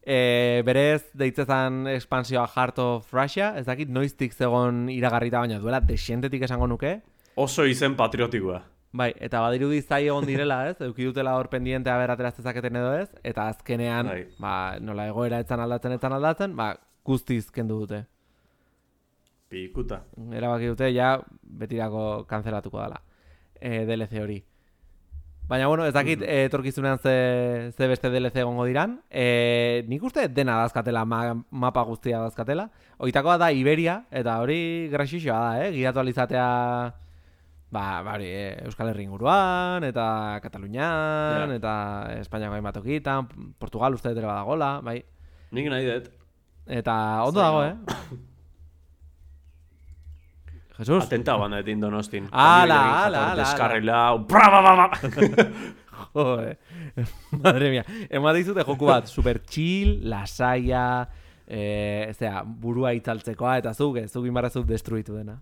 E, 0.07 0.63
berez, 0.65 1.11
deitzezan 1.19 1.83
expansioa 1.97 2.47
Heart 2.47 2.79
of 2.79 3.13
Russia, 3.13 3.51
ez 3.59 3.67
dakit 3.67 3.91
noiztik 3.91 4.33
zegon 4.33 4.87
iragarrita 4.89 5.43
baina 5.43 5.59
duela 5.59 5.83
desientetik 5.83 6.47
esango 6.47 6.71
nuke. 6.71 7.01
Oso 7.35 7.67
izen 7.67 7.99
patriotikoa. 7.99 8.63
Bai, 8.93 9.13
eta 9.23 9.39
badirudi 9.45 9.83
zai 9.83 10.07
egon 10.09 10.27
direla, 10.27 10.65
ez? 10.71 10.81
Euki 10.83 11.07
dutela 11.07 11.37
hor 11.39 11.47
pendientea 11.53 11.95
beratera 12.01 12.33
zezaketen 12.35 12.79
edo 12.81 12.95
ez, 12.99 13.09
eta 13.23 13.47
azkenean, 13.53 14.09
Bai. 14.11 14.23
ba, 14.43 14.55
nola 14.83 15.07
egoera 15.07 15.39
etzan 15.45 15.63
aldatzen, 15.63 15.95
etzan 15.95 16.17
aldatzen, 16.17 16.57
ba, 16.59 16.73
guztiz 17.07 17.45
kendu 17.55 17.79
dute. 17.85 18.03
Pikuta. 19.51 20.03
Erabaki 20.35 20.73
dute, 20.73 20.91
ja, 20.95 21.17
betirako 21.43 22.25
kanzelatuko 22.31 22.83
dela. 22.83 22.99
E, 23.61 23.85
DLC 23.87 24.23
hori. 24.23 24.41
Baina, 25.51 25.67
bueno, 25.67 25.87
ez 25.87 25.95
dakit 25.95 26.21
eh, 26.23 26.45
etorkizunean 26.47 27.01
ze, 27.03 27.15
ze 27.77 27.87
beste 27.91 28.11
DLC 28.11 28.43
egongo 28.43 28.67
diran. 28.69 29.01
E, 29.11 29.83
nik 29.91 30.03
uste 30.07 30.29
dena 30.31 30.61
dazkatela, 30.63 31.03
ma, 31.05 31.35
mapa 31.51 31.83
guztia 31.87 32.21
dazkatela. 32.23 32.69
Oitakoa 33.03 33.35
da 33.43 33.51
Iberia, 33.51 34.05
eta 34.11 34.37
hori 34.43 34.61
graxixoa 34.93 35.41
da, 35.41 35.65
eh? 35.65 35.73
Gidatu 35.75 36.03
alizatea, 36.05 36.47
ba, 37.71 38.03
ba 38.03 38.15
hori, 38.17 38.27
eh, 38.27 38.63
Euskal 38.67 38.89
Herri 38.91 39.05
inguruan, 39.07 39.85
eta 39.87 40.39
Katalunian, 40.43 41.51
Ja. 41.51 41.55
eta 41.55 41.75
Espainiako 42.21 42.55
hainbat 42.59 42.75
tokitan, 42.75 43.29
Portugal 43.59 43.95
uste 43.95 44.09
dut 44.11 44.19
ere 44.19 44.27
badagola, 44.27 44.81
bai. 44.83 44.99
Nik 45.53 45.71
nahi 45.71 45.87
dut. 45.87 46.11
Eta 46.67 47.25
ondo 47.25 47.41
dago, 47.41 47.63
eh? 47.65 47.75
Jesus, 50.79 51.05
Atenta 51.05 51.37
ban 51.37 51.53
etin 51.59 51.81
donostin. 51.83 52.29
Ala, 52.33 52.41
Familiarekin 52.41 52.81
ala, 52.81 53.07
ala, 53.07 53.25
ala. 53.33 53.43
Deskarrila, 53.43 54.01
bra, 54.29 54.47
ba, 54.51 54.61
ba, 54.65 54.75
ba. 54.81 54.87
Joder. 56.15 56.57
Madre 57.37 57.71
mia. 57.71 57.85
Ema 58.09 58.33
dizute 58.33 58.65
joku 58.65 58.87
bat, 58.89 59.07
super 59.07 59.43
chill, 59.45 59.99
lasaia, 60.09 61.07
eh, 61.47 62.09
zera, 62.17 62.43
burua 62.45 62.95
itzaltzekoa, 62.97 63.59
eta 63.61 63.75
zuk, 63.75 63.99
ez, 64.01 64.09
zuk 64.11 64.25
inbarrazuk 64.27 64.65
destruitu 64.67 65.19
dena. 65.19 65.37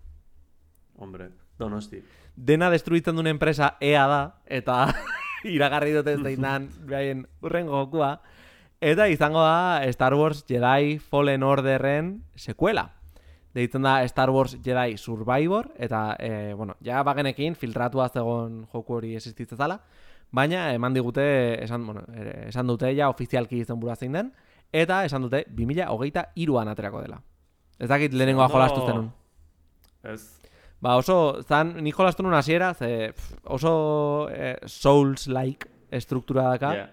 Hombre, 0.99 1.31
donosti. 1.59 2.03
Dena 2.37 2.71
destruitzen 2.71 3.17
duen 3.19 3.31
enpresa 3.31 3.75
EA 3.81 4.07
da, 4.11 4.21
eta 4.47 4.81
iragarri 5.57 5.95
dute 5.97 6.17
zein 6.19 6.45
dan, 6.45 6.69
behaien 6.91 7.27
urrengo 7.43 7.83
jokua, 7.85 8.19
eta 8.81 9.09
izango 9.11 9.43
da 9.43 9.83
Star 9.93 10.15
Wars 10.15 10.45
Jedi 10.49 10.99
Fallen 10.99 11.43
Orderren 11.43 12.23
sekuela. 12.37 12.89
Deitzen 13.55 13.83
da 13.83 14.01
Star 14.07 14.31
Wars 14.31 14.59
Jedi 14.63 14.99
Survivor, 14.99 15.73
eta, 15.79 16.15
e, 16.21 16.55
bueno, 16.55 16.77
ja 16.85 17.03
bagenekin 17.03 17.57
filtratua 17.59 18.09
zegon 18.09 18.67
joku 18.73 19.01
hori 19.01 19.17
existitzen 19.17 19.59
zala, 19.59 19.81
baina 20.31 20.69
eman 20.77 20.95
digute, 20.95 21.25
esan, 21.65 21.87
bueno, 21.87 22.05
esan 22.47 22.69
dute 22.69 22.93
ja 22.95 23.09
ofizialki 23.09 23.65
izen 23.65 23.81
burua 23.81 23.97
zein 23.97 24.15
den, 24.15 24.31
eta 24.73 25.03
esan 25.09 25.25
dute 25.25 25.45
20hogeita 25.49 26.29
iruan 26.37 26.69
aterako 26.69 27.03
dela. 27.03 27.23
Ez 27.79 27.89
dakit 27.89 28.13
lehenengoa 28.13 28.47
Ondo. 28.47 28.55
jolastu 28.55 28.87
zenun. 28.87 29.11
Ez. 30.05 30.38
Ba 30.81 30.95
oso, 30.97 31.43
zan, 31.43 31.75
nik 31.83 31.95
jolastu 31.97 32.23
hasiera, 32.31 32.73
ze 32.75 33.13
pff, 33.13 33.35
oso 33.45 34.29
eh, 34.31 34.57
Souls-like 34.67 35.67
estruktura 35.91 36.43
daka, 36.51 36.75
Ja. 36.75 36.89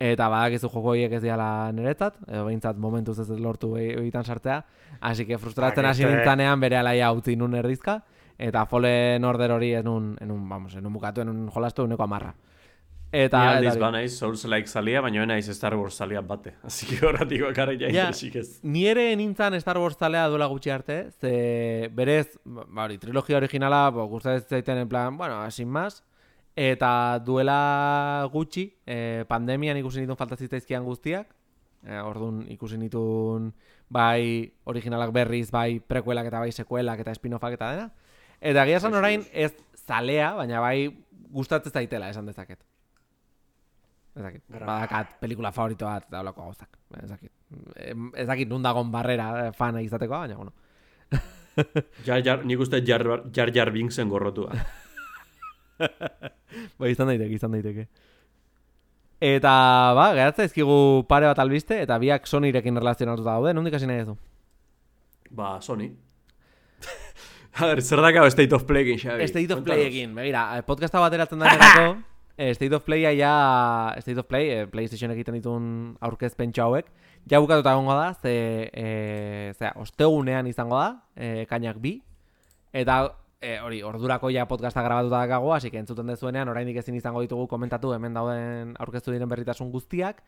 eta 0.00 0.28
badakizu 0.28 0.68
joko 0.68 0.90
horiek 0.90 1.12
ez 1.12 1.22
diala 1.22 1.70
niretzat, 1.72 2.16
edo 2.26 2.44
behintzat 2.46 2.76
momentuz 2.76 3.18
ez 3.18 3.28
lortu 3.30 3.76
e- 3.76 3.94
egiten 3.98 4.24
sartzea, 4.24 4.64
así 5.00 5.24
que 5.26 5.38
frustratzen 5.38 5.84
hasi 5.84 6.02
Pakete. 6.02 6.16
nintzanean 6.16 6.60
bere 6.60 6.76
alaia 6.78 7.12
utzi 7.12 7.36
nun 7.36 7.54
erdizka, 7.54 8.02
eta 8.38 8.64
Fallen 8.66 9.24
Order 9.24 9.52
hori 9.52 9.72
ez 9.74 9.84
nun, 9.84 10.16
enun, 10.20 10.48
vamos, 10.48 10.74
enun 10.74 10.92
bukatu, 10.92 11.20
enun 11.20 11.48
jolastu 11.50 11.82
uneko 11.84 12.02
amarra. 12.02 12.34
Eta, 13.10 13.40
Ni 13.40 13.56
aldiz 13.56 13.78
ba 13.80 13.88
naiz 13.90 14.12
Souls-like 14.18 14.68
salia, 14.68 15.00
baina 15.00 15.24
naiz 15.26 15.48
Star 15.48 15.74
Wars 15.76 15.94
salia 15.96 16.20
bate. 16.20 16.54
Así 16.62 16.86
que 16.86 16.98
horretik 17.06 17.42
bakarra 17.42 17.72
ja 17.72 17.88
Ja. 17.88 18.02
interesik 18.08 18.36
ez. 18.36 18.60
Ni 18.62 18.86
ere 18.86 19.14
nintzen 19.16 19.54
Star 19.60 19.78
Wars 19.78 19.96
talea 19.96 20.26
duela 20.28 20.46
gutxi 20.46 20.70
arte, 20.70 21.10
ze 21.20 21.88
berez, 21.92 22.38
ba 22.44 22.84
hori, 22.84 22.98
trilogia 22.98 23.38
originala, 23.38 23.88
bo, 23.90 24.06
gustatzen 24.06 24.48
zaiten 24.48 24.78
en 24.78 24.88
plan, 24.88 25.16
bueno, 25.16 25.50
sin 25.50 25.68
más, 25.68 26.02
eta 26.54 27.18
duela 27.24 28.28
gutxi, 28.32 28.76
eh, 28.86 29.24
pandemian 29.28 29.76
ikusi 29.78 30.00
nituen 30.00 30.18
falta 30.18 30.36
zitzaizkian 30.36 30.84
guztiak, 30.84 31.32
eh, 31.86 32.00
orduan 32.02 32.44
ikusi 32.50 32.76
nituen 32.76 33.54
bai 33.88 34.52
originalak 34.64 35.12
berriz, 35.12 35.50
bai 35.50 35.80
prekuelak 35.80 36.26
eta 36.26 36.40
bai 36.40 36.52
sekuelak 36.52 37.00
eta 37.00 37.14
spin-offak 37.14 37.54
eta 37.56 37.70
dena. 37.72 37.90
Eta 38.40 38.64
egia 38.66 38.76
esan 38.82 38.94
orain 38.94 39.24
ez 39.32 39.54
zalea, 39.86 40.34
baina 40.34 40.60
bai 40.60 40.90
gustatzen 41.30 41.72
zaitela 41.72 42.10
esan 42.10 42.26
dezaket. 42.26 42.58
Ez 44.18 44.22
dakit. 44.24 44.42
Gra- 44.50 44.66
Badakat 44.66 45.12
pelikula 45.22 45.52
favorito 45.54 45.86
bat 45.86 46.08
eta 46.08 46.20
holako 46.24 46.48
gauzak. 46.48 46.72
Ez 47.02 47.08
dakit. 47.12 47.30
Em, 47.76 48.08
Ez 48.18 48.26
dakit 48.26 48.48
nun 48.50 48.62
dagon 48.66 48.90
barrera 48.90 49.28
eh, 49.46 49.52
fana 49.54 49.80
izateko, 49.84 50.18
baina 50.18 50.36
bueno. 50.36 50.52
Jar, 52.06 52.20
jar, 52.22 52.44
nik 52.46 52.60
uste 52.62 52.80
Jar, 52.86 53.02
jar, 53.34 53.50
jar 53.54 53.70
Binksen 53.74 54.08
gorrotua. 54.10 54.52
Bai, 56.78 56.90
izan 56.92 57.06
daiteke, 57.12 57.34
izan 57.38 57.54
daiteke. 57.54 57.86
Eta, 59.22 59.52
ba, 59.98 60.08
geratzen 60.14 60.46
ezkigu 60.46 60.76
pare 61.10 61.26
bat 61.30 61.38
albiste, 61.42 61.80
eta 61.82 61.96
biak 61.98 62.26
Sonyrekin 62.30 62.78
relazionatuta 62.78 63.32
daude, 63.34 63.54
nondik 63.54 63.74
hasi 63.74 63.86
nahi 63.90 64.04
duzu? 64.04 64.14
ba, 65.30 65.58
Sony. 65.60 65.90
A 67.58 67.66
ver, 67.66 67.82
zer 67.82 68.00
dakau 68.00 68.22
State 68.30 68.54
of 68.54 68.62
Play 68.68 68.84
egin, 68.86 68.98
Xabi? 69.02 69.26
State 69.28 69.50
of 69.52 69.58
Kontanos. 69.60 69.74
Play 69.74 69.88
ekin, 69.90 70.14
begira, 70.14 70.44
eh, 70.58 70.62
podcasta 70.62 71.00
bateratzen 71.02 71.42
danerako, 71.42 71.88
eh, 71.98 72.17
State 72.38 72.74
of 72.74 72.84
Playa 72.86 73.10
ja, 73.12 73.32
State 73.98 74.20
of 74.20 74.26
Play, 74.30 74.50
eh, 74.54 74.66
PlayStation 74.70 75.10
egiten 75.10 75.34
ditun 75.34 75.96
aurkezpentxo 76.00 76.62
hauek, 76.62 76.90
ja 77.26 77.40
bukatuta 77.42 77.72
egongo 77.74 77.96
da, 77.98 78.12
ze, 78.14 78.70
eh, 78.72 79.54
zera, 79.58 79.72
ostegunean 79.76 80.46
izango 80.46 80.78
da, 80.78 81.02
eh, 81.16 81.46
kainak 81.50 81.80
bi, 81.82 81.98
eta 82.72 83.00
eh, 83.40 83.58
hori, 83.62 83.82
ordurako 83.82 84.30
ja 84.30 84.46
podcasta 84.46 84.82
grabatuta 84.82 85.20
dakago, 85.22 85.52
hasi 85.54 85.70
entzuten 85.72 86.06
dezuenean, 86.06 86.48
oraindik 86.48 86.76
ezin 86.76 86.94
izango 86.94 87.20
ditugu 87.22 87.46
komentatu 87.46 87.92
hemen 87.94 88.14
dauden 88.14 88.74
aurkeztu 88.78 89.12
diren 89.12 89.28
berritasun 89.28 89.70
guztiak, 89.70 90.22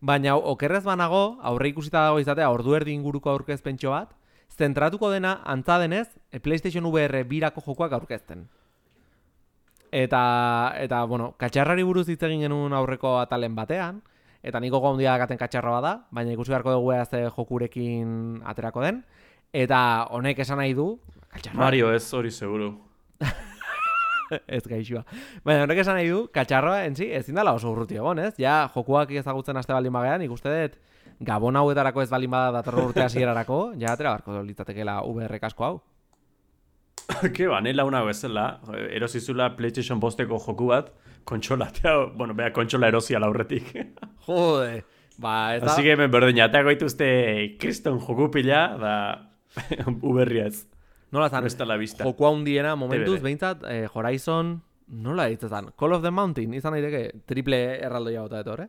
baina 0.00 0.36
okerrez 0.36 0.84
banago, 0.84 1.38
aurre 1.42 1.68
ikusita 1.68 2.06
dago 2.08 2.20
izatea, 2.20 2.50
ordu 2.50 2.74
erdi 2.74 2.92
inguruko 2.92 3.30
aurkezpentxo 3.30 3.90
bat, 3.90 4.14
zentratuko 4.56 5.10
dena 5.10 5.40
antza 5.44 5.78
denez 5.78 6.08
e, 6.30 6.40
PlayStation 6.40 6.84
VR 6.92 7.24
birako 7.24 7.62
jokoak 7.66 7.92
aurkezten. 7.92 8.48
Eta, 9.94 10.74
eta 10.82 11.04
bueno, 11.06 11.36
katxarrari 11.38 11.84
buruz 11.86 12.08
hitz 12.10 12.22
egin 12.26 12.40
genuen 12.42 12.72
aurreko 12.74 13.12
atalen 13.20 13.54
batean, 13.54 14.00
eta 14.42 14.58
niko 14.58 14.80
handia 14.88 15.12
dakaten 15.14 15.38
katxarroa 15.38 15.78
da, 15.84 15.92
baina 16.10 16.32
ikusi 16.34 16.50
beharko 16.50 16.72
dugu 16.74 16.90
ea 16.96 17.04
ze 17.04 17.20
jokurekin 17.36 18.40
aterako 18.42 18.82
den, 18.82 19.04
eta 19.52 19.78
honek 20.10 20.42
esan 20.42 20.58
nahi 20.58 20.74
du, 20.74 20.88
katxarroa, 21.28 21.60
Mario 21.62 21.92
ez, 21.94 22.02
hori 22.12 22.34
seguru. 22.34 22.72
ez 24.58 24.64
gaixua. 24.66 25.04
Baina 25.46 25.62
horrek 25.62 25.84
esan 25.84 26.00
nahi 26.00 26.10
du, 26.10 26.26
katxarroa 26.34 26.82
entzi, 26.88 27.12
ezin 27.14 27.38
dela 27.38 27.54
oso 27.54 27.70
urruti 27.70 28.02
egon, 28.02 28.18
ez? 28.18 28.34
Ja, 28.42 28.64
jokuak 28.74 29.14
ezagutzen 29.14 29.62
aste 29.62 29.78
baldin 29.78 29.94
bagean, 29.94 30.26
ikuste 30.26 30.58
dut, 30.58 30.78
Gabon 31.22 31.54
hauetarako 31.54 32.02
ez 32.02 32.10
baldin 32.10 32.32
bada 32.34 32.50
datorro 32.56 32.88
urte 32.88 33.04
hasierarako, 33.04 33.58
ja 33.78 33.94
atera 33.94 34.16
barko 34.16 34.42
litzatekeela 34.42 34.98
VR 35.06 35.38
kasko 35.38 35.64
hau. 35.64 35.76
Ke 37.36 37.46
ba, 37.50 37.60
nahi 37.60 37.74
launa 37.76 38.02
bezala, 38.06 38.60
erosizula 38.90 39.50
PlayStation 39.56 40.00
bosteko 40.00 40.38
joku 40.40 40.70
bat, 40.72 40.90
kontsola, 41.24 41.70
bueno, 42.18 42.34
bea 42.34 42.52
kontsola 42.52 42.88
erosi 42.88 43.14
ala 43.14 43.26
aurretik. 43.26 43.72
Jode, 44.26 44.84
Ba, 45.16 45.54
ez 45.54 45.62
da... 45.62 45.70
Así 45.70 45.82
que 45.84 45.92
hemen 45.94 46.10
berdin, 46.10 46.40
atako 46.42 46.72
ituzte 46.74 47.06
kriston 47.62 48.00
jokupila, 48.02 48.62
da 48.80 48.94
uberriaz. 50.02 50.64
Nola 51.14 51.28
zan, 51.30 51.44
No 51.44 51.46
está 51.46 51.62
a 51.62 51.66
la 51.66 51.76
vista. 51.76 52.02
joku 52.02 52.26
handiena 52.26 52.74
momentuz, 52.74 53.20
behintzat, 53.22 53.62
eh, 53.70 53.86
Horizon, 53.92 54.56
nola 54.88 55.26
ditzezan, 55.30 55.70
Call 55.78 55.92
of 55.94 56.02
the 56.02 56.10
Mountain, 56.10 56.54
izan 56.58 56.74
daiteke, 56.74 57.20
triple 57.30 57.60
erraldoia 57.78 58.24
bota 58.26 58.40
etor, 58.42 58.64
eh? 58.64 58.68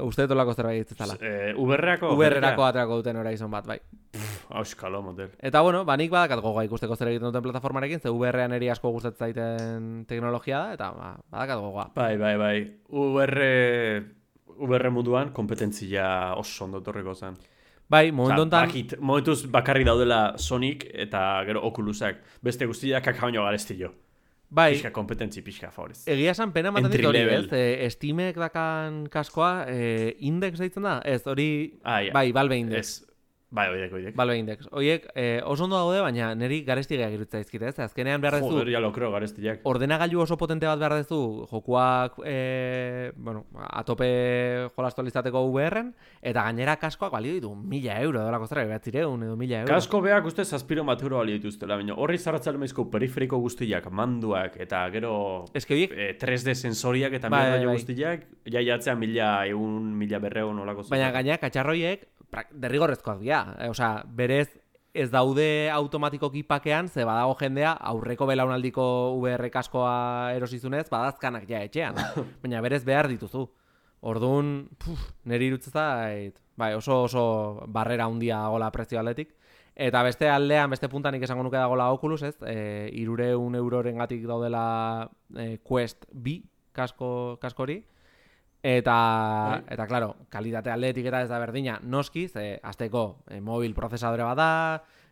Uste 0.00 0.24
dut 0.26 0.54
zerbait 0.56 0.86
ditzezala. 0.88 1.18
Eh, 1.20 1.52
uberreako? 1.56 2.14
Uberrerako 2.14 2.64
aterako 2.64 2.96
duten 3.02 3.16
Horizon 3.20 3.50
bat, 3.50 3.66
bai. 3.66 3.78
Auskalo, 4.48 5.02
motel. 5.02 5.28
Eta 5.38 5.60
bueno, 5.60 5.84
ba, 5.84 5.96
nik 6.00 6.10
badakat 6.10 6.40
gogoa 6.40 6.64
ikusteko 6.64 6.96
zer 6.96 7.10
egiten 7.10 7.28
duten 7.28 7.44
plataformarekin, 7.44 8.00
ze 8.00 8.08
VR-an 8.08 8.56
eri 8.56 8.70
asko 8.72 8.90
gustatzen 8.90 9.26
zaiten 9.26 10.04
teknologia 10.08 10.62
da, 10.64 10.72
eta 10.78 10.90
ba, 10.96 11.12
badakat 11.28 11.60
gogoa. 11.60 11.86
Bai, 11.94 12.16
bai, 12.16 12.36
bai. 12.40 12.56
UR, 12.88 13.34
UR 14.56 14.90
munduan 14.90 15.32
kompetentzia 15.36 16.06
oso 16.40 16.64
ondo 16.64 16.80
torreko 16.80 17.14
zen. 17.14 17.36
Bai, 17.92 18.06
momentu 18.10 18.40
Osea, 18.40 18.46
honetan, 18.46 18.68
bakit, 18.68 18.94
momentuz 19.00 19.42
bakarri 19.52 19.84
daudela 19.84 20.38
Sonic 20.38 20.86
eta 20.88 21.42
gero 21.44 21.66
Oculusak. 21.68 22.22
Beste 22.40 22.64
guztiak 22.64 23.04
kaka 23.04 23.26
baino 23.28 23.44
garestio. 23.44 23.92
Bai, 24.52 24.72
Pixka 24.74 24.90
kompetentzi, 24.92 25.40
pixka 25.46 25.70
favorez. 25.72 26.02
egia 26.12 26.34
esan 26.34 26.50
pena 26.52 26.68
ematen 26.72 26.90
dit 26.92 27.04
hori, 27.08 27.22
ez? 27.24 27.46
E, 27.56 27.88
Steamek 27.94 28.36
dakan 28.36 29.06
kaskoa, 29.12 29.52
e, 29.72 30.16
index 30.28 30.60
deitzen 30.60 30.84
da? 30.84 30.98
Ez, 31.08 31.22
hori, 31.26 31.48
Ah, 31.82 32.02
ja. 32.04 32.12
bai, 32.12 32.26
Valve 32.36 32.58
index. 32.60 32.92
Ez, 33.00 33.11
bai, 33.52 33.68
oidek, 33.68 33.92
oidek. 33.92 34.16
Valve 34.16 34.36
index. 34.40 34.66
Oiek, 34.72 35.06
e, 35.14 35.40
oso 35.44 35.66
ondo 35.66 35.76
daude, 35.76 36.00
baina 36.00 36.32
niri 36.34 36.62
garesti 36.64 36.96
gehiago 36.96 37.18
irutza 37.20 37.40
izkite, 37.42 37.68
ez? 37.68 37.78
Azkenean 37.84 38.22
behar 38.22 38.38
dezu, 38.38 38.50
Joder, 38.50 38.70
ja 38.72 38.80
lo 38.80 38.92
creo, 38.92 39.12
ordenagailu 39.68 40.22
oso 40.24 40.38
potente 40.40 40.66
bat 40.66 40.80
behar 40.80 40.94
dezu, 40.96 41.46
jokuak, 41.50 42.18
e, 42.24 43.12
bueno, 43.16 43.44
atope 43.68 44.08
jolastu 44.74 45.04
izateko 45.06 45.44
VR-en, 45.52 45.92
eta 46.22 46.46
gainera 46.48 46.76
kaskoak 46.80 47.12
balio 47.12 47.34
ditu 47.36 47.54
mila 47.54 48.00
euro, 48.00 48.24
dolako 48.24 48.48
zera, 48.48 48.64
behatzireun 48.70 49.28
edo 49.28 49.36
mila 49.36 49.60
euro. 49.60 49.74
Kasko 49.74 50.00
beak 50.00 50.26
uste 50.32 50.44
zazpiro 50.44 50.84
bat 50.88 51.02
euro 51.02 51.20
balio 51.20 51.36
dituztela, 51.36 51.76
baina 51.76 51.94
horri 51.94 52.18
zarratzale 52.18 52.58
maizko 52.58 52.88
periferiko 52.90 53.38
guztiak, 53.38 53.90
manduak, 53.92 54.56
eta 54.62 54.88
gero 54.94 55.44
Ez 55.52 55.66
que 55.66 55.74
horiek, 55.74 55.92
eh, 55.92 56.16
3D 56.18 56.54
sensoriak 56.54 57.12
eta 57.12 57.28
Bai, 57.28 57.42
mierda 57.42 57.58
bai, 57.58 57.66
bai. 57.66 57.76
guztiak, 57.76 58.26
ja 58.48 58.64
jatzea 58.64 58.96
mila 58.96 59.46
egun, 59.46 59.92
mila 59.98 60.18
berreun 60.22 60.58
olako 60.64 60.86
baina 60.88 61.10
gaina 61.14 61.38
katxarroiek 61.38 62.08
derrigorrezkoak 62.52 63.20
dira. 63.20 63.44
E, 63.58 63.70
osea, 63.72 64.02
berez 64.06 64.48
ez 64.92 65.08
daude 65.10 65.70
automatikoki 65.72 66.42
pakean, 66.44 66.88
ze 66.88 67.04
badago 67.08 67.34
jendea 67.40 67.72
aurreko 67.92 68.26
belaunaldiko 68.28 68.84
VR 69.22 69.48
kaskoa 69.50 70.32
erosizunez, 70.36 70.88
badazkanak 70.92 71.48
ja 71.48 71.62
etxean. 71.64 71.96
Baina 72.42 72.60
berez 72.64 72.82
behar 72.84 73.08
dituzu. 73.08 73.46
Orduan, 74.02 74.66
puf, 74.82 75.00
niri 75.30 75.52
irutzen 75.52 75.72
zait, 75.72 76.40
bai, 76.58 76.72
oso 76.74 77.04
oso 77.04 77.24
barrera 77.70 78.08
handia 78.10 78.40
dagoela 78.42 78.72
prezio 78.74 78.98
aldetik. 79.00 79.36
Eta 79.72 80.02
beste 80.04 80.28
aldean, 80.28 80.68
beste 80.74 80.88
puntan 80.92 81.14
nik 81.16 81.22
esango 81.24 81.44
nuke 81.46 81.56
dagoela 81.56 81.88
Oculus, 81.94 82.20
ez? 82.26 82.34
E, 82.44 82.90
irureun 83.00 83.54
euroren 83.56 84.02
gatik 84.02 84.26
daudela 84.28 85.08
e, 85.32 85.56
Quest 85.64 86.04
B 86.12 86.42
kasko, 86.76 87.38
kaskori. 87.40 87.78
Eta, 88.62 88.96
Bai. 89.50 89.62
eta 89.74 89.86
claro, 89.90 90.12
kalitate 90.30 90.70
aldetik 90.70 91.08
eta 91.10 91.24
ez 91.24 91.28
da 91.28 91.40
berdina, 91.42 91.80
noski, 91.82 92.28
ze 92.28 92.60
azteko 92.62 93.24
e, 93.26 93.40
mobil 93.42 93.74
prozesadore 93.74 94.22
bat 94.22 94.38
da, 94.38 94.52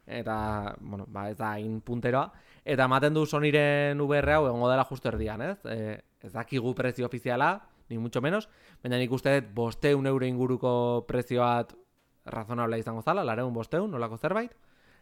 eta, 0.06 0.76
bueno, 0.80 1.06
ba, 1.08 1.28
ez 1.30 1.36
da 1.38 1.56
hain 1.56 1.80
punteroa. 1.82 2.30
Eta 2.64 2.86
ematen 2.86 3.14
du 3.14 3.24
Sonyren 3.26 3.98
VR 4.06 4.36
hau 4.36 4.46
egongo 4.46 4.70
dela 4.70 4.86
justo 4.86 5.10
erdian, 5.10 5.42
ez? 5.42 5.58
E, 5.66 5.98
ez 6.22 6.32
dakigu 6.32 6.74
prezio 6.78 7.06
ofiziala, 7.06 7.56
ni 7.88 7.98
mucho 7.98 8.22
menos, 8.22 8.48
baina 8.84 9.00
nik 9.00 9.10
uste 9.10 9.40
dut 9.40 9.50
bosteun 9.54 10.06
euro 10.06 10.26
inguruko 10.26 10.72
prezio 11.08 11.42
bat 11.42 11.74
razonable 12.24 12.78
izango 12.78 13.02
zala, 13.02 13.24
lareun 13.26 13.54
bosteun, 13.54 13.90
nolako 13.90 14.18
zerbait. 14.18 14.54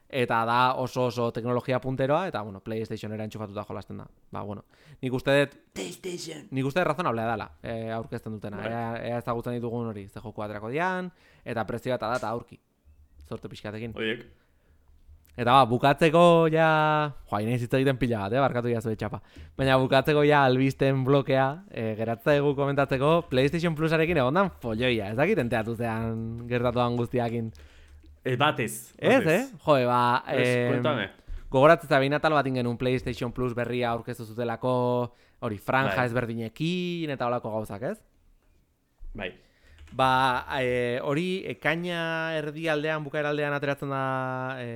Eta 0.08 0.38
da 0.48 0.58
oso 0.80 1.04
oso 1.10 1.28
teknologia 1.36 1.80
punteroa, 1.84 2.22
eta, 2.30 2.40
bueno, 2.42 2.62
PlayStationera 2.64 3.26
entxufatuta 3.28 3.64
jolasten 3.68 3.98
da. 4.00 4.06
Ba, 4.32 4.42
bueno, 4.42 4.64
nik 5.02 5.12
uste 5.12 5.34
dut 5.36 5.58
PlayStation. 5.76 6.46
Nik 6.50 6.70
uste 6.70 6.84
razonablea 6.84 7.28
dela, 7.28 7.50
e, 7.62 7.90
aurkezten 7.92 8.32
dutena. 8.38 8.62
Bai. 8.62 8.72
Ea, 8.72 8.88
ea 9.10 9.20
ezagutzen 9.20 9.58
ditugun 9.58 9.92
hori, 9.92 10.08
ze 10.08 10.24
joku 10.24 10.42
aterako 10.42 10.72
dian, 10.72 11.12
eta 11.44 11.66
prezioa 11.68 12.00
eta 12.00 12.12
data 12.16 12.32
aurki. 12.32 12.56
Zorte 13.28 13.52
pixkatekin. 13.52 13.92
Oiek, 14.00 14.24
Eta 15.38 15.52
ba, 15.54 15.66
bukatzeko 15.70 16.20
ja... 16.50 16.68
Joa, 17.30 17.38
inaiz 17.44 17.60
hitz 17.62 17.70
egiten 17.78 17.98
pila 18.00 18.24
bat, 18.24 18.32
eh? 18.34 18.40
barkatu 18.42 18.72
jazu 18.72 18.90
etxapa. 18.90 19.20
Baina 19.58 19.76
bukatzeko 19.78 20.24
ja 20.26 20.40
albisten 20.48 21.04
blokea, 21.06 21.44
e, 21.70 21.92
geratza 21.94 22.34
egu 22.34 22.56
komentatzeko, 22.58 23.12
PlayStation 23.30 23.76
Plusarekin 23.78 24.18
egondan 24.18 24.50
folloia. 24.58 25.12
Ez 25.12 25.18
dakit 25.20 25.38
enteatu 25.38 25.76
zean 25.78 26.48
gertatuan 26.50 26.98
guztiakin. 26.98 27.52
E, 28.32 28.36
batez. 28.36 28.94
Ez, 28.98 29.14
batez. 29.24 29.40
eh? 29.40 29.58
Joe, 29.64 29.86
ba... 29.88 30.02
Ez, 30.34 30.68
kuéntame. 30.72 31.08
Gogoratzen 31.48 31.88
zabin 31.88 32.12
atal 32.12 32.34
bat 32.36 32.46
ingen 32.46 32.66
un 32.68 32.76
PlayStation 32.76 33.32
Plus 33.32 33.54
berria 33.56 33.90
aurkeztu 33.94 34.26
zutelako, 34.28 34.72
hori, 35.40 35.56
franja 35.58 35.96
Bai. 35.96 36.06
ezberdinekin 36.10 37.10
eta 37.14 37.26
holako 37.26 37.54
gauzak, 37.56 37.82
ez? 37.94 37.98
Bai. 39.16 39.30
Ba, 39.96 40.44
e, 40.60 40.98
hori 41.00 41.44
ekaina 41.48 42.34
erdialdean, 42.36 43.00
bukaeraldean 43.06 43.54
ateratzen 43.56 43.88
da 43.88 44.02
e, 44.60 44.66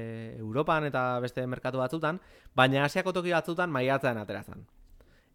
Europan 0.40 0.86
eta 0.88 1.20
beste 1.20 1.44
merkatu 1.46 1.82
batzutan, 1.82 2.20
baina 2.56 2.86
Asiako 2.86 3.12
toki 3.12 3.34
batzutan 3.36 3.68
maiatzean 3.70 4.16
ateratzen. 4.22 4.64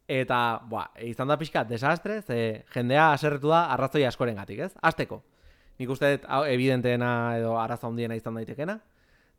Eta, 0.07 0.61
ba, 0.71 0.87
izan 1.03 1.27
da 1.29 1.37
pixka 1.37 1.65
desastre, 1.67 2.21
ze 2.23 2.63
jendea 2.73 3.11
aserretu 3.13 3.51
da 3.53 3.67
arrazoi 3.75 4.05
askorengatik, 4.07 4.65
ez? 4.65 4.73
Azteko. 4.81 5.21
Nik 5.77 5.91
uste 5.93 6.09
dut, 6.15 6.25
evidenteena 6.49 7.11
edo 7.37 7.57
arazo 7.61 7.87
handiena 7.91 8.17
izan 8.17 8.39
daitekena, 8.39 8.79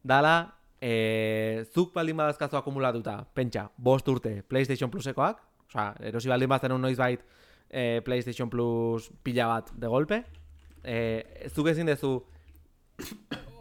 dala, 0.06 0.34
e, 0.80 1.64
zuk 1.74 1.92
baldin 1.94 2.18
badazkazu 2.18 2.58
akumulatuta, 2.60 3.18
pentsa, 3.34 3.68
bost 3.76 4.08
urte 4.08 4.42
PlayStation 4.46 4.90
Plusekoak, 4.90 5.40
osea, 5.68 5.90
erosi 6.10 6.30
baldin 6.30 6.50
bazen 6.50 6.76
noiz 6.78 6.96
bait 6.98 7.24
e, 7.68 8.00
PlayStation 8.06 8.50
Plus 8.50 9.10
pila 9.22 9.48
bat 9.50 9.72
de 9.74 9.90
golpe, 9.90 10.22
e, 10.84 11.50
zuk 11.50 11.72
ezin 11.74 11.90
dezu 11.90 12.14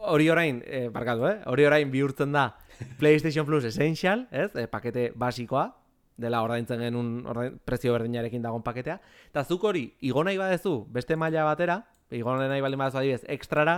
hori 0.07 0.29
orain, 0.29 0.61
e, 0.65 0.87
barkatu, 0.93 1.25
eh? 1.27 1.41
Hori 1.49 1.65
orain 1.65 1.91
bihurtzen 1.91 2.31
da 2.31 2.51
PlayStation 2.99 3.45
Plus 3.45 3.65
Essential, 3.65 4.27
ez? 4.31 4.51
E, 4.55 4.67
pakete 4.69 5.11
basikoa, 5.15 5.71
dela 6.17 6.41
ordaintzen 6.45 6.81
genuen 6.81 7.25
ordain, 7.29 7.57
prezio 7.65 7.93
berdinarekin 7.93 8.41
dagoen 8.45 8.63
paketea, 8.65 8.97
eta 9.29 9.43
zuk 9.43 9.65
hori 9.69 9.87
igo 10.05 10.23
nahi 10.25 10.37
badezu 10.37 10.79
beste 10.93 11.17
maila 11.17 11.45
batera, 11.45 11.81
igo 12.11 12.35
nahi 12.37 12.61
baldin 12.61 12.79
badezu 12.79 12.97
adibidez 12.97 13.23
extrara, 13.27 13.77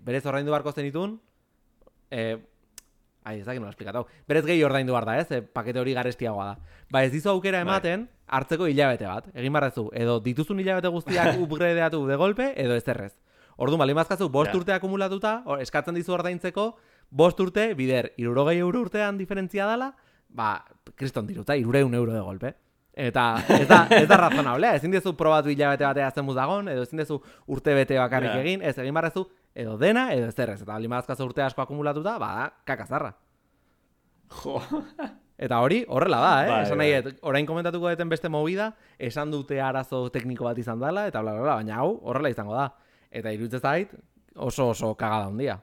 berez 0.00 0.24
ordaindu 0.26 0.52
barko 0.52 0.72
zenitun, 0.72 1.20
e, 2.10 2.38
Ai, 3.24 3.38
ez 3.40 3.46
dakit 3.46 3.56
nola 3.62 3.70
esplikatu. 3.72 4.02
Berez 4.28 4.42
gehi 4.44 4.60
ordaindu 4.66 4.92
behar 4.92 5.06
da, 5.08 5.14
ez? 5.16 5.30
E, 5.32 5.40
pakete 5.40 5.80
hori 5.80 5.94
garestiagoa 5.96 6.44
da. 6.44 6.58
Ba, 6.92 7.00
ez 7.06 7.10
dizu 7.10 7.30
aukera 7.30 7.56
Bai. 7.56 7.64
ematen, 7.64 8.02
hartzeko 8.28 8.66
hilabete 8.68 9.06
bat. 9.08 9.30
Egin 9.32 9.54
barrezu, 9.56 9.86
edo 9.96 10.18
dituzun 10.20 10.60
hilabete 10.60 10.90
guztiak 10.92 11.38
upgradeatu 11.46 12.02
de 12.06 12.16
golpe, 12.20 12.50
edo 12.60 12.76
ez 12.76 12.84
errez. 12.86 13.14
Orduan, 13.56 13.78
bali 13.80 13.94
mazkazu, 13.96 14.28
bost 14.28 14.50
Ja. 14.52 14.58
urte 14.58 14.74
akumulatuta, 14.76 15.42
o, 15.46 15.56
eskatzen 15.56 15.94
dizu 15.96 16.12
ordaintzeko, 16.12 16.76
bost 17.08 17.40
urte, 17.40 17.72
bider, 17.72 18.12
irurogei 18.18 18.58
euro 18.58 18.82
urtean 18.84 19.16
diferentzia 19.16 19.66
dela, 19.70 19.94
ba, 20.28 20.62
kriston 20.94 21.26
diruta, 21.26 21.56
irureun 21.56 21.94
euro 21.94 22.12
de 22.12 22.20
golpe. 22.20 22.54
Eta 22.94 23.22
ez 23.50 23.66
da, 23.66 23.80
ez 23.90 24.06
da 24.06 24.16
razonablea, 24.20 24.76
ezin 24.78 24.92
dezu 24.94 25.16
probatu 25.18 25.50
hilabete 25.50 25.82
batea 25.84 26.12
zenbuz 26.14 26.36
dagon, 26.36 26.68
edo 26.70 26.84
ezin 26.86 27.00
dezu 27.02 27.16
urte 27.50 27.74
bete 27.74 27.98
bakarrik 27.98 28.30
Ja. 28.30 28.40
egin, 28.40 28.62
ez 28.62 28.76
egin 28.78 28.94
barrezu, 28.94 29.24
edo 29.54 29.76
dena, 29.78 30.12
edo 30.14 30.28
ez 30.30 30.38
errez. 30.38 30.60
Eta 30.62 30.72
bali 30.72 30.88
mazkazu 30.88 31.26
urte 31.26 31.42
asko 31.42 31.62
akumulatuta, 31.62 32.18
ba, 32.22 32.52
kakazarra. 32.64 33.10
Jo. 34.42 34.60
Eta 35.36 35.58
hori, 35.58 35.80
horrela 35.90 36.20
da, 36.22 36.32
eh? 36.44 36.50
Bai, 36.52 36.62
esan 36.62 36.78
nahi, 36.78 36.92
bai. 36.92 37.02
dut, 37.02 37.18
orain 37.26 37.46
komentatuko 37.46 37.88
deten 37.90 38.08
beste 38.08 38.28
movida, 38.30 38.68
esan 39.02 39.32
dute 39.34 39.58
arazo 39.60 40.04
tekniko 40.14 40.46
bat 40.46 40.58
izan 40.62 40.78
dela, 40.78 41.08
eta 41.10 41.20
bla, 41.20 41.32
bla, 41.34 41.42
bla, 41.42 41.54
baina 41.58 41.80
hau, 41.82 41.98
horrela 42.06 42.30
izango 42.30 42.54
da. 42.54 42.68
Eta 43.10 43.32
iruditzen 43.34 43.60
zait, 43.60 43.90
oso 44.36 44.68
oso 44.70 44.94
kagada 44.94 45.26
handia. 45.26 45.58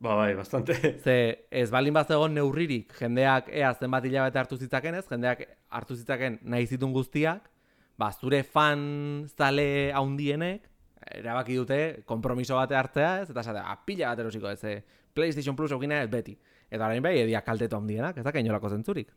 Ba, 0.00 0.14
bai, 0.16 0.34
bastante. 0.34 0.72
Ze 1.04 1.44
ez 1.50 1.68
baldin 1.70 1.92
bat 1.92 2.10
egon 2.10 2.32
neurririk, 2.32 2.94
jendeak 2.96 3.50
ea 3.52 3.74
zenbat 3.76 4.04
hilabete 4.08 4.40
hartu 4.40 4.56
zitzaken 4.56 4.94
ez, 4.96 5.04
jendeak 5.10 5.44
hartu 5.70 5.96
zitzaken 5.96 6.40
nahi 6.42 6.66
zitun 6.66 6.92
guztiak, 6.92 7.50
ba, 7.98 8.10
zure 8.12 8.42
fan 8.42 9.28
zale 9.36 9.92
haundienek, 9.96 10.68
erabaki 11.16 11.56
dute 11.56 11.80
kompromiso 12.08 12.56
bate 12.56 12.76
hartzea 12.76 13.22
ez, 13.22 13.30
eta 13.30 13.40
esatea, 13.40 13.64
"Ah, 13.64 13.80
pila 13.84 14.08
bat 14.08 14.18
erosiko 14.18 14.50
ez, 14.50 14.64
eh, 14.64 14.82
PlayStation 15.14 15.56
Plus 15.56 15.72
eukina 15.72 16.02
ez 16.02 16.10
beti. 16.10 16.38
Eta 16.70 16.86
orain 16.86 17.02
bai, 17.02 17.18
edia 17.18 17.42
kaltetu 17.42 17.76
handienak, 17.76 18.16
ez 18.16 18.24
da 18.24 18.38
inolako 18.38 18.70
zentzurik. 18.70 19.10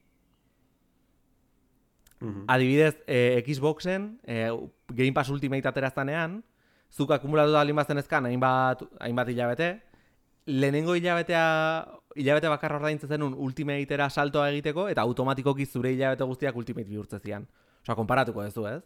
Mhm. 2.20 2.46
Adibidez, 2.48 2.96
eh, 3.06 3.44
Xboxen, 3.46 4.20
eh, 4.24 4.50
Game 4.88 5.14
Pass 5.14 5.30
Ultimate 5.30 5.68
ateraztanean, 5.68 6.44
zuk 6.90 7.12
akumulatu 7.12 7.52
da 7.52 7.64
bazen 7.74 7.98
ezkan 7.98 8.26
hainbat, 8.26 8.84
hainbat 9.00 9.28
hilabete, 9.28 9.82
lehenengo 10.46 10.96
hilabetea, 10.96 11.44
hilabete 12.16 12.50
bakarra 12.52 12.80
ordaintzen 12.82 13.10
zenun 13.10 13.34
Ultimatera 13.34 14.10
saltoa 14.10 14.50
egiteko, 14.52 14.88
eta 14.92 15.02
automatikoki 15.02 15.66
zure 15.66 15.94
hilabete 15.94 16.28
guztiak 16.28 16.56
Ultimate 16.56 16.90
bihurtzen 16.90 17.24
zian. 17.24 17.48
Osa, 17.84 17.96
konparatuko 17.96 18.44
duzu, 18.44 18.68
ez? 18.68 18.82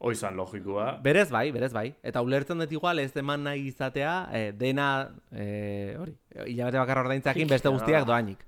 Oizan 0.00 0.36
logikoa. 0.36 0.94
Berez 1.04 1.28
bai, 1.28 1.50
berez 1.52 1.72
bai. 1.76 1.90
Eta 2.02 2.22
ulertzen 2.24 2.62
dut 2.62 2.70
igual 2.72 3.02
ez 3.02 3.10
eman 3.20 3.42
nahi 3.44 3.66
izatea, 3.68 4.14
eh, 4.32 4.52
dena, 4.56 5.10
eh, 5.30 5.96
hori, 6.00 6.14
hilabete 6.46 6.78
bakarra 6.78 7.04
ordaintzakin 7.04 7.48
beste 7.48 7.68
guztiak 7.68 8.06
doainik. 8.08 8.46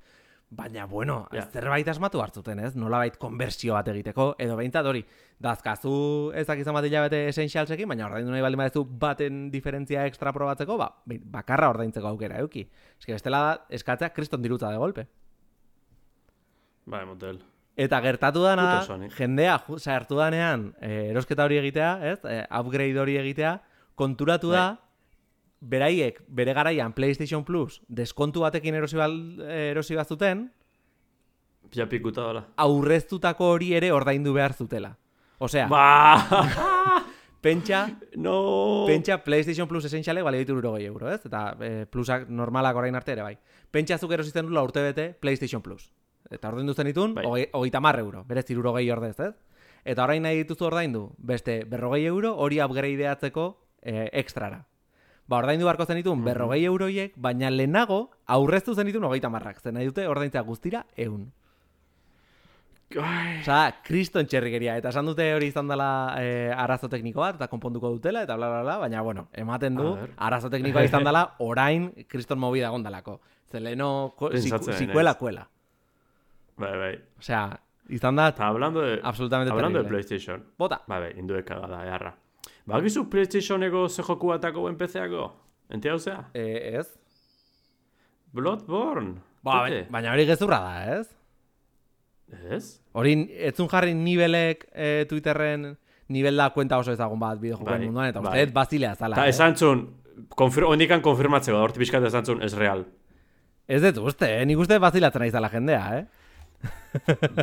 Baina, 0.55 0.85
bueno, 0.85 1.29
Ja. 1.33 1.47
zerbait 1.49 1.89
asmatu 1.89 2.21
hartzuten, 2.21 2.59
ez? 2.61 2.75
Nolabait 2.77 3.17
konbertsio 3.17 3.73
bat 3.73 3.87
egiteko, 3.89 4.35
edo 4.39 4.55
behintzat 4.59 4.85
hori, 4.85 5.01
dazkazu 5.41 6.31
ezak 6.37 6.59
izan 6.61 6.75
bat 6.77 6.85
hilabete 6.85 7.23
essentialsekin, 7.31 7.89
baina 7.89 8.05
ordaindu 8.05 8.31
nahi 8.35 8.43
baldin 8.45 8.61
badezu 8.61 8.83
baten 8.85 9.51
diferentzia 9.51 10.05
extra 10.07 10.31
probatzeko, 10.37 10.77
ba, 10.77 10.91
bakarra 11.07 11.71
ordaintzeko 11.73 12.07
aukera 12.11 12.39
euki. 12.45 12.67
Eske 13.01 13.15
bestela 13.17 13.41
da, 13.47 13.55
eskatzea 13.71 14.11
kriston 14.13 14.43
dirutza 14.45 14.69
de 14.71 14.77
golpe. 14.77 15.07
Bai, 16.85 17.05
motel. 17.07 17.41
Eta 17.77 18.03
gertatu 18.05 18.43
dana 18.45 18.83
jendea 19.17 19.57
sartu 19.79 20.19
danean 20.19 20.75
eh, 20.83 21.09
erosketa 21.15 21.47
hori 21.49 21.57
egitea, 21.63 21.93
ez? 22.13 22.19
Eh, 22.29 22.43
upgrade 22.51 23.01
hori 23.01 23.17
egitea, 23.17 23.55
konturatu 23.97 24.51
da, 24.53 24.67
beraiek 25.63 26.17
bere 26.27 26.53
garaian 26.57 26.93
PlayStation 26.93 27.45
Plus 27.47 27.81
deskontu 27.87 28.43
batekin 28.43 28.75
erosi, 28.75 28.97
bal, 28.99 29.15
erosi 29.47 29.95
bazuten, 29.95 30.49
Ja 31.73 31.87
pikuta 31.89 32.27
dela. 32.27 32.43
aurreztutako 32.61 33.47
hori 33.55 33.71
ere 33.79 33.93
ordaindu 33.95 34.33
behar 34.35 34.53
zutela. 34.53 34.97
Osea, 35.39 35.69
Ba! 35.71 37.07
pentsa, 37.41 37.89
no! 38.17 38.85
pentsa 38.87 39.23
PlayStation 39.25 39.67
Plus 39.69 39.85
esentxale 39.89 40.23
bale 40.23 40.39
ditu 40.43 40.53
euro, 40.59 41.11
ez? 41.11 41.25
Eta 41.25 41.57
eh, 41.61 41.87
plusak 41.91 42.29
normalak 42.29 42.77
orain 42.77 42.95
arte 42.95 43.13
ere, 43.13 43.23
bai. 43.23 43.39
Pentsa 43.71 43.97
zuk 43.99 44.13
erosizten 44.13 44.47
dula 44.47 44.63
urte 44.63 44.83
bete 44.83 45.15
PlayStation 45.19 45.63
Plus. 45.63 45.91
Eta 46.31 46.49
ordaindu 46.49 46.75
zen 46.75 46.87
ditun, 46.87 47.15
Bai. 47.15 47.25
hogei- 47.25 47.49
hogeita 47.53 47.81
mar 47.81 47.99
euro, 47.99 48.25
berez 48.25 48.51
irurogei 48.51 48.91
ordez, 48.91 49.19
ez? 49.21 49.35
Eta 49.85 50.05
orain 50.05 50.23
nahi 50.23 50.37
dituzu 50.45 50.67
ordaindu, 50.67 51.15
beste 51.19 51.65
berrogei 51.65 52.05
euro 52.07 52.35
hori 52.37 52.61
upgradeatzeko 52.63 53.49
eh, 53.83 54.11
extrara. 54.13 54.67
Ba, 55.29 55.39
ordaindu 55.39 55.69
barko 55.69 55.87
zen 55.87 56.01
ditun 56.01 56.25
berrogei 56.25 56.65
euroiek, 56.67 57.15
baina 57.17 57.51
lehenago 57.51 58.11
aurreztu 58.27 58.75
zen 58.75 58.91
ditun 58.91 59.05
hogeita 59.05 59.31
marrak. 59.31 59.63
Zen 59.63 59.75
nahi 59.79 59.87
dute 59.89 60.09
ordaintzea 60.09 60.43
guztira 60.43 60.85
eun. 60.97 61.31
Osa, 63.01 63.59
kriston 63.87 64.27
txerrikeria. 64.29 64.77
Eta 64.81 64.91
esan 64.93 65.09
dute 65.09 65.27
hori 65.35 65.49
izan 65.53 65.71
dela 65.71 65.89
eh, 66.21 66.53
arazo 66.53 66.91
tekniko 66.93 67.23
bat, 67.23 67.39
eta 67.39 67.49
konponduko 67.49 67.93
dutela, 67.95 68.25
eta 68.27 68.37
bla, 68.37 68.51
bla, 68.53 68.63
bla, 68.67 68.77
baina, 68.83 69.03
bueno, 69.07 69.27
ematen 69.33 69.79
du, 69.79 69.95
arazo 70.17 70.51
teknikoa 70.53 70.85
izan 70.89 71.07
dela, 71.07 71.25
orain 71.49 71.91
kriston 72.09 72.41
movida 72.43 72.71
gondalako. 72.75 73.21
Siku, 73.53 74.29
naiz. 74.33 74.79
sikuela, 74.79 75.15
kuela. 75.21 75.47
bai, 76.57 76.73
bai. 76.79 76.93
Osea, 77.21 77.47
izan 77.93 78.17
da, 78.17 78.29
Eta 78.33 78.47
hablando 78.49 78.81
de... 78.81 79.01
absolutamente 79.03 79.53
hablando 79.53 79.79
de 79.79 79.85
terrible. 79.85 80.05
PlayStation. 80.05 80.45
Bota. 80.59 80.83
Bai, 80.87 81.01
bai, 81.01 81.13
indue 81.21 81.45
kagada, 81.45 81.85
eharra. 81.85 82.15
Bakizu 82.67 83.09
PlayStationeko 83.11 83.89
ze 83.89 84.03
joku 84.07 84.29
batako 84.31 84.69
enpezeako? 84.71 85.31
Ente 85.73 85.91
hau 85.91 85.99
zea? 85.99 86.29
E, 86.35 86.77
ez? 86.79 86.87
Bloodborne. 88.33 89.17
Ba, 89.43 89.65
Tete. 89.67 89.87
baina 89.91 90.13
hori 90.13 90.27
gezurra 90.29 90.61
da, 90.63 90.99
ez? 90.99 91.09
Ez? 92.55 92.65
Hori, 92.97 93.17
etzun 93.51 93.69
jarri 93.69 93.95
nibelek 93.99 94.69
eh, 94.73 95.05
Twitterren 95.11 95.73
nivel 96.13 96.39
da 96.39 96.49
kuenta 96.55 96.79
oso 96.79 96.93
ezagun 96.95 97.19
bat 97.21 97.41
bideojokoen 97.41 97.75
Bai, 97.75 97.89
munduan, 97.89 98.09
eta 98.13 98.21
bai. 98.23 98.31
uste 98.31 98.47
dut 98.47 98.55
bazilea 98.55 98.95
zala. 98.95 99.19
Ta 99.19 99.27
eh? 99.27 99.35
esan 99.35 99.57
zun, 99.57 99.83
konfir 100.39 100.69
ondikan 100.69 101.03
konfirmatzeko, 101.05 101.57
da, 101.57 101.67
horti 101.67 101.83
pixkat 101.83 102.07
esan 102.09 102.29
zun, 102.29 102.43
ez 102.47 102.53
real. 102.57 102.85
Ez 103.67 103.83
dut 103.83 104.01
uste, 104.07 104.29
eh? 104.39 104.47
nik 104.47 104.61
uste 104.63 104.79
bazilatzen 104.83 105.25
nahi 105.25 105.35
zala 105.35 105.51
jendea, 105.53 105.83
eh? 105.99 106.05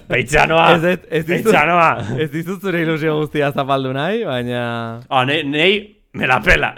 Beitzanoa! 0.10 0.66
Ez 0.76 0.84
ez 0.86 1.24
dizut, 1.26 1.52
Beitzanoa! 1.52 1.90
ez 2.22 2.30
dizut 2.32 2.62
zure 2.62 2.82
ilusio 2.84 3.16
guztia 3.20 3.52
zapaldu 3.52 3.94
nahi, 3.96 4.24
baina... 4.28 4.62
Ah, 5.10 5.26
nei, 5.26 5.42
nei, 5.48 5.72
me 6.14 6.28
la 6.30 6.40
pela. 6.44 6.74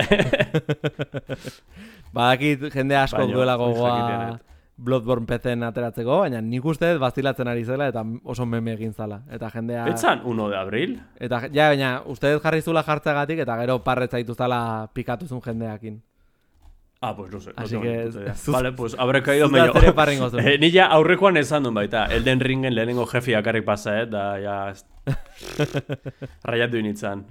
Badakit 2.15 2.71
jende 2.73 2.97
asko 2.99 3.27
duela 3.31 3.57
gogoa. 3.59 4.39
Bloodborne 4.81 5.27
PC-en 5.29 5.61
ateratzeko, 5.67 6.23
baina 6.23 6.39
nik 6.41 6.65
uste 6.65 6.95
bazilatzen 6.97 7.47
ari 7.51 7.61
zela 7.67 7.85
eta 7.91 8.01
oso 8.23 8.47
meme 8.49 8.73
egin 8.73 8.95
zala. 8.97 9.19
Eta 9.29 9.51
jendea... 9.53 9.83
Betzan, 9.85 10.23
1 10.25 10.47
de 10.49 10.57
abril? 10.57 10.95
Eta, 11.21 11.43
ja, 11.53 11.67
baina, 11.69 11.91
uste 12.09 12.31
jarri 12.41 12.63
zula 12.65 12.81
jartzagatik 12.87 13.43
eta 13.45 13.59
gero 13.61 13.77
parret 13.85 14.11
zaitu 14.11 14.33
zala 14.33 14.87
pikatuzun 14.95 15.43
jendeakin. 15.45 15.99
Ah, 17.03 17.15
pues 17.15 17.31
no 17.31 17.39
sé. 17.39 17.51
Así 17.55 17.73
no 17.75 17.81
que 17.81 18.09
zuz- 18.11 18.51
Vale, 18.51 18.71
pues 18.73 18.95
habré 18.97 19.23
caído 19.23 19.49
medio. 19.49 19.73
eh, 20.45 20.57
ni 20.59 20.71
ja 20.71 20.85
aurrekoan 20.85 21.35
esan 21.37 21.63
duen 21.63 21.73
baita. 21.73 22.05
Elden 22.05 22.39
Ringen 22.39 22.75
lehenengo 22.75 23.07
jefi 23.07 23.33
akarrik 23.33 23.65
pasa, 23.65 24.01
eh? 24.03 24.05
Da, 24.05 24.37
ja... 24.39 24.69
ez- 24.69 24.85
Raiatu 26.43 26.77
initzan. 26.77 27.25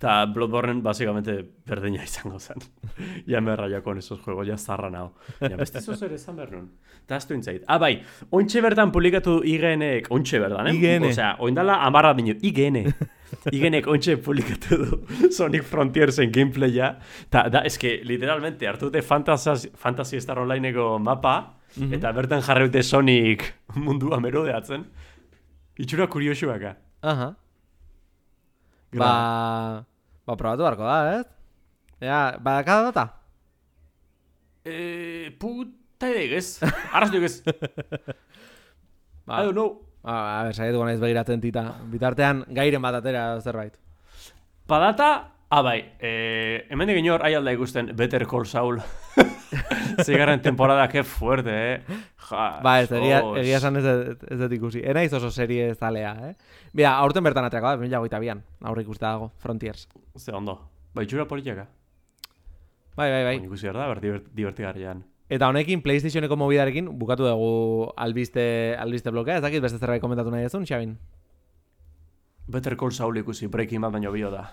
Ta 0.00 0.24
Bloodborne 0.24 0.80
básicamente 0.80 1.44
berdina 1.66 2.02
izango 2.02 2.38
zen. 2.40 2.56
ya 3.26 3.42
me 3.42 3.54
rayo 3.54 3.82
con 3.82 3.98
esos 3.98 4.20
juegos, 4.20 4.46
ya 4.46 4.56
zarra 4.56 4.88
nao. 4.88 5.14
Ja, 5.40 5.56
beste 5.56 5.82
zoz 5.82 6.00
ere 6.02 6.14
esan 6.16 6.36
behar 6.36 6.52
nun. 6.52 6.70
Ta 7.04 7.16
astu 7.16 7.34
intzait. 7.36 7.64
Ah, 7.68 7.76
bai, 7.76 8.00
ointxe 8.30 8.62
bertan 8.64 8.90
publikatu 8.90 9.42
IGN-ek, 9.44 10.08
ointxe 10.10 10.40
berdan, 10.40 10.68
eh? 10.68 10.74
IGN. 10.74 11.04
Osea, 11.10 11.34
oindala 11.44 11.82
amarra 11.84 12.14
dino, 12.14 12.32
IGN. 12.40 12.86
IGN-ek 13.52 13.88
ointxe 13.90 14.16
publikatu 14.24 14.78
du 14.82 15.30
Sonic 15.34 15.64
Frontiersen 15.68 16.32
gameplaya. 16.32 16.94
Ta, 17.32 17.46
da, 17.52 17.62
eske, 17.68 17.98
literalmente, 18.08 18.68
hartu 18.68 18.88
dute 18.88 19.02
Fantasy, 19.04 19.70
Fantasy 19.76 20.20
Star 20.24 20.40
Onlineko 20.42 20.98
mapa, 21.02 21.34
eta 21.78 22.12
bertan 22.16 22.42
jarri 22.46 22.68
dute 22.68 22.82
Sonic 22.86 23.44
mundua 23.76 24.20
merodeatzen. 24.24 24.86
Itxura 25.78 26.08
kuriosuaka. 26.10 26.74
Aha. 27.06 27.32
Ba... 28.98 29.12
Ba, 30.26 30.36
probatu 30.36 30.64
beharko 30.64 30.84
da, 30.84 30.96
ez? 31.18 31.26
Ja, 32.04 32.22
badakada 32.40 32.90
data? 32.90 33.04
Eh, 34.68 35.30
puta. 35.40 35.74
Arraztuik 36.92 37.24
ez. 37.26 37.42
Ba, 39.26 39.40
I 39.40 39.44
don't 39.44 39.52
know. 39.52 39.87
A, 40.04 40.14
a 40.48 40.52
saietuko 40.52 40.84
naiz 40.86 41.00
begiratzen 41.00 41.40
tita. 41.40 41.64
Bitartean, 41.92 42.44
gairen 42.54 42.82
bat 42.82 43.00
atera 43.00 43.40
zerbait. 43.40 43.76
Padata, 44.68 45.10
ah 45.50 45.62
bai, 45.64 45.78
eh, 45.98 46.66
hemen 46.70 46.90
egin 46.92 47.10
hor 47.12 47.24
aialda 47.24 47.54
ikusten 47.56 47.94
Better 47.96 48.26
Call 48.28 48.46
Saul. 48.46 48.80
Zigarren 50.04 50.42
temporada, 50.42 50.88
que 50.88 51.02
fuerte, 51.02 51.54
eh. 51.74 51.98
Ja, 52.28 52.60
Ba, 52.62 52.80
ez, 52.82 52.90
egia, 52.92 53.22
egia 53.40 53.56
esan 53.56 53.80
ez, 53.80 53.84
ez 54.28 54.38
dut 54.38 54.52
ikusi. 54.52 54.82
Enaiz 54.84 55.12
oso 55.16 55.30
serie 55.32 55.72
zalea, 55.74 56.12
eh? 56.28 56.34
Bia, 56.76 56.92
aurten 56.98 57.24
bertan 57.24 57.48
aterako 57.48 57.72
da, 57.72 57.80
mila 57.80 58.02
goita 58.04 58.20
bian. 58.20 58.44
Aurre 58.60 58.84
ikuste 58.84 59.06
dago, 59.06 59.32
Frontiers. 59.40 59.88
Ze 60.18 60.34
ondo. 60.36 60.58
Bai, 60.94 61.06
txura 61.08 61.24
politiaka. 61.30 61.64
Bai, 62.98 63.08
bai, 63.08 63.22
bai. 63.24 63.38
Bai. 63.38 63.46
Ikusi 63.46 63.72
da, 63.72 63.94
divertigarrian. 63.96 65.02
Eta 65.28 65.48
honekin, 65.50 65.82
PlayStationeko 65.84 66.36
mobidarekin, 66.40 66.86
bukatu 66.98 67.26
dugu 67.28 67.92
albiste, 68.00 68.74
albiste 68.80 69.10
blokea. 69.12 69.36
Ez 69.36 69.42
dakit 69.44 69.60
beste 69.60 69.78
zerbait 69.78 70.00
komentatu 70.00 70.30
nahi 70.32 70.46
ezun, 70.48 70.64
Xabin? 70.64 70.94
Better 72.48 72.76
Call 72.80 72.92
Saul 72.96 73.18
ikusi, 73.20 73.46
Breaking 73.46 73.82
Bad 73.84 73.92
baino 73.92 74.12
bio 74.12 74.30
da. 74.32 74.46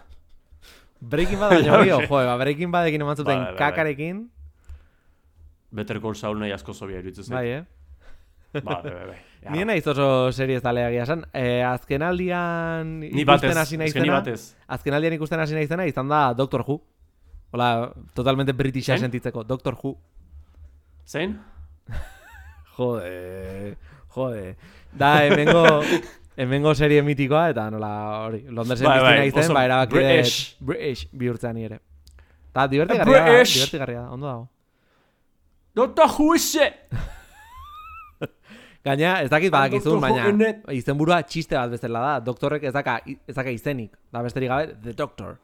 Breaking 0.99 1.39
Bad 1.39 1.53
baino 1.55 1.77
bio, 1.83 2.01
jo, 2.01 2.09
ba, 2.11 2.35
Breaking 2.41 2.71
Badekin 2.73 3.01
eman 3.05 3.15
zuten 3.15 3.39
bai. 3.39 3.55
kakarekin. 3.55 4.25
Better 5.71 6.01
Call 6.03 6.15
Saul 6.19 6.39
nahi 6.43 6.51
asko 6.51 6.73
zobia 6.75 6.99
iruditzen 6.99 7.23
zait. 7.23 7.37
Bai, 7.37 7.47
eh? 7.61 7.63
Ba, 8.63 8.81
bai, 8.83 8.91
bai, 8.91 9.05
bai. 9.13 9.17
Ja. 9.45 9.51
Ni 9.51 9.63
naiz 9.67 9.85
oso 9.91 10.31
serie 10.31 10.55
ez 10.57 10.63
talea 10.63 10.89
egia 10.89 11.03
esan. 11.03 11.25
Eh, 11.35 11.59
azken 11.67 12.01
aldian 12.07 12.99
Ni 13.01 13.23
batez, 13.27 13.49
ikusten 13.51 13.57
hasi 13.61 13.75
ni 13.77 13.83
naizena. 13.83 14.13
batez. 14.19 14.55
Azken 14.67 14.95
aldian 14.95 15.13
ikusten 15.17 15.39
hasi 15.43 15.53
naizena 15.55 15.85
izan 15.87 16.07
da 16.11 16.33
Doctor 16.33 16.63
Who. 16.67 16.79
Hola, 17.51 17.91
totalmente 18.15 18.53
britisha 18.53 18.97
sentitzeko. 18.97 19.43
Doctor 19.43 19.75
Who. 19.83 19.95
Zein? 21.05 21.39
Jode, 22.77 23.75
jode. 24.15 24.55
Da, 24.91 25.11
hemengo, 25.23 25.61
hemengo 26.35 26.73
serie 26.75 26.99
mitikoa, 27.05 27.45
eta 27.53 27.69
nola, 27.71 27.91
hori, 28.25 28.41
Londersen 28.51 28.87
Bai, 28.89 28.97
bai, 29.03 29.29
oso 29.31 29.53
ba, 29.55 29.63
erabaki 29.67 29.95
British. 29.95 30.55
British 30.59 31.05
bihurtzea 31.15 31.53
ni 31.55 31.63
ere. 31.69 31.79
Ta, 32.51 32.65
divertigarria, 32.71 33.21
British. 33.29 33.53
divertigarria, 33.55 34.03
ondo 34.11 34.27
dago. 34.27 34.47
Dota 35.75 36.07
Huise! 36.17 36.67
Gaina, 38.85 39.15
ez 39.23 39.29
dakit 39.31 39.49
badakizun, 39.51 39.97
baina 40.03 40.27
in 40.29 40.41
it. 40.45 40.59
izenburua 40.77 41.21
txiste 41.25 41.55
bat 41.57 41.71
bezala 41.73 42.03
da. 42.03 42.11
Doktorrek 42.27 42.67
ez 42.69 42.73
daka, 42.75 42.99
ez 43.07 43.33
daka 43.35 43.53
izenik. 43.55 43.95
Da 44.13 44.21
besterik 44.25 44.51
gabe, 44.51 44.75
The 44.83 44.93
Doctor. 44.93 45.37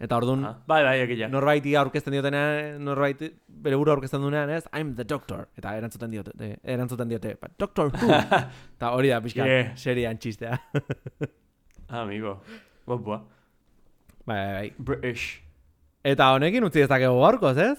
Eta 0.00 0.16
orduan, 0.16 0.44
Ah, 0.48 0.54
bai, 0.66 0.78
bai, 0.82 0.94
egia. 1.04 1.28
norbaiti 1.28 1.74
aurkezten 1.76 2.12
diotenean, 2.14 2.78
norbait 2.82 3.18
bere 3.46 3.76
burua 3.76 3.92
aurkezten 3.94 4.22
duenean, 4.22 4.48
ez? 4.50 4.64
I'm 4.72 4.94
the 4.96 5.04
doctor. 5.04 5.48
Eta 5.60 5.74
erantzuten 5.76 6.10
diote, 6.10 6.32
de, 6.34 6.54
erantzuten 6.64 7.08
diote, 7.08 7.34
but 7.40 7.52
Doctor 7.58 7.90
Who. 7.92 8.08
Eta 8.78 8.92
hori 8.96 9.08
da, 9.12 9.20
pixka, 9.20 9.44
Yeah. 9.46 9.76
serian 9.76 10.16
txistea. 10.18 10.56
Amigo. 11.88 12.40
Guapua. 12.86 13.20
bai, 14.24 14.36
bai, 14.36 14.52
bai. 14.54 14.72
British. 14.78 15.42
Eta 16.04 16.30
honekin 16.32 16.64
utzi 16.64 16.80
dezakegu 16.80 17.18
gaurkoz, 17.20 17.56
ez? 17.58 17.78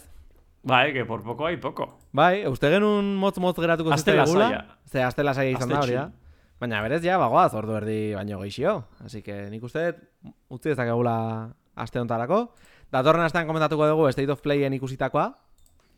Bai, 0.63 0.93
que 0.93 1.05
por 1.05 1.23
poco 1.23 1.45
hay 1.47 1.57
poco. 1.57 1.87
Bai, 2.13 2.45
uste 2.45 2.69
genuen 2.69 3.15
motz-motz 3.17 3.55
geratuko 3.57 3.95
zitzaigula. 3.97 4.49
lasaia. 4.49 4.65
Ze 4.91 5.01
aste 5.01 5.23
lasaia 5.23 5.55
izan 5.57 5.69
da 5.69 5.79
hori 5.81 5.95
da. 5.97 6.11
Baina 6.61 6.81
berez 6.83 7.01
ja, 7.03 7.17
bagoaz, 7.17 7.53
ordu 7.57 7.73
erdi 7.79 8.13
baino 8.13 8.37
geixio. 8.43 8.83
Así 9.03 9.23
que 9.23 9.49
nik 9.49 9.63
uste 9.63 9.95
utzi 10.53 10.69
dezakegula 10.69 11.49
aste 11.75 11.99
hontarako. 11.99 12.53
Datorren 12.91 13.23
astean 13.23 13.47
komentatuko 13.47 13.87
dugu 13.87 14.11
State 14.11 14.31
of 14.31 14.41
Playen 14.41 14.73
ikusitakoa. 14.73 15.29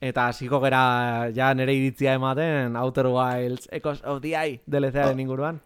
Eta 0.03 0.27
hasiko 0.27 0.59
gera 0.59 1.29
ja 1.33 1.53
nere 1.55 1.73
iritzia 1.73 2.13
ematen 2.17 2.75
Outer 2.75 3.07
Wilds 3.07 3.69
Echoes 3.71 4.01
of 4.03 4.21
the 4.21 4.33
Eye 4.35 4.59
DLC-aren 4.69 5.19
inguruan. 5.19 5.61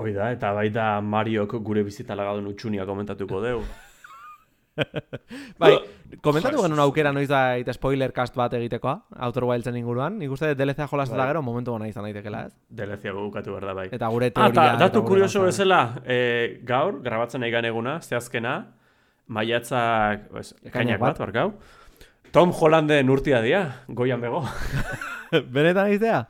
Hoi 0.00 0.12
da, 0.14 0.30
eta 0.32 0.52
baita 0.56 1.00
Mariok 1.02 1.56
gure 1.66 1.82
bizita 1.84 2.14
lagadun 2.16 2.46
utxunia 2.52 2.86
komentatuko 2.86 3.40
deu. 3.42 3.62
Bai, 5.60 5.72
komentatu 6.24 6.62
genuen 6.62 6.80
aukera 6.80 7.12
noiz 7.12 7.26
da 7.28 7.74
spoiler 7.74 8.12
cast 8.16 8.36
bat 8.38 8.54
egitekoa, 8.56 8.94
Outer 9.26 9.44
Wildsen 9.50 9.76
inguruan. 9.76 10.16
Nik 10.22 10.30
uste 10.32 10.54
DLC-a 10.56 10.86
jolaz 10.88 11.08
eta 11.10 11.18
Bai. 11.18 11.26
gero 11.34 11.42
momentu 11.42 11.74
gona 11.74 11.88
izan 11.90 12.06
daitekela, 12.06 12.46
ez? 12.46 12.54
Delezia 12.70 13.12
bukatu 13.12 13.52
behar 13.56 13.66
da 13.72 13.74
bai. 13.76 13.88
Eta 13.92 14.08
gure 14.14 14.30
Ah, 14.30 14.36
teoria... 14.38 14.50
eta 14.52 14.78
datu 14.78 14.84
eta 14.86 15.00
gure 15.00 15.08
kurioso 15.10 15.42
bezala, 15.44 15.80
eh, 16.06 16.60
gaur, 16.64 17.02
grabatzen 17.02 17.42
egan 17.50 17.64
eguna, 17.68 17.98
zehazkena, 18.00 18.54
maiatzak, 19.30 20.26
pues, 20.34 20.52
ekainak 20.66 20.98
bat. 21.00 21.14
bat, 21.14 21.22
barkau. 21.28 21.52
Tom 22.34 22.52
Hollanden 22.54 23.10
urtia 23.10 23.40
dia, 23.42 23.62
goian 23.88 24.20
bego. 24.22 24.42
Benetan 25.54 25.90
iztea? 25.94 26.24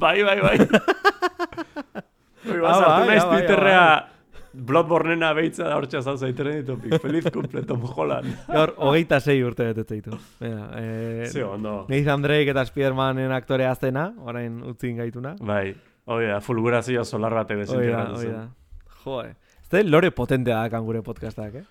bai, 0.00 0.22
bai, 0.24 0.40
bai. 0.40 0.56
Oi, 2.46 2.58
Ah, 2.58 2.62
bazartu 2.62 2.90
bai, 3.00 3.06
naiz 3.08 3.22
ah, 3.22 3.26
bai, 3.30 3.38
Twitterrea, 3.40 3.86
Bloodbornena 4.56 5.32
behitza 5.36 5.66
da 5.68 5.74
hortxe 5.76 6.00
zauza 6.00 6.28
internet 6.30 6.62
topik. 6.68 6.94
Feliz 7.02 7.26
cumple, 7.32 7.60
Tom 7.68 7.82
Holland. 7.90 8.30
Gaur, 8.54 8.72
hogeita 8.86 9.18
sei 9.20 9.42
urte 9.44 9.66
betetze 9.68 9.98
ditu. 9.98 10.16
Bera, 10.40 10.68
eh, 10.80 11.26
Ze 11.28 11.42
ondo. 11.44 11.82
Nathan 11.90 12.22
Drake 12.24 12.54
eta 12.54 12.64
Spidermanen 12.64 13.34
aktorea 13.36 13.74
aztena, 13.74 14.06
orain 14.24 14.62
utzin 14.70 14.96
gaituna. 15.02 15.34
Bai, 15.44 15.74
hoi 16.08 16.22
da, 16.30 16.38
fulgurazio 16.40 17.04
solar 17.04 17.34
bate 17.36 17.52
Hoi 17.58 17.60
da, 17.60 17.66
desintegratu 17.66 18.14
hoi 18.16 18.24
zen. 18.24 18.32
da. 18.32 18.46
Joe. 19.04 19.34
Ez 19.66 19.84
lore 19.90 20.10
potentea 20.14 20.62
dakan 20.62 20.84
gure 20.86 21.02
podcastak, 21.02 21.54
eh? 21.60 21.64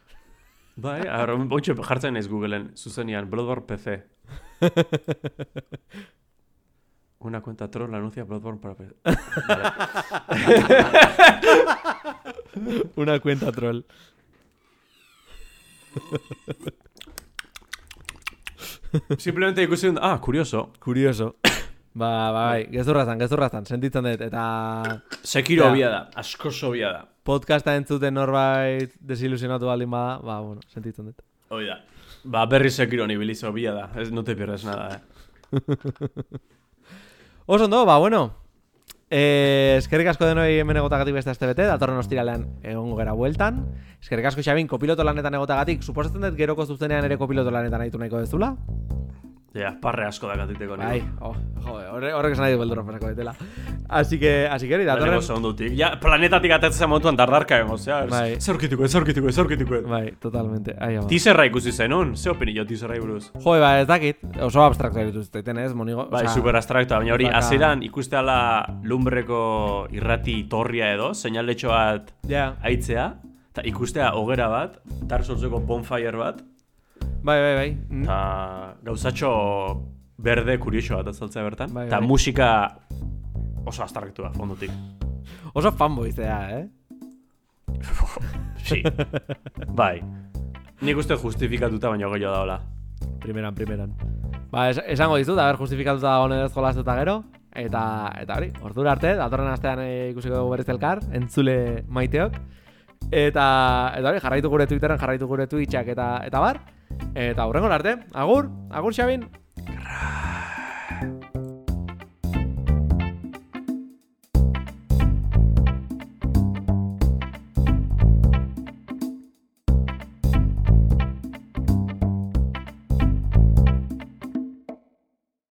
Bai, 0.76 1.08
arro, 1.08 1.38
boitxe 1.48 1.74
jartzen 1.88 2.14
naiz 2.18 2.28
Googleen, 2.28 2.72
zuzenian, 2.76 3.30
Bloodborne 3.32 3.64
PC. 3.64 4.04
Una 7.26 7.42
cuenta 7.42 7.70
troll 7.72 7.96
anuncia 7.96 8.26
Bloodborne 8.26 8.60
para 8.60 8.76
PC. 8.76 8.96
Vale. 9.48 9.72
Una 12.96 13.20
cuenta 13.20 13.52
troll. 13.52 13.86
Simplemente 19.18 19.64
ikusi 19.64 19.88
dut, 19.88 20.00
ah, 20.02 20.20
curioso. 20.20 20.74
Curioso. 20.80 21.36
Ba, 21.96 22.10
ba, 22.36 22.42
bai, 22.52 22.66
gezurrazan, 22.74 23.20
gezurrazan, 23.24 23.66
sentitzen 23.66 24.04
dut, 24.04 24.22
eta 24.26 24.42
Sekiro 25.24 25.70
Ja. 25.80 25.90
da, 25.90 26.00
asko 26.20 26.52
sobia 26.52 26.90
da. 26.92 27.06
podcasta 27.24 27.76
entzuten 27.80 28.14
norbait 28.14 28.92
desilusionatu 29.00 29.66
baldin 29.70 29.90
bada, 29.90 30.18
ba, 30.20 30.42
bueno, 30.42 30.62
sentitzen 30.68 31.06
dut. 31.06 31.22
Hoi 31.50 31.66
da. 31.70 31.80
Ba, 32.26 32.46
berri 32.52 32.70
Sekiro 32.70 33.08
ni 33.08 33.16
bilizo 33.16 33.52
bia 33.54 33.72
da. 33.74 33.90
Ez, 33.96 34.12
no 34.12 34.24
te 34.26 34.36
pierdes 34.36 34.66
nada, 34.66 34.98
eh. 34.98 35.00
Oso 37.46 37.66
ondo, 37.66 37.86
ba, 37.86 37.98
bueno. 37.98 38.34
Eh, 39.10 39.76
eskerrik 39.78 40.08
asko 40.10 40.26
denoi 40.26 40.58
hemen 40.60 40.78
egotagatik 40.82 41.14
beste 41.14 41.30
aste 41.30 41.46
bete, 41.48 41.64
datorren 41.70 41.98
ostiralean 42.02 42.44
egongo 42.66 42.98
gera 42.98 43.14
bueltan. 43.14 43.62
Eskerrik 44.02 44.26
asko 44.26 44.42
Xabin, 44.44 44.68
kopiloto 44.68 45.04
lanetan 45.06 45.38
egotagatik, 45.38 45.84
suposatzen 45.86 46.26
dut 46.26 46.36
geroko 46.36 46.66
zuzenean 46.66 47.06
ere 47.06 47.16
kopiloto 47.22 47.52
lanetan 47.54 47.82
aitu 47.86 48.02
nahiko 48.02 48.20
dezula. 48.20 48.56
Ja, 49.56 49.72
parre 49.82 50.04
asko 50.10 50.28
da 50.28 50.36
katiteko 50.36 50.76
Bai, 50.76 51.00
oh, 51.24 51.32
jode, 51.64 51.86
horre, 51.88 52.10
horrek 52.14 52.34
esan 52.36 52.44
nahi 52.44 52.56
du 52.56 52.60
beldurra 52.60 52.84
pasako 52.84 53.08
detela. 53.14 53.32
Así 53.88 54.20
que, 54.20 54.48
así 54.52 54.68
que 54.68 54.76
hori, 54.76 54.84
datorren... 54.84 55.14
Lehenengo 55.14 55.26
segundutik. 55.26 55.76
Ja, 55.80 55.94
planetatik 56.02 56.52
atatzen 56.52 56.90
momentuan 56.90 57.16
dardarka 57.16 57.62
egon, 57.64 57.80
zea. 57.80 58.02
Bai. 58.12 58.36
Zer 58.42 58.56
aurkituko, 58.56 58.88
zer 58.90 59.00
aurkituko, 59.00 59.32
zer 59.32 59.46
aurkituko. 59.46 59.82
Bai, 59.88 60.10
totalmente. 60.20 60.76
Ai, 60.80 60.98
ama. 60.98 61.08
Teaserra 61.08 61.46
ikusi 61.48 61.72
zenun, 61.72 62.16
ze 62.18 62.30
opinio 62.34 62.66
teaserra 62.68 62.98
buruz? 63.00 63.30
Jo, 63.32 63.56
ba, 63.62 63.80
ez 63.80 63.88
dakit, 63.88 64.20
oso 64.44 64.64
abstraktu 64.66 65.06
ditu 65.08 65.24
zuten, 65.24 65.62
ez? 65.64 65.72
Monigo, 65.74 66.10
Bai, 66.12 66.26
osea, 66.26 66.34
super 66.36 66.60
abstraktoa, 66.60 67.00
baina 67.00 67.14
hori, 67.16 67.30
baka- 67.32 67.74
ikusteala 67.86 68.38
lumbreko 68.84 69.88
irrati 69.96 70.44
torria 70.50 70.92
edo, 70.94 71.14
seinaletxo 71.14 71.70
bat 71.70 72.12
Ja, 72.28 72.56
aitzea, 72.64 73.14
eta 73.54 73.64
ikustea 73.64 74.12
hogera 74.20 74.50
bat, 74.50 74.80
Dark 75.08 75.24
Soulseko 75.24 75.62
bonfire 75.64 76.18
bat, 76.18 76.42
bai, 77.24 77.40
bai, 77.42 77.54
bai. 77.56 77.70
N- 77.90 78.04
eta 78.04 78.76
gauzatxo 78.86 79.32
berde 80.18 80.58
kurioso 80.60 80.98
bat 80.98 81.08
azaltzea 81.12 81.44
bertan, 81.44 81.74
Bai, 81.74 81.88
bai. 81.90 82.02
musika 82.02 82.50
oso 83.66 83.84
abstraktua, 83.84 84.32
fondutik. 84.34 84.72
Oso 85.54 85.72
fanboy 85.72 86.12
zea, 86.12 86.60
eh? 86.60 86.68
Si, 88.66 88.82
bai. 89.78 90.00
Nik 90.82 90.98
uste 90.98 91.16
justifikatuta 91.22 91.90
baino 91.92 92.10
gehiago 92.12 92.34
daola. 92.34 92.60
Primeran, 93.22 93.54
primeran. 93.56 93.92
Ba, 94.52 94.70
es, 94.72 94.80
esango 94.88 95.18
dizut, 95.18 95.38
haber 95.40 95.58
justifikatuta 95.60 96.16
dago 96.16 96.34
ez 96.34 96.52
jolastuta 96.54 96.96
gero. 96.98 97.24
Eta, 97.56 98.12
eta 98.20 98.36
hori, 98.36 98.50
ordura 98.68 98.92
arte, 98.96 99.14
datorren 99.16 99.48
astean 99.48 99.80
e, 99.80 100.10
ikusiko 100.12 100.36
dugu 100.36 100.52
berriz 100.56 100.68
elkar, 100.74 101.00
entzule 101.16 101.84
maiteok. 101.88 102.34
Eta, 103.12 103.46
eta 103.96 104.10
hori, 104.10 104.20
jarraitu 104.24 104.50
gure 104.52 104.66
Twitteren, 104.68 105.00
jarraitu 105.00 105.28
gure 105.30 105.46
Twitchak 105.48 105.88
eta, 105.94 106.10
eta 106.28 106.42
bar. 106.44 106.60
Eta 107.16 107.48
hurrengo 107.48 107.72
arte, 107.72 107.98
agur, 108.14 108.50
agur 108.72 108.94
Xabin. 108.94 109.30